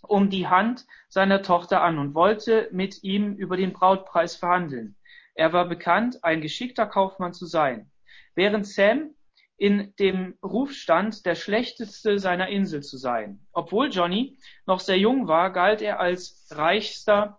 um 0.00 0.30
die 0.30 0.48
Hand 0.48 0.86
seiner 1.10 1.42
Tochter 1.42 1.82
an 1.82 1.98
und 1.98 2.14
wollte 2.14 2.70
mit 2.72 3.02
ihm 3.02 3.34
über 3.34 3.58
den 3.58 3.74
Brautpreis 3.74 4.34
verhandeln. 4.34 4.96
Er 5.34 5.52
war 5.52 5.68
bekannt, 5.68 6.24
ein 6.24 6.40
geschickter 6.40 6.86
Kaufmann 6.86 7.34
zu 7.34 7.44
sein. 7.44 7.90
Während 8.34 8.66
Sam 8.66 9.10
in 9.58 9.92
dem 9.98 10.38
Ruf 10.42 10.72
stand, 10.72 11.26
der 11.26 11.34
schlechteste 11.34 12.18
seiner 12.18 12.48
Insel 12.48 12.82
zu 12.82 12.96
sein. 12.96 13.46
Obwohl 13.52 13.90
Johnny 13.90 14.38
noch 14.64 14.80
sehr 14.80 14.98
jung 14.98 15.28
war, 15.28 15.52
galt 15.52 15.82
er 15.82 16.00
als 16.00 16.46
reichster 16.50 17.38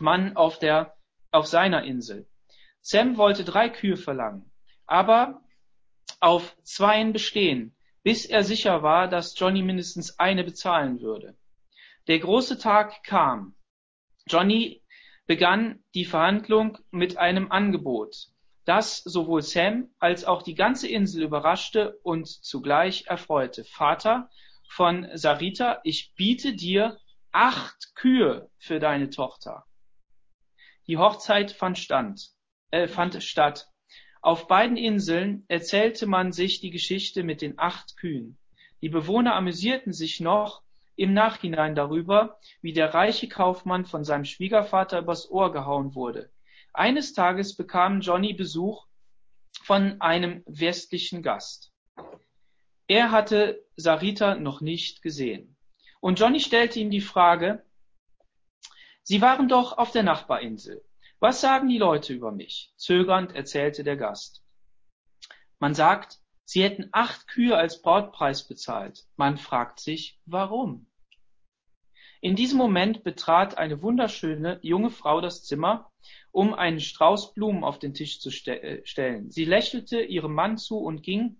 Mann 0.00 0.36
auf 0.36 0.58
der, 0.58 0.96
auf 1.30 1.46
seiner 1.46 1.84
Insel. 1.84 2.26
Sam 2.84 3.16
wollte 3.16 3.44
drei 3.44 3.68
Kühe 3.68 3.96
verlangen, 3.96 4.50
aber 4.86 5.40
auf 6.18 6.56
zweien 6.64 7.12
bestehen, 7.12 7.76
bis 8.02 8.26
er 8.26 8.42
sicher 8.42 8.82
war, 8.82 9.06
dass 9.06 9.38
Johnny 9.38 9.62
mindestens 9.62 10.18
eine 10.18 10.42
bezahlen 10.42 11.00
würde. 11.00 11.36
Der 12.08 12.18
große 12.18 12.58
Tag 12.58 13.04
kam. 13.04 13.54
Johnny 14.26 14.82
begann 15.26 15.84
die 15.94 16.04
Verhandlung 16.04 16.78
mit 16.90 17.18
einem 17.18 17.52
Angebot, 17.52 18.26
das 18.64 18.98
sowohl 18.98 19.42
Sam 19.42 19.88
als 20.00 20.24
auch 20.24 20.42
die 20.42 20.56
ganze 20.56 20.88
Insel 20.88 21.22
überraschte 21.22 22.00
und 22.02 22.26
zugleich 22.26 23.06
erfreute. 23.06 23.62
Vater 23.64 24.28
von 24.68 25.08
Sarita, 25.14 25.80
ich 25.84 26.14
biete 26.16 26.54
dir 26.54 26.98
acht 27.30 27.94
Kühe 27.94 28.50
für 28.58 28.80
deine 28.80 29.10
Tochter. 29.10 29.66
Die 30.88 30.98
Hochzeit 30.98 31.52
fand 31.52 31.78
stand 31.78 32.32
fand 32.88 33.22
statt. 33.22 33.68
Auf 34.20 34.46
beiden 34.46 34.76
Inseln 34.76 35.44
erzählte 35.48 36.06
man 36.06 36.32
sich 36.32 36.60
die 36.60 36.70
Geschichte 36.70 37.22
mit 37.22 37.42
den 37.42 37.58
acht 37.58 37.96
Kühen. 37.96 38.38
Die 38.80 38.88
Bewohner 38.88 39.34
amüsierten 39.34 39.92
sich 39.92 40.20
noch 40.20 40.62
im 40.96 41.12
Nachhinein 41.14 41.74
darüber, 41.74 42.38
wie 42.60 42.72
der 42.72 42.94
reiche 42.94 43.28
Kaufmann 43.28 43.84
von 43.84 44.04
seinem 44.04 44.24
Schwiegervater 44.24 45.00
übers 45.00 45.30
Ohr 45.30 45.52
gehauen 45.52 45.94
wurde. 45.94 46.30
Eines 46.72 47.12
Tages 47.12 47.56
bekam 47.56 48.00
Johnny 48.00 48.32
Besuch 48.32 48.86
von 49.62 50.00
einem 50.00 50.42
westlichen 50.46 51.22
Gast. 51.22 51.72
Er 52.86 53.10
hatte 53.10 53.64
Sarita 53.76 54.34
noch 54.34 54.60
nicht 54.60 55.02
gesehen. 55.02 55.56
Und 56.00 56.18
Johnny 56.18 56.40
stellte 56.40 56.80
ihm 56.80 56.90
die 56.90 57.00
Frage, 57.00 57.64
Sie 59.04 59.20
waren 59.20 59.48
doch 59.48 59.78
auf 59.78 59.90
der 59.90 60.04
Nachbarinsel. 60.04 60.84
Was 61.22 61.40
sagen 61.40 61.68
die 61.68 61.78
Leute 61.78 62.12
über 62.14 62.32
mich? 62.32 62.72
Zögernd 62.76 63.32
erzählte 63.32 63.84
der 63.84 63.96
Gast. 63.96 64.42
Man 65.60 65.72
sagt, 65.72 66.18
sie 66.44 66.64
hätten 66.64 66.88
acht 66.90 67.28
Kühe 67.28 67.56
als 67.56 67.80
Brautpreis 67.80 68.48
bezahlt. 68.48 69.04
Man 69.14 69.38
fragt 69.38 69.78
sich, 69.78 70.18
warum? 70.26 70.90
In 72.20 72.34
diesem 72.34 72.58
Moment 72.58 73.04
betrat 73.04 73.56
eine 73.56 73.82
wunderschöne 73.82 74.58
junge 74.62 74.90
Frau 74.90 75.20
das 75.20 75.44
Zimmer, 75.44 75.92
um 76.32 76.54
einen 76.54 76.80
Strauß 76.80 77.34
Blumen 77.34 77.62
auf 77.62 77.78
den 77.78 77.94
Tisch 77.94 78.18
zu 78.18 78.30
ste 78.32 78.60
äh, 78.60 78.84
stellen. 78.84 79.30
Sie 79.30 79.44
lächelte 79.44 80.00
ihrem 80.00 80.34
Mann 80.34 80.58
zu 80.58 80.78
und 80.78 81.04
ging 81.04 81.38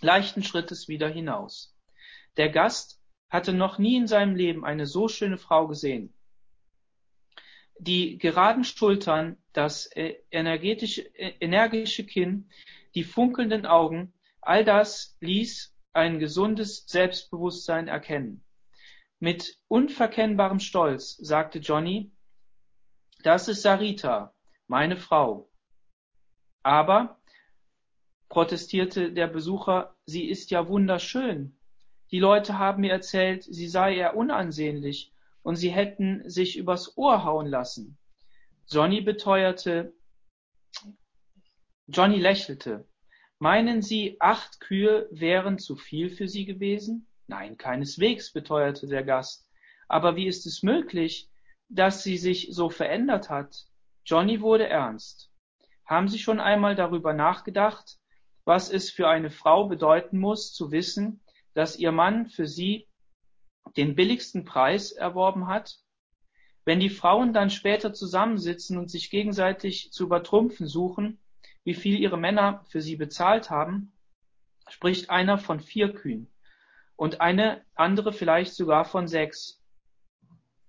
leichten 0.00 0.44
Schrittes 0.44 0.86
wieder 0.86 1.08
hinaus. 1.08 1.76
Der 2.36 2.50
Gast 2.50 3.02
hatte 3.30 3.52
noch 3.52 3.78
nie 3.78 3.96
in 3.96 4.06
seinem 4.06 4.36
Leben 4.36 4.64
eine 4.64 4.86
so 4.86 5.08
schöne 5.08 5.38
Frau 5.38 5.66
gesehen. 5.66 6.14
Die 7.78 8.18
geraden 8.18 8.64
Schultern, 8.64 9.36
das 9.52 9.86
äh, 9.86 10.16
energetische, 10.30 11.02
äh, 11.14 11.34
energische 11.40 12.04
Kinn, 12.04 12.50
die 12.94 13.04
funkelnden 13.04 13.66
Augen, 13.66 14.12
all 14.40 14.64
das 14.64 15.16
ließ 15.20 15.74
ein 15.92 16.18
gesundes 16.18 16.84
Selbstbewusstsein 16.86 17.88
erkennen. 17.88 18.44
Mit 19.20 19.58
unverkennbarem 19.68 20.60
Stolz 20.60 21.16
sagte 21.16 21.58
Johnny, 21.58 22.12
das 23.22 23.48
ist 23.48 23.62
Sarita, 23.62 24.32
meine 24.68 24.96
Frau. 24.96 25.48
Aber, 26.62 27.18
protestierte 28.28 29.12
der 29.12 29.26
Besucher, 29.26 29.96
sie 30.06 30.28
ist 30.28 30.50
ja 30.50 30.68
wunderschön. 30.68 31.56
Die 32.10 32.20
Leute 32.20 32.58
haben 32.58 32.82
mir 32.82 32.92
erzählt, 32.92 33.42
sie 33.42 33.68
sei 33.68 33.96
eher 33.96 34.16
unansehnlich 34.16 35.12
und 35.48 35.56
sie 35.56 35.70
hätten 35.70 36.28
sich 36.28 36.58
übers 36.58 36.98
Ohr 36.98 37.24
hauen 37.24 37.46
lassen. 37.46 37.96
Johnny 38.70 39.00
beteuerte, 39.00 39.94
Johnny 41.86 42.18
lächelte. 42.18 42.86
Meinen 43.38 43.80
Sie, 43.80 44.18
acht 44.20 44.60
Kühe 44.60 45.08
wären 45.10 45.58
zu 45.58 45.74
viel 45.74 46.10
für 46.10 46.28
Sie 46.28 46.44
gewesen? 46.44 47.06
Nein, 47.28 47.56
keineswegs, 47.56 48.30
beteuerte 48.30 48.88
der 48.88 49.04
Gast. 49.04 49.48
Aber 49.88 50.16
wie 50.16 50.26
ist 50.26 50.44
es 50.44 50.62
möglich, 50.62 51.30
dass 51.70 52.02
sie 52.02 52.18
sich 52.18 52.48
so 52.50 52.68
verändert 52.68 53.30
hat? 53.30 53.68
Johnny 54.04 54.42
wurde 54.42 54.68
ernst. 54.68 55.30
Haben 55.86 56.08
Sie 56.08 56.18
schon 56.18 56.40
einmal 56.40 56.74
darüber 56.74 57.14
nachgedacht, 57.14 57.96
was 58.44 58.70
es 58.70 58.90
für 58.90 59.08
eine 59.08 59.30
Frau 59.30 59.66
bedeuten 59.66 60.18
muss, 60.18 60.52
zu 60.52 60.72
wissen, 60.72 61.22
dass 61.54 61.78
ihr 61.78 61.90
Mann 61.90 62.26
für 62.26 62.46
sie 62.46 62.87
den 63.76 63.94
billigsten 63.94 64.44
Preis 64.44 64.92
erworben 64.92 65.46
hat? 65.46 65.78
Wenn 66.64 66.80
die 66.80 66.90
Frauen 66.90 67.32
dann 67.32 67.50
später 67.50 67.92
zusammensitzen 67.92 68.78
und 68.78 68.90
sich 68.90 69.10
gegenseitig 69.10 69.90
zu 69.92 70.04
übertrumpfen 70.04 70.66
suchen, 70.66 71.18
wie 71.64 71.74
viel 71.74 71.98
ihre 71.98 72.18
Männer 72.18 72.64
für 72.68 72.80
sie 72.80 72.96
bezahlt 72.96 73.50
haben, 73.50 73.92
spricht 74.68 75.10
einer 75.10 75.38
von 75.38 75.60
vier 75.60 75.92
Kühen 75.92 76.30
und 76.96 77.20
eine 77.20 77.64
andere 77.74 78.12
vielleicht 78.12 78.54
sogar 78.54 78.84
von 78.84 79.08
sechs. 79.08 79.62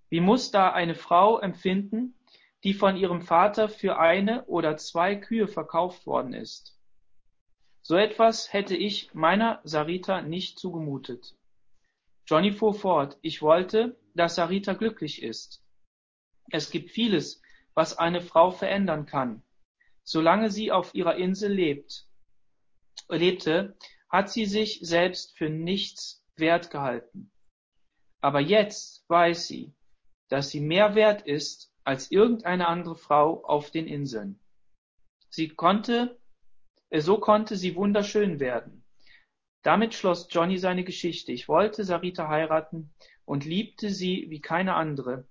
Wie 0.10 0.22
muss 0.22 0.52
da 0.52 0.72
eine 0.72 0.96
Frau 0.96 1.40
empfinden, 1.40 2.16
die 2.64 2.74
von 2.74 2.96
ihrem 2.96 3.22
Vater 3.22 3.70
für 3.70 4.00
eine 4.00 4.46
oder 4.46 4.78
zwei 4.78 5.16
Kühe 5.16 5.48
verkauft 5.48 6.06
worden 6.06 6.34
ist? 6.34 6.78
So 7.82 7.96
etwas 7.96 8.54
hätte 8.54 8.76
ich 8.76 9.14
meiner 9.14 9.62
Sarita 9.64 10.22
nicht 10.22 10.60
zugemutet. 10.60 11.36
Johnny 12.30 12.52
fuhr 12.52 12.76
fort, 12.76 13.18
ich 13.24 13.42
wollte, 13.42 13.98
dass 14.14 14.36
Sarita 14.36 14.74
glücklich 14.74 15.24
ist. 15.24 15.64
Es 16.52 16.70
gibt 16.70 16.92
vieles, 16.92 17.42
was 17.74 17.98
eine 17.98 18.22
Frau 18.22 18.52
verändern 18.52 19.08
kann. 19.08 19.42
Solange 20.04 20.52
sie 20.52 20.72
auf 20.72 20.94
ihrer 20.94 21.16
Insel 21.16 21.52
lebt, 21.52 22.06
lebte, 23.10 23.76
hat 24.10 24.30
sie 24.30 24.46
sich 24.46 24.80
selbst 24.84 25.36
für 25.40 25.50
nichts 25.50 26.24
wert 26.36 26.70
gehalten. 26.70 27.32
Aber 28.22 28.42
jetzt 28.42 29.10
weiß 29.10 29.48
sie, 29.48 29.74
dass 30.28 30.52
sie 30.52 30.62
mehr 30.62 30.94
wert 30.94 31.24
ist 31.26 31.74
als 31.84 32.12
irgendeine 32.12 32.68
andere 32.68 32.96
Frau 32.96 33.44
auf 33.44 33.72
den 33.72 33.88
Inseln. 33.88 34.40
Sie 35.32 35.48
konnte, 35.48 36.20
so 36.96 37.18
konnte 37.18 37.56
sie 37.56 37.76
wunderschön 37.76 38.40
werden. 38.40 38.79
Damit 39.62 39.94
schloss 39.94 40.28
Johnny 40.30 40.58
seine 40.58 40.84
Geschichte. 40.84 41.32
Ich 41.32 41.48
wollte 41.48 41.84
Sarita 41.84 42.28
heiraten 42.30 42.94
und 43.26 43.46
liebte 43.46 43.90
sie 43.90 44.28
wie 44.30 44.42
keine 44.42 44.76
andere. 44.76 45.28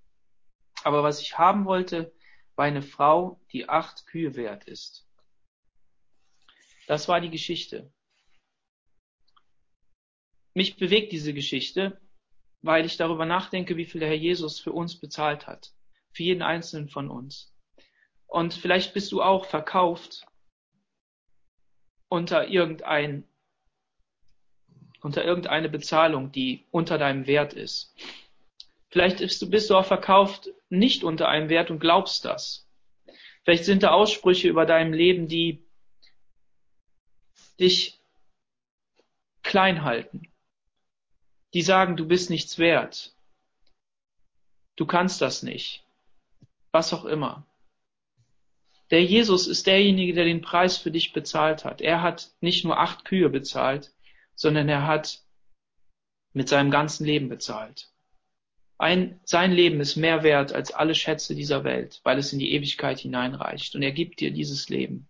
Aber 0.83 1.03
was 1.03 1.21
ich 1.21 1.37
haben 1.37 1.65
wollte, 1.65 2.13
war 2.55 2.65
eine 2.65 2.81
Frau, 2.81 3.41
die 3.51 3.67
acht 3.67 4.05
Kühe 4.05 4.35
wert 4.35 4.65
ist. 4.65 5.07
Das 6.87 7.07
war 7.07 7.21
die 7.21 7.29
Geschichte. 7.29 7.91
Mich 10.53 10.77
bewegt 10.77 11.11
diese 11.11 11.33
Geschichte, 11.33 12.01
weil 12.61 12.85
ich 12.85 12.97
darüber 12.97 13.25
nachdenke, 13.25 13.77
wie 13.77 13.85
viel 13.85 13.99
der 13.99 14.09
Herr 14.09 14.15
Jesus 14.15 14.59
für 14.59 14.71
uns 14.71 14.99
bezahlt 14.99 15.47
hat. 15.47 15.73
Für 16.11 16.23
jeden 16.23 16.41
einzelnen 16.41 16.89
von 16.89 17.09
uns. 17.09 17.55
Und 18.25 18.53
vielleicht 18.53 18.93
bist 18.93 19.11
du 19.11 19.21
auch 19.21 19.45
verkauft 19.45 20.25
unter 22.09 22.47
irgendein, 22.47 23.28
unter 25.01 25.23
irgendeine 25.23 25.69
Bezahlung, 25.69 26.31
die 26.31 26.63
unter 26.71 26.97
deinem 26.97 27.27
Wert 27.27 27.53
ist. 27.53 27.93
Vielleicht 28.89 29.19
bist 29.19 29.41
du, 29.41 29.49
bist 29.49 29.69
du 29.69 29.75
auch 29.75 29.85
verkauft 29.85 30.49
nicht 30.69 31.03
unter 31.03 31.27
einem 31.27 31.49
Wert 31.49 31.71
und 31.71 31.79
glaubst 31.79 32.25
das. 32.25 32.67
Vielleicht 33.43 33.65
sind 33.65 33.83
da 33.83 33.91
Aussprüche 33.91 34.47
über 34.47 34.65
deinem 34.65 34.93
Leben, 34.93 35.27
die 35.27 35.63
dich 37.59 37.99
klein 39.43 39.83
halten 39.83 40.29
die 41.53 41.61
sagen, 41.61 41.97
du 41.97 42.05
bist 42.05 42.29
nichts 42.29 42.57
wert. 42.57 43.13
Du 44.75 44.85
kannst 44.85 45.21
das 45.21 45.43
nicht. 45.43 45.83
Was 46.71 46.93
auch 46.93 47.05
immer. 47.05 47.45
Der 48.91 49.03
Jesus 49.03 49.47
ist 49.47 49.67
derjenige, 49.67 50.13
der 50.13 50.25
den 50.25 50.41
Preis 50.41 50.77
für 50.77 50.91
dich 50.91 51.13
bezahlt 51.13 51.65
hat. 51.65 51.81
Er 51.81 52.01
hat 52.01 52.31
nicht 52.41 52.63
nur 52.63 52.79
acht 52.79 53.05
Kühe 53.05 53.29
bezahlt, 53.29 53.91
sondern 54.39 54.69
er 54.69 54.87
hat 54.87 55.19
mit 56.31 56.47
seinem 56.47 56.71
ganzen 56.71 57.05
Leben 57.05 57.27
bezahlt. 57.27 57.91
Ein, 58.77 59.19
sein 59.25 59.51
Leben 59.51 59.81
ist 59.81 59.97
mehr 59.97 60.23
wert 60.23 60.53
als 60.53 60.71
alle 60.71 60.95
Schätze 60.95 61.35
dieser 61.35 61.65
Welt, 61.65 61.99
weil 62.03 62.17
es 62.17 62.31
in 62.31 62.39
die 62.39 62.53
Ewigkeit 62.53 62.99
hineinreicht. 62.99 63.75
Und 63.75 63.81
er 63.81 63.91
gibt 63.91 64.21
dir 64.21 64.31
dieses 64.31 64.69
Leben. 64.69 65.09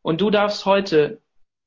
Und 0.00 0.22
du 0.22 0.30
darfst 0.30 0.64
heute 0.64 1.20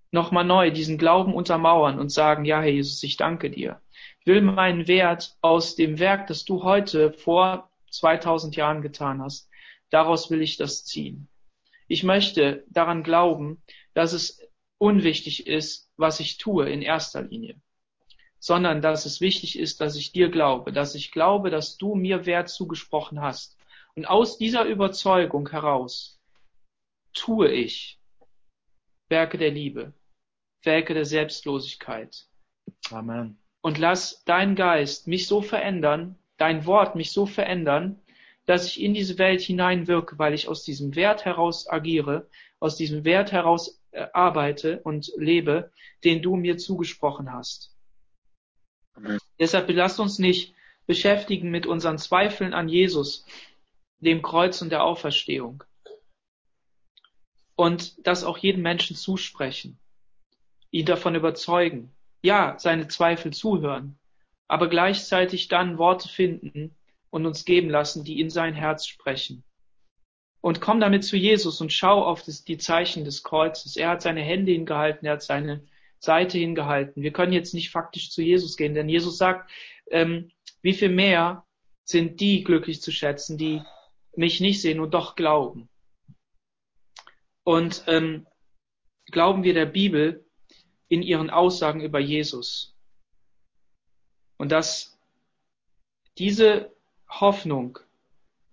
nochmal 0.10 0.44
neu 0.44 0.72
diesen 0.72 0.98
Glauben 0.98 1.36
untermauern 1.36 2.00
und 2.00 2.10
sagen, 2.10 2.46
ja, 2.46 2.60
Herr 2.62 2.72
Jesus, 2.72 3.04
ich 3.04 3.16
danke 3.16 3.52
dir. 3.52 3.80
Ich 4.22 4.26
will 4.26 4.42
meinen 4.42 4.88
Wert 4.88 5.38
aus 5.42 5.76
dem 5.76 6.00
Werk, 6.00 6.26
das 6.26 6.46
du 6.46 6.64
heute 6.64 7.14
vor 7.14 7.70
2000 7.92 8.56
Jahren 8.56 8.82
getan 8.82 9.22
hast, 9.22 9.48
daraus 9.92 10.32
will 10.32 10.42
ich 10.42 10.58
das 10.58 10.84
ziehen. 10.84 11.28
Ich 11.88 12.04
möchte 12.04 12.64
daran 12.70 13.04
glauben, 13.04 13.62
dass 13.94 14.14
es 14.14 14.42
unwichtig 14.80 15.46
ist, 15.46 15.85
was 15.98 16.20
ich 16.20 16.38
tue 16.38 16.70
in 16.70 16.82
erster 16.82 17.22
Linie, 17.22 17.56
sondern 18.40 18.82
dass 18.82 19.06
es 19.06 19.22
wichtig 19.22 19.58
ist, 19.58 19.82
dass 19.82 19.96
ich 19.96 20.12
dir 20.12 20.30
glaube, 20.30 20.72
dass 20.72 20.96
ich 20.96 21.12
glaube, 21.12 21.50
dass 21.50 21.78
du 21.78 21.96
mir 21.96 22.26
Wert 22.26 22.50
zugesprochen 22.50 23.22
hast. 23.22 23.58
Und 23.96 24.06
aus 24.06 24.38
dieser 24.38 24.66
Überzeugung 24.66 25.50
heraus 25.50 26.20
tue 27.14 27.50
ich 27.50 28.00
Werke 29.10 29.38
der 29.38 29.52
Liebe, 29.52 29.94
Werke 30.64 30.94
der 30.94 31.06
Selbstlosigkeit. 31.06 32.28
Amen. 32.92 33.38
Und 33.62 33.78
lass 33.78 34.24
dein 34.26 34.56
Geist 34.56 35.08
mich 35.08 35.28
so 35.28 35.42
verändern, 35.42 36.18
dein 36.38 36.66
Wort 36.66 36.96
mich 36.96 37.12
so 37.12 37.26
verändern, 37.26 38.02
dass 38.46 38.68
ich 38.68 38.82
in 38.82 38.94
diese 38.94 39.18
Welt 39.18 39.42
hineinwirke, 39.42 40.20
weil 40.20 40.34
ich 40.34 40.48
aus 40.48 40.64
diesem 40.64 40.96
Wert 40.96 41.26
heraus 41.26 41.68
agiere, 41.68 42.28
aus 42.60 42.76
diesem 42.76 43.04
Wert 43.06 43.32
heraus 43.32 43.82
arbeite 44.14 44.80
und 44.82 45.12
lebe, 45.18 45.72
den 46.04 46.22
du 46.22 46.36
mir 46.36 46.58
zugesprochen 46.58 47.32
hast. 47.32 47.76
Amen. 48.94 49.20
Deshalb 49.40 49.70
lasst 49.70 50.00
uns 50.00 50.20
nicht 50.20 50.54
beschäftigen 50.86 51.52
mit 51.52 51.66
unseren 51.66 51.98
Zweifeln 51.98 52.54
an 52.54 52.70
Jesus, 52.70 53.26
dem 54.00 54.22
Kreuz 54.22 54.62
und 54.62 54.72
der 54.72 54.84
Auferstehung. 54.84 55.64
Und 57.56 58.06
das 58.06 58.24
auch 58.24 58.38
jedem 58.38 58.62
Menschen 58.62 58.96
zusprechen 58.96 59.80
ihn 60.76 60.86
davon 60.86 61.16
überzeugen, 61.16 61.96
ja, 62.22 62.60
seine 62.60 62.90
Zweifel 62.90 63.32
zuhören, 63.32 63.98
aber 64.50 64.68
gleichzeitig 64.68 65.48
dann 65.48 65.78
Worte 65.78 66.10
finden 66.10 66.76
und 67.10 67.26
uns 67.26 67.46
geben 67.46 67.70
lassen, 67.70 68.04
die 68.04 68.20
in 68.20 68.30
sein 68.30 68.54
Herz 68.54 68.86
sprechen. 68.86 69.46
Und 70.46 70.62
komm 70.62 70.80
damit 70.80 71.04
zu 71.04 71.18
Jesus 71.18 71.60
und 71.60 71.74
schau 71.74 72.04
auf 72.04 72.22
das, 72.22 72.44
die 72.44 72.60
Zeichen 72.60 73.04
des 73.04 73.24
Kreuzes. 73.24 73.78
Er 73.78 73.90
hat 73.90 74.04
seine 74.04 74.22
Hände 74.22 74.52
hingehalten, 74.52 75.08
er 75.08 75.14
hat 75.14 75.24
seine 75.24 75.66
Seite 75.98 76.38
hingehalten. 76.38 77.02
Wir 77.02 77.12
können 77.12 77.34
jetzt 77.34 77.56
nicht 77.56 77.72
faktisch 77.72 78.12
zu 78.12 78.22
Jesus 78.22 78.56
gehen, 78.56 78.76
denn 78.76 78.88
Jesus 78.88 79.18
sagt, 79.18 79.50
ähm, 79.90 80.30
wie 80.62 80.74
viel 80.74 80.90
mehr 80.90 81.48
sind 81.84 82.20
die 82.20 82.44
glücklich 82.44 82.80
zu 82.80 82.92
schätzen, 82.92 83.40
die 83.40 83.64
mich 84.16 84.40
nicht 84.40 84.62
sehen 84.62 84.80
und 84.80 84.94
doch 84.94 85.16
glauben. 85.16 85.68
Und 87.44 87.84
ähm, 87.88 88.28
glauben 89.08 89.42
wir 89.42 89.56
der 89.56 89.66
Bibel, 89.66 90.28
in 90.90 91.02
ihren 91.02 91.32
Aussagen 91.32 91.82
über 91.82 91.98
Jesus. 91.98 92.78
Und 94.38 94.52
das 94.52 94.96
diese 96.20 96.72
Hoffnung 97.10 97.80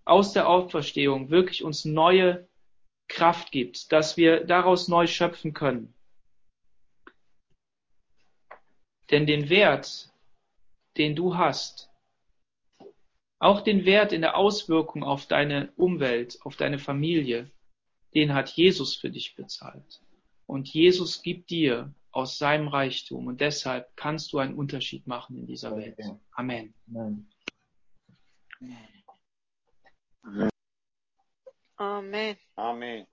aus 0.04 0.32
der 0.32 0.48
Auferstehung 0.48 1.30
wirklich 1.30 1.62
uns 1.64 1.84
neue 1.84 2.48
Kraft 3.08 3.52
gibt, 3.52 3.92
dass 3.92 4.16
wir 4.16 4.44
daraus 4.44 4.88
neu 4.88 5.06
schöpfen 5.06 5.52
können. 5.52 5.94
Denn 9.10 9.26
den 9.26 9.48
Wert, 9.50 10.10
den 10.96 11.14
du 11.14 11.36
hast, 11.36 11.90
auch 13.38 13.60
den 13.60 13.84
Wert 13.84 14.12
in 14.12 14.20
der 14.20 14.36
Auswirkung 14.36 15.02
auf 15.02 15.26
deine 15.26 15.72
Umwelt, 15.76 16.38
auf 16.42 16.56
deine 16.56 16.78
Familie, 16.78 17.50
den 18.14 18.34
hat 18.34 18.50
Jesus 18.50 18.94
für 18.94 19.10
dich 19.10 19.34
bezahlt. 19.34 20.00
Und 20.46 20.68
Jesus 20.68 21.22
gibt 21.22 21.50
dir 21.50 21.92
aus 22.12 22.38
seinem 22.38 22.68
Reichtum 22.68 23.26
und 23.26 23.40
deshalb 23.40 23.96
kannst 23.96 24.32
du 24.32 24.38
einen 24.38 24.54
Unterschied 24.54 25.06
machen 25.06 25.36
in 25.38 25.46
dieser 25.46 25.76
Welt. 25.76 25.98
Amen. 26.32 26.74
Amen. 26.88 27.28
Amen. 31.76 32.36
Amen. 32.56 33.06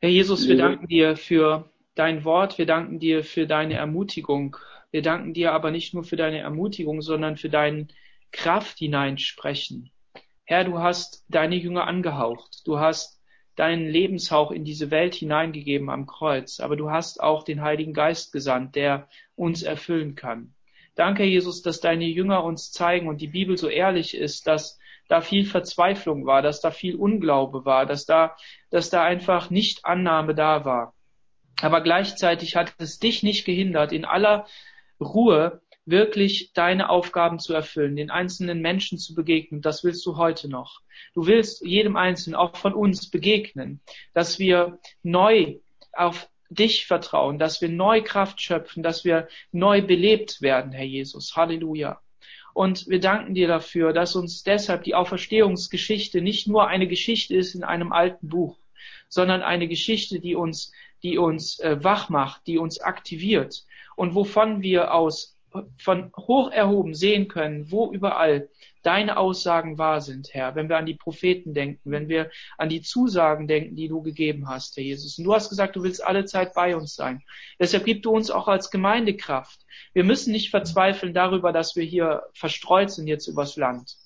Herr 0.00 0.10
Jesus, 0.10 0.46
wir 0.46 0.56
danken 0.56 0.86
dir 0.86 1.16
für 1.16 1.70
dein 1.94 2.24
Wort, 2.24 2.58
wir 2.58 2.66
danken 2.66 2.98
dir 2.98 3.24
für 3.24 3.46
deine 3.46 3.74
Ermutigung. 3.74 4.56
Wir 4.90 5.02
danken 5.02 5.32
dir 5.32 5.52
aber 5.52 5.70
nicht 5.70 5.94
nur 5.94 6.04
für 6.04 6.16
deine 6.16 6.38
Ermutigung, 6.38 7.02
sondern 7.02 7.36
für 7.36 7.48
deine 7.48 7.88
Kraft 8.30 8.78
hineinsprechen. 8.78 9.90
Herr, 10.44 10.64
du 10.64 10.78
hast 10.78 11.24
deine 11.28 11.56
Jünger 11.56 11.86
angehaucht. 11.86 12.66
Du 12.66 12.78
hast 12.78 13.20
deinen 13.56 13.88
Lebenshauch 13.88 14.50
in 14.50 14.64
diese 14.64 14.90
Welt 14.90 15.14
hineingegeben 15.14 15.88
am 15.88 16.06
Kreuz, 16.06 16.60
aber 16.60 16.76
du 16.76 16.90
hast 16.90 17.20
auch 17.20 17.44
den 17.44 17.62
Heiligen 17.62 17.94
Geist 17.94 18.32
gesandt, 18.32 18.74
der 18.74 19.08
uns 19.36 19.62
erfüllen 19.62 20.14
kann. 20.14 20.54
Danke, 20.96 21.24
Jesus, 21.24 21.62
dass 21.62 21.80
deine 21.80 22.04
Jünger 22.04 22.44
uns 22.44 22.70
zeigen 22.70 23.08
und 23.08 23.20
die 23.20 23.28
Bibel 23.28 23.56
so 23.56 23.68
ehrlich 23.68 24.16
ist, 24.16 24.46
dass 24.46 24.78
da 25.08 25.20
viel 25.20 25.44
Verzweiflung 25.44 26.26
war, 26.26 26.42
dass 26.42 26.60
da 26.60 26.70
viel 26.70 26.96
Unglaube 26.96 27.64
war, 27.64 27.86
dass 27.86 28.06
da, 28.06 28.36
dass 28.70 28.90
da 28.90 29.02
einfach 29.02 29.50
nicht 29.50 29.84
Annahme 29.84 30.34
da 30.34 30.64
war. 30.64 30.94
Aber 31.60 31.80
gleichzeitig 31.80 32.56
hat 32.56 32.74
es 32.78 32.98
dich 32.98 33.22
nicht 33.22 33.44
gehindert, 33.44 33.92
in 33.92 34.04
aller 34.04 34.46
Ruhe 35.00 35.60
wirklich 35.86 36.52
deine 36.54 36.88
Aufgaben 36.88 37.38
zu 37.38 37.52
erfüllen, 37.52 37.96
den 37.96 38.10
einzelnen 38.10 38.60
Menschen 38.60 38.98
zu 38.98 39.14
begegnen. 39.14 39.60
Das 39.60 39.84
willst 39.84 40.04
du 40.06 40.16
heute 40.16 40.48
noch. 40.48 40.80
Du 41.14 41.26
willst 41.26 41.64
jedem 41.64 41.96
Einzelnen, 41.96 42.36
auch 42.36 42.56
von 42.56 42.72
uns, 42.72 43.10
begegnen, 43.10 43.80
dass 44.14 44.38
wir 44.38 44.78
neu 45.02 45.58
auf 45.92 46.28
dich 46.48 46.86
vertrauen, 46.86 47.38
dass 47.38 47.60
wir 47.60 47.68
neu 47.68 48.02
Kraft 48.02 48.40
schöpfen, 48.40 48.82
dass 48.82 49.04
wir 49.04 49.28
neu 49.52 49.82
belebt 49.82 50.40
werden, 50.40 50.72
Herr 50.72 50.84
Jesus. 50.84 51.36
Halleluja. 51.36 52.00
Und 52.54 52.88
wir 52.88 53.00
danken 53.00 53.34
dir 53.34 53.48
dafür, 53.48 53.92
dass 53.92 54.14
uns 54.14 54.44
deshalb 54.44 54.84
die 54.84 54.94
Auferstehungsgeschichte 54.94 56.22
nicht 56.22 56.46
nur 56.46 56.68
eine 56.68 56.86
Geschichte 56.86 57.34
ist 57.34 57.54
in 57.54 57.64
einem 57.64 57.92
alten 57.92 58.28
Buch, 58.28 58.58
sondern 59.08 59.42
eine 59.42 59.66
Geschichte, 59.66 60.20
die 60.20 60.36
uns, 60.36 60.72
die 61.02 61.18
uns 61.18 61.58
äh, 61.58 61.82
wach 61.82 62.08
macht, 62.08 62.46
die 62.46 62.58
uns 62.58 62.80
aktiviert 62.80 63.66
und 63.96 64.14
wovon 64.14 64.62
wir 64.62 64.94
aus 64.94 65.36
von 65.78 66.12
hoch 66.16 66.50
erhoben 66.50 66.94
sehen 66.94 67.28
können, 67.28 67.70
wo 67.70 67.92
überall 67.92 68.48
deine 68.84 69.16
Aussagen 69.16 69.78
wahr 69.78 70.00
sind, 70.00 70.32
Herr, 70.32 70.54
wenn 70.54 70.68
wir 70.68 70.76
an 70.76 70.86
die 70.86 70.94
Propheten 70.94 71.54
denken, 71.54 71.90
wenn 71.90 72.08
wir 72.08 72.30
an 72.58 72.68
die 72.68 72.82
Zusagen 72.82 73.48
denken, 73.48 73.76
die 73.76 73.88
du 73.88 74.02
gegeben 74.02 74.48
hast, 74.48 74.76
Herr 74.76 74.84
Jesus. 74.84 75.18
Und 75.18 75.24
du 75.24 75.34
hast 75.34 75.48
gesagt, 75.48 75.74
du 75.76 75.82
willst 75.82 76.04
alle 76.04 76.24
Zeit 76.26 76.54
bei 76.54 76.76
uns 76.76 76.94
sein. 76.94 77.22
Deshalb 77.58 77.84
gib 77.84 78.02
du 78.02 78.10
uns 78.10 78.30
auch 78.30 78.46
als 78.46 78.70
Gemeindekraft. 78.70 79.60
Wir 79.92 80.04
müssen 80.04 80.32
nicht 80.32 80.50
verzweifeln 80.50 81.14
darüber, 81.14 81.52
dass 81.52 81.76
wir 81.76 81.84
hier 81.84 82.24
verstreut 82.34 82.90
sind 82.90 83.06
jetzt 83.06 83.26
übers 83.26 83.56
Land. 83.56 83.96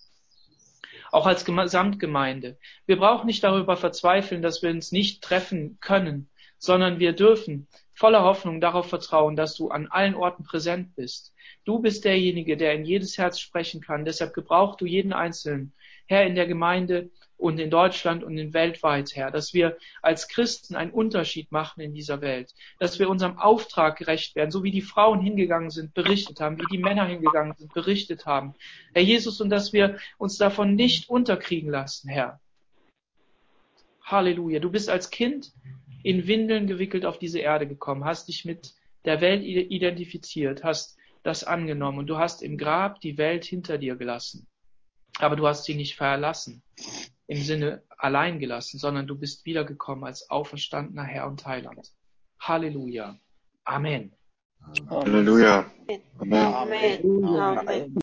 Auch 1.11 1.27
als 1.27 1.45
Gesamtgemeinde. 1.45 2.59
Wir 2.87 2.99
brauchen 2.99 3.27
nicht 3.27 3.43
darüber 3.43 3.77
verzweifeln, 3.77 4.43
dass 4.43 4.63
wir 4.63 4.71
uns 4.71 4.93
nicht 4.93 5.23
treffen 5.23 5.79
können, 5.81 6.29
sondern 6.59 6.99
wir 6.99 7.13
dürfen 7.15 7.67
voller 7.99 8.23
Hoffnung 8.23 8.61
darauf 8.61 8.89
vertrauen, 8.89 9.35
dass 9.35 9.57
du 9.57 9.71
an 9.71 9.89
allen 9.89 10.15
Orten 10.15 10.45
präsent 10.45 10.95
bist. 10.95 11.35
Du 11.65 11.81
bist 11.81 12.05
derjenige, 12.05 12.57
der 12.57 12.75
in 12.75 12.85
jedes 12.85 13.19
Herz 13.19 13.41
sprechen 13.41 13.81
kann. 13.81 14.05
Deshalb 14.05 14.35
gebrauchst 14.35 14.81
du 14.81 14.87
jeden 14.87 15.13
Einzelnen, 15.13 15.73
Herr, 16.07 16.25
in 16.25 16.37
der 16.37 16.47
Gemeinde 16.47 17.11
und 17.37 17.59
in 17.59 17.71
Deutschland 17.71 18.23
und 18.23 18.39
in 18.39 18.55
weltweit, 18.55 19.17
Herr, 19.17 19.33
dass 19.33 19.53
wir 19.53 19.77
als 20.01 20.29
Christen 20.29 20.77
einen 20.77 20.93
Unterschied 20.93 21.51
machen 21.51 21.81
in 21.81 21.93
dieser 21.93 22.21
Welt, 22.21 22.55
dass 22.79 23.01
wir 23.01 23.11
unserem 23.11 23.37
Auftrag 23.37 23.99
gerecht 23.99 24.37
werden, 24.37 24.53
so 24.53 24.63
wie 24.63 24.71
die 24.71 24.81
Frauen 24.81 25.21
hingegangen 25.21 25.71
sind, 25.71 25.93
berichtet 25.93 26.41
haben, 26.41 26.57
wie 26.59 26.67
die 26.71 26.79
Männer 26.79 27.05
hingegangen 27.05 27.55
sind, 27.57 27.75
berichtet 27.75 28.27
haben. 28.27 28.55
Herr 28.95 29.03
Jesus, 29.03 29.41
und 29.41 29.51
dass 29.51 29.73
wir 29.73 29.99
uns 30.19 30.39
davon 30.39 30.77
nicht 30.77 31.11
unterkriegen 31.11 31.71
lassen, 31.71 32.09
Herr. 32.09 32.39
Halleluja. 34.05 34.61
Du 34.61 34.71
bist 34.71 34.89
als 34.89 35.11
Kind 35.11 35.53
in 36.03 36.27
Windeln 36.27 36.67
gewickelt 36.67 37.05
auf 37.05 37.19
diese 37.19 37.41
Erde 37.41 37.67
gekommen, 37.67 38.05
hast 38.05 38.29
dich 38.29 38.45
mit 38.45 38.75
der 39.05 39.21
Welt 39.21 39.43
identifiziert, 39.45 40.65
hast 40.65 40.97
das 41.23 41.45
angenommen 41.45 41.99
und 41.99 42.07
du 42.07 42.19
hast 42.19 42.43
im 42.43 42.57
Grab 42.57 43.01
die 43.01 43.19
Welt 43.19 43.45
hinter 43.45 43.79
dir 43.79 43.97
gelassen. 43.97 44.47
Aber 45.19 45.37
du 45.37 45.47
hast 45.47 45.65
sie 45.65 45.75
nicht 45.75 45.97
verlassen, 45.97 46.63
im 47.27 47.43
Sinne 47.43 47.83
allein 47.97 48.39
gelassen, 48.39 48.79
sondern 48.79 49.07
du 49.07 49.19
bist 49.19 49.45
wiedergekommen 49.45 50.05
als 50.05 50.31
auferstandener 50.31 51.05
Herr 51.05 51.27
und 51.27 51.45
Heiland. 51.47 51.93
Halleluja. 52.41 53.19
Amen. 53.65 54.15
Halleluja. 54.89 55.71
Amen. 56.19 56.55
Amen. 56.55 57.25
Amen. 57.25 57.95